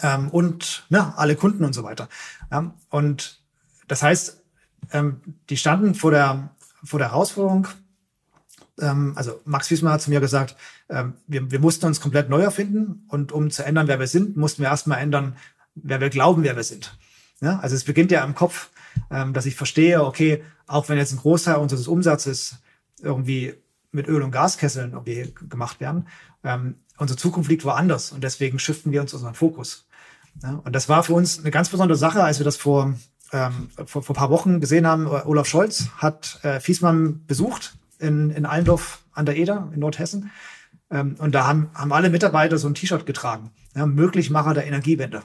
[0.01, 2.07] ähm, und ne, alle Kunden und so weiter.
[2.51, 2.71] Ja?
[2.89, 3.41] Und
[3.87, 4.43] das heißt,
[4.91, 6.51] ähm, die standen vor der,
[6.83, 7.67] vor der Herausforderung,
[8.79, 10.55] ähm, also Max Wiesmann hat zu mir gesagt,
[10.89, 14.37] ähm, wir, wir mussten uns komplett neu erfinden und um zu ändern, wer wir sind,
[14.37, 15.35] mussten wir erstmal ändern,
[15.73, 16.95] wer wir glauben, wer wir sind.
[17.41, 18.69] Ja, also es beginnt ja im Kopf,
[19.11, 22.57] ähm, dass ich verstehe, okay, auch wenn jetzt ein Großteil unseres Umsatzes
[23.01, 23.53] irgendwie
[23.91, 26.07] mit Öl- und Gaskesseln irgendwie gemacht werden,
[26.43, 29.87] ähm, unsere Zukunft liegt woanders und deswegen shiften wir uns unseren Fokus.
[30.43, 32.93] Ja, und das war für uns eine ganz besondere Sache, als wir das vor,
[33.31, 35.07] ähm, vor, vor paar Wochen gesehen haben.
[35.07, 40.31] Olaf Scholz hat äh, Fiesmann besucht in, in Allendorf an der Eder in Nordhessen.
[40.89, 43.51] Ähm, und da haben, haben alle Mitarbeiter so ein T-Shirt getragen.
[43.75, 45.23] Ja, Möglichmacher der Energiewende.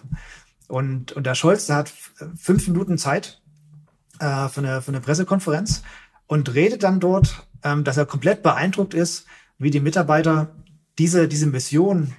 [0.68, 1.92] Und, und der Scholz, der hat
[2.36, 3.40] fünf Minuten Zeit
[4.18, 5.82] äh, für, eine, für eine Pressekonferenz
[6.26, 9.26] und redet dann dort, ähm, dass er komplett beeindruckt ist,
[9.58, 10.54] wie die Mitarbeiter
[10.98, 12.14] diese, diese Mission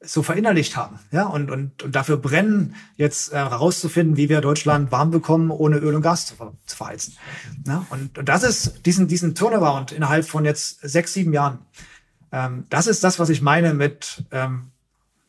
[0.00, 4.92] so verinnerlicht haben, ja, und, und, und dafür brennen, jetzt äh, herauszufinden, wie wir Deutschland
[4.92, 6.34] warm bekommen, ohne Öl und Gas zu,
[6.66, 7.14] zu verheizen.
[7.66, 11.60] Ja, und, und das ist diesen, diesen Turnaround innerhalb von jetzt sechs, sieben Jahren.
[12.30, 14.70] Ähm, das ist das, was ich meine mit ähm,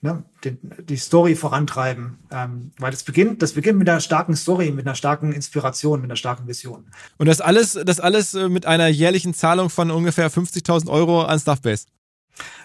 [0.01, 0.57] ne, die,
[0.87, 2.17] die Story vorantreiben.
[2.31, 6.09] Ähm, weil das beginnt, das beginnt mit einer starken Story, mit einer starken Inspiration, mit
[6.09, 6.85] einer starken Vision.
[7.17, 11.39] Und das alles, das alles äh, mit einer jährlichen Zahlung von ungefähr 50.000 Euro an
[11.39, 11.85] Staffbase.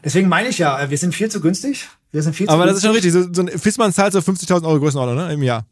[0.05, 1.89] Deswegen meine ich ja, wir sind viel zu günstig.
[2.11, 2.73] Wir sind viel Aber günstig.
[2.75, 3.35] das ist schon richtig.
[3.35, 5.65] So, so ein Fissmann zahlt so 50.000 Euro Größenordnung ne, im Jahr.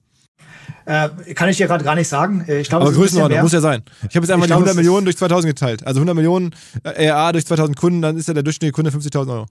[0.87, 2.45] Äh, kann ich dir gerade gar nicht sagen.
[2.49, 3.83] Äh, Ich glaube, Aber Größenordnung muss ja sein.
[4.09, 5.87] Ich habe jetzt einmal Ich die glaube, 100 es ist- Millionen durch 2000 geteilt.
[5.87, 6.55] Also 100 Millionen
[6.85, 9.47] äh, ERA durch 2000 Kunden, dann ist ja der durchschnittliche Kunde 50.000 Euro.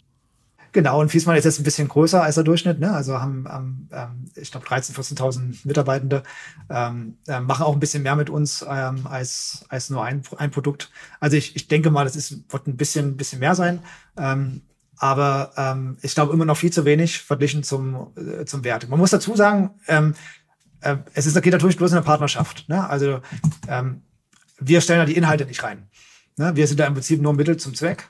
[0.72, 2.92] Genau, und Fiesmann ist jetzt ein bisschen größer als der Durchschnitt, ne?
[2.92, 6.24] Also haben, ähm, ich glaube, 13.000, 14.000 Mitarbeitende,
[6.70, 10.52] ähm, äh, machen auch ein bisschen mehr mit uns ähm, als, als nur ein, ein
[10.52, 10.92] Produkt.
[11.20, 13.80] Also ich, ich denke mal, das ist, wird ein bisschen, bisschen mehr sein.
[14.18, 14.62] Ähm,
[14.98, 18.90] aber ähm, ich glaube immer noch viel zu wenig verglichen zum, äh, zum Wert.
[18.90, 20.14] Man muss dazu sagen, ähm,
[20.82, 22.68] äh, es ist, geht natürlich bloß eine Partnerschaft.
[22.68, 22.88] Ne?
[22.88, 23.22] Also
[23.68, 24.02] ähm,
[24.60, 25.88] wir stellen da die Inhalte nicht rein.
[26.38, 26.56] Ne?
[26.56, 28.10] Wir sind da im Prinzip nur Mittel zum Zweck.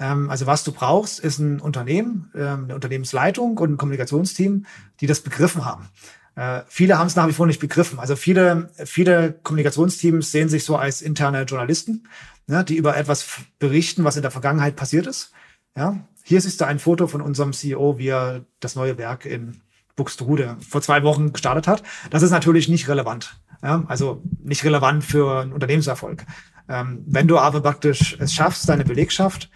[0.00, 4.66] Ähm, also was du brauchst, ist ein Unternehmen, ähm, eine Unternehmensleitung und ein Kommunikationsteam,
[5.00, 5.88] die das begriffen haben.
[6.34, 7.98] Äh, viele haben es nach wie vor nicht begriffen.
[7.98, 12.08] Also viele, viele Kommunikationsteams sehen sich so als interne Journalisten,
[12.46, 13.26] ne, die über etwas
[13.58, 15.32] berichten, was in der Vergangenheit passiert ist.
[15.76, 19.60] Ja, hier siehst du ein Foto von unserem CEO, wie er das neue Werk in
[19.96, 21.82] Buxtehude vor zwei Wochen gestartet hat.
[22.10, 23.38] Das ist natürlich nicht relevant.
[23.62, 26.24] Ja, also nicht relevant für einen Unternehmenserfolg.
[26.68, 29.50] Ähm, wenn du aber praktisch es schaffst, deine Belegschaft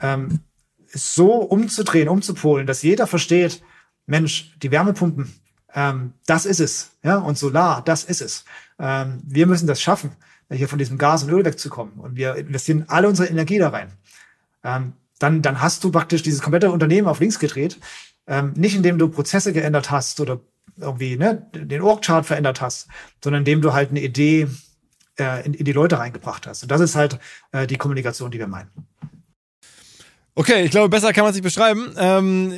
[0.00, 0.40] ähm,
[0.88, 3.62] so umzudrehen, umzupolen, dass jeder versteht,
[4.06, 5.32] Mensch, die Wärmepumpen,
[5.74, 6.92] ähm, das ist es.
[7.02, 8.44] Ja, und Solar, das ist es.
[8.78, 10.12] Ähm, wir müssen das schaffen,
[10.50, 11.94] hier von diesem Gas und Öl wegzukommen.
[11.94, 13.92] Und wir investieren alle unsere Energie da rein.
[14.64, 17.78] Ähm, dann, dann hast du praktisch dieses komplette Unternehmen auf links gedreht.
[18.26, 20.40] Ähm, nicht indem du Prozesse geändert hast oder
[20.78, 22.88] irgendwie ne, den Org-Chart verändert hast,
[23.22, 24.48] sondern indem du halt eine Idee
[25.18, 26.62] äh, in, in die Leute reingebracht hast.
[26.62, 27.18] Und das ist halt
[27.52, 28.70] äh, die Kommunikation, die wir meinen.
[30.38, 31.94] Okay, ich glaube, besser kann man es nicht beschreiben.
[31.96, 32.52] Ähm,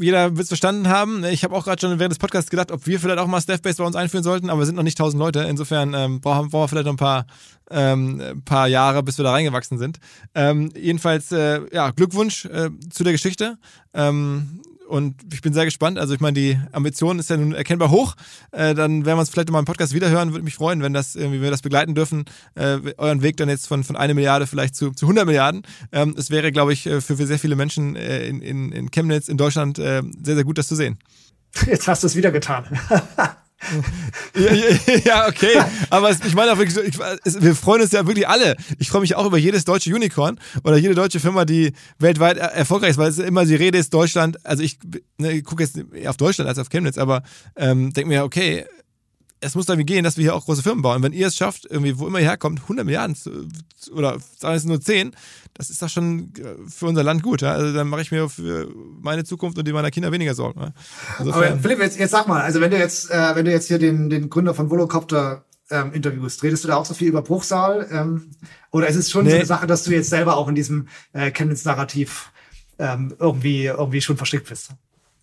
[0.00, 1.22] jeder wird es verstanden haben.
[1.22, 3.76] Ich habe auch gerade schon während des Podcasts gedacht, ob wir vielleicht auch mal Staffbase
[3.78, 5.46] bei uns einführen sollten, aber wir sind noch nicht 1000 Leute.
[5.48, 7.26] Insofern ähm, brauchen, brauchen wir vielleicht noch ein paar,
[7.74, 9.98] ähm, paar Jahre, bis wir da reingewachsen sind.
[10.34, 13.58] Ähm, jedenfalls, äh, ja, Glückwunsch äh, zu der Geschichte.
[13.92, 15.98] Ähm, und ich bin sehr gespannt.
[15.98, 18.14] Also ich meine, die Ambition ist ja nun erkennbar hoch.
[18.52, 20.32] Äh, dann werden wir uns vielleicht mal im Podcast wiederhören.
[20.32, 22.26] Würde mich freuen, wenn das irgendwie wir das begleiten dürfen.
[22.54, 25.62] Äh, euren Weg dann jetzt von von eine Milliarde vielleicht zu zu 100 Milliarden.
[25.90, 28.90] Ähm, es wäre, glaube ich, äh, für, für sehr viele Menschen äh, in, in, in
[28.90, 30.98] Chemnitz in Deutschland äh, sehr sehr gut, das zu sehen.
[31.66, 32.78] Jetzt hast du es wieder getan.
[34.36, 35.62] ja, ja, ja, okay.
[35.90, 38.56] Aber es, ich meine auch wirklich, ich, es, wir freuen uns ja wirklich alle.
[38.78, 42.52] Ich freue mich auch über jedes deutsche Unicorn oder jede deutsche Firma, die weltweit er
[42.52, 44.78] erfolgreich ist, weil es immer die Rede ist, Deutschland, also ich,
[45.18, 47.22] ne, gucke jetzt auf Deutschland als auf Chemnitz, aber
[47.56, 48.64] ähm, denke mir, okay,
[49.44, 51.02] es muss damit gehen, dass wir hier auch große Firmen bauen.
[51.02, 53.30] Wenn ihr es schafft, irgendwie, wo immer ihr herkommt, 100 Milliarden zu,
[53.92, 55.14] oder sagen wir es nur 10,
[55.52, 57.42] das ist doch schon äh, für unser Land gut.
[57.42, 57.52] Ja?
[57.52, 60.60] Also dann mache ich mir für meine Zukunft und die meiner Kinder weniger Sorgen.
[60.60, 60.72] Ja?
[61.18, 63.78] Aber Philipp, jetzt, jetzt sag mal, also wenn du jetzt, äh, wenn du jetzt hier
[63.78, 67.86] den, den Gründer von Volocopter ähm, interviewst, redest du da auch so viel über Bruchsal?
[67.90, 68.30] Ähm,
[68.70, 69.30] oder ist es schon nee.
[69.30, 72.30] so eine Sache, dass du jetzt selber auch in diesem äh, Chemnitz-Narrativ
[72.78, 74.70] ähm, irgendwie, irgendwie schon verstrickt bist?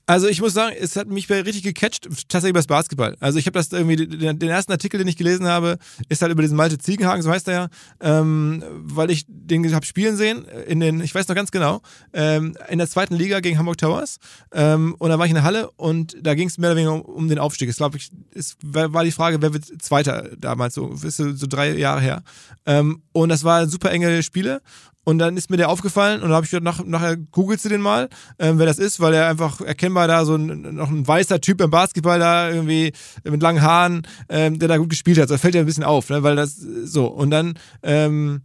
[0.05, 3.15] Also ich muss sagen, es hat mich richtig gecatcht, tatsächlich über das Basketball.
[3.19, 5.77] Also ich habe das irgendwie, den, ersten Artikel, den ich gelesen habe,
[6.09, 7.67] ist halt über diesen Malte Ziegenhagen, so heißt er ja,
[8.01, 11.81] ähm, weil ich den habe spielen sehen, in den, ich weiß noch ganz genau,
[12.13, 14.17] ähm, in der zweiten Liga gegen Hamburg Towers.
[14.51, 16.93] Ähm, und da war ich in der Halle und da ging es mehr oder weniger
[16.93, 17.69] um, um den Aufstieg.
[17.69, 22.01] Es glaube ich, es war die Frage, wer wird Zweiter damals, so, so, drei Jahre
[22.01, 22.23] her.
[22.65, 24.61] Ähm, und das war super enge Spiele
[25.03, 27.69] und dann ist mir der aufgefallen und dann habe ich gedacht, nach, nachher googelst du
[27.69, 31.07] den mal, ähm, wer das ist, weil er einfach erkennbar da so ein, noch ein
[31.07, 35.29] weißer Typ im Basketball da irgendwie mit langen Haaren, ähm, der da gut gespielt hat.
[35.29, 36.21] Das fällt ja ein bisschen auf, ne?
[36.21, 37.07] weil das so.
[37.07, 38.41] Und dann ähm,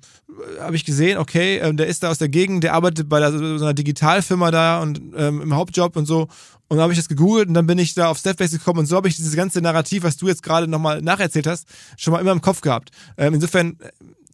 [0.60, 3.32] habe ich gesehen, okay, ähm, der ist da aus der Gegend, der arbeitet bei der,
[3.32, 6.28] so einer Digitalfirma da und ähm, im Hauptjob und so.
[6.68, 8.86] Und dann habe ich das gegoogelt und dann bin ich da auf Stepbase gekommen und
[8.86, 12.20] so habe ich dieses ganze Narrativ, was du jetzt gerade nochmal nacherzählt hast, schon mal
[12.20, 12.90] immer im Kopf gehabt.
[13.16, 13.78] Ähm, insofern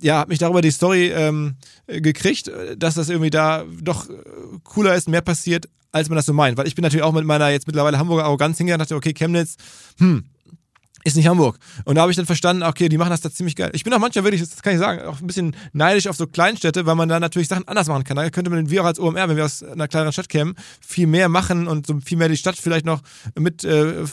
[0.02, 1.56] ja, habe mich darüber die Story ähm,
[1.86, 4.08] gekriegt, dass das irgendwie da doch
[4.64, 6.58] cooler ist, mehr passiert, als man das so meint.
[6.58, 9.12] Weil ich bin natürlich auch mit meiner jetzt mittlerweile Hamburger Arroganz hingegangen und dachte, okay,
[9.12, 9.56] Chemnitz,
[9.98, 10.24] hm,
[11.04, 11.58] ist nicht Hamburg.
[11.84, 13.70] Und da habe ich dann verstanden, okay, die machen das da ziemlich geil.
[13.74, 16.26] Ich bin auch manchmal wirklich, das kann ich sagen, auch ein bisschen neidisch auf so
[16.26, 18.16] Kleinstädte, weil man da natürlich Sachen anders machen kann.
[18.16, 21.06] Da könnte man, wir auch als OMR, wenn wir aus einer kleineren Stadt kämen, viel
[21.06, 23.00] mehr machen und so viel mehr die Stadt vielleicht noch
[23.38, 24.04] mit äh,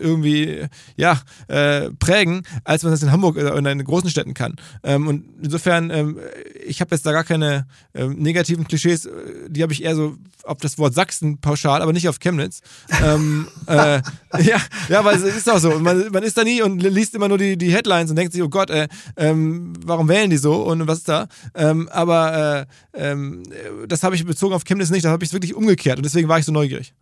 [0.00, 0.66] irgendwie,
[0.96, 4.56] ja, äh, prägen, als man das in Hamburg oder in den großen Städten kann.
[4.82, 6.18] Ähm, und insofern, ähm,
[6.66, 9.08] ich habe jetzt da gar keine äh, negativen Klischees,
[9.48, 12.60] die habe ich eher so auf das Wort Sachsen pauschal, aber nicht auf Chemnitz.
[13.02, 14.00] ähm, äh,
[14.42, 14.58] ja,
[14.88, 15.78] ja, weil es ist auch so.
[15.78, 18.42] Man, man ist da nie und liest immer nur die, die Headlines und denkt sich,
[18.42, 21.28] oh Gott, äh, ähm, warum wählen die so und was ist da?
[21.54, 23.42] Ähm, aber äh, ähm,
[23.86, 26.28] das habe ich bezogen auf Chemnitz nicht, da habe ich es wirklich umgekehrt und deswegen
[26.28, 26.94] war ich so neugierig.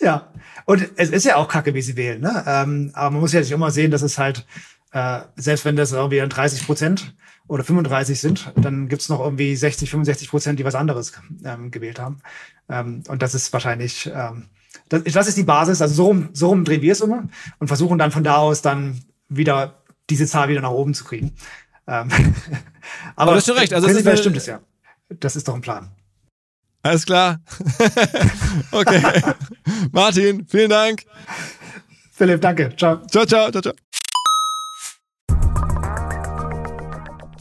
[0.00, 0.32] Ja,
[0.64, 2.20] und es ist ja auch kacke, wie sie wählen.
[2.20, 2.44] Ne?
[2.46, 4.46] Ähm, aber man muss ja sich immer sehen, dass es halt,
[4.92, 7.14] äh, selbst wenn das irgendwie 30 Prozent
[7.46, 11.12] oder 35 sind, dann gibt's noch irgendwie 60, 65 Prozent, die was anderes
[11.44, 12.20] ähm, gewählt haben.
[12.68, 14.48] Ähm, und das ist wahrscheinlich, ähm,
[14.88, 15.80] das, das ist die Basis.
[15.82, 17.28] Also so rum, so rum drehen wir es immer
[17.58, 21.32] und versuchen dann von da aus dann wieder diese Zahl wieder nach oben zu kriegen.
[21.86, 22.08] Ähm,
[23.16, 23.72] aber, aber du hast schon recht.
[23.72, 24.60] Also prinzipiell stimmt es ja.
[25.08, 25.90] Das ist doch ein Plan.
[26.82, 27.40] Alles klar.
[28.72, 29.02] okay.
[29.92, 31.04] Martin, vielen Dank.
[32.12, 32.74] Philipp, danke.
[32.76, 33.00] Ciao.
[33.06, 33.74] Ciao, ciao, ciao, ciao.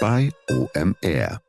[0.00, 1.47] bei OMR.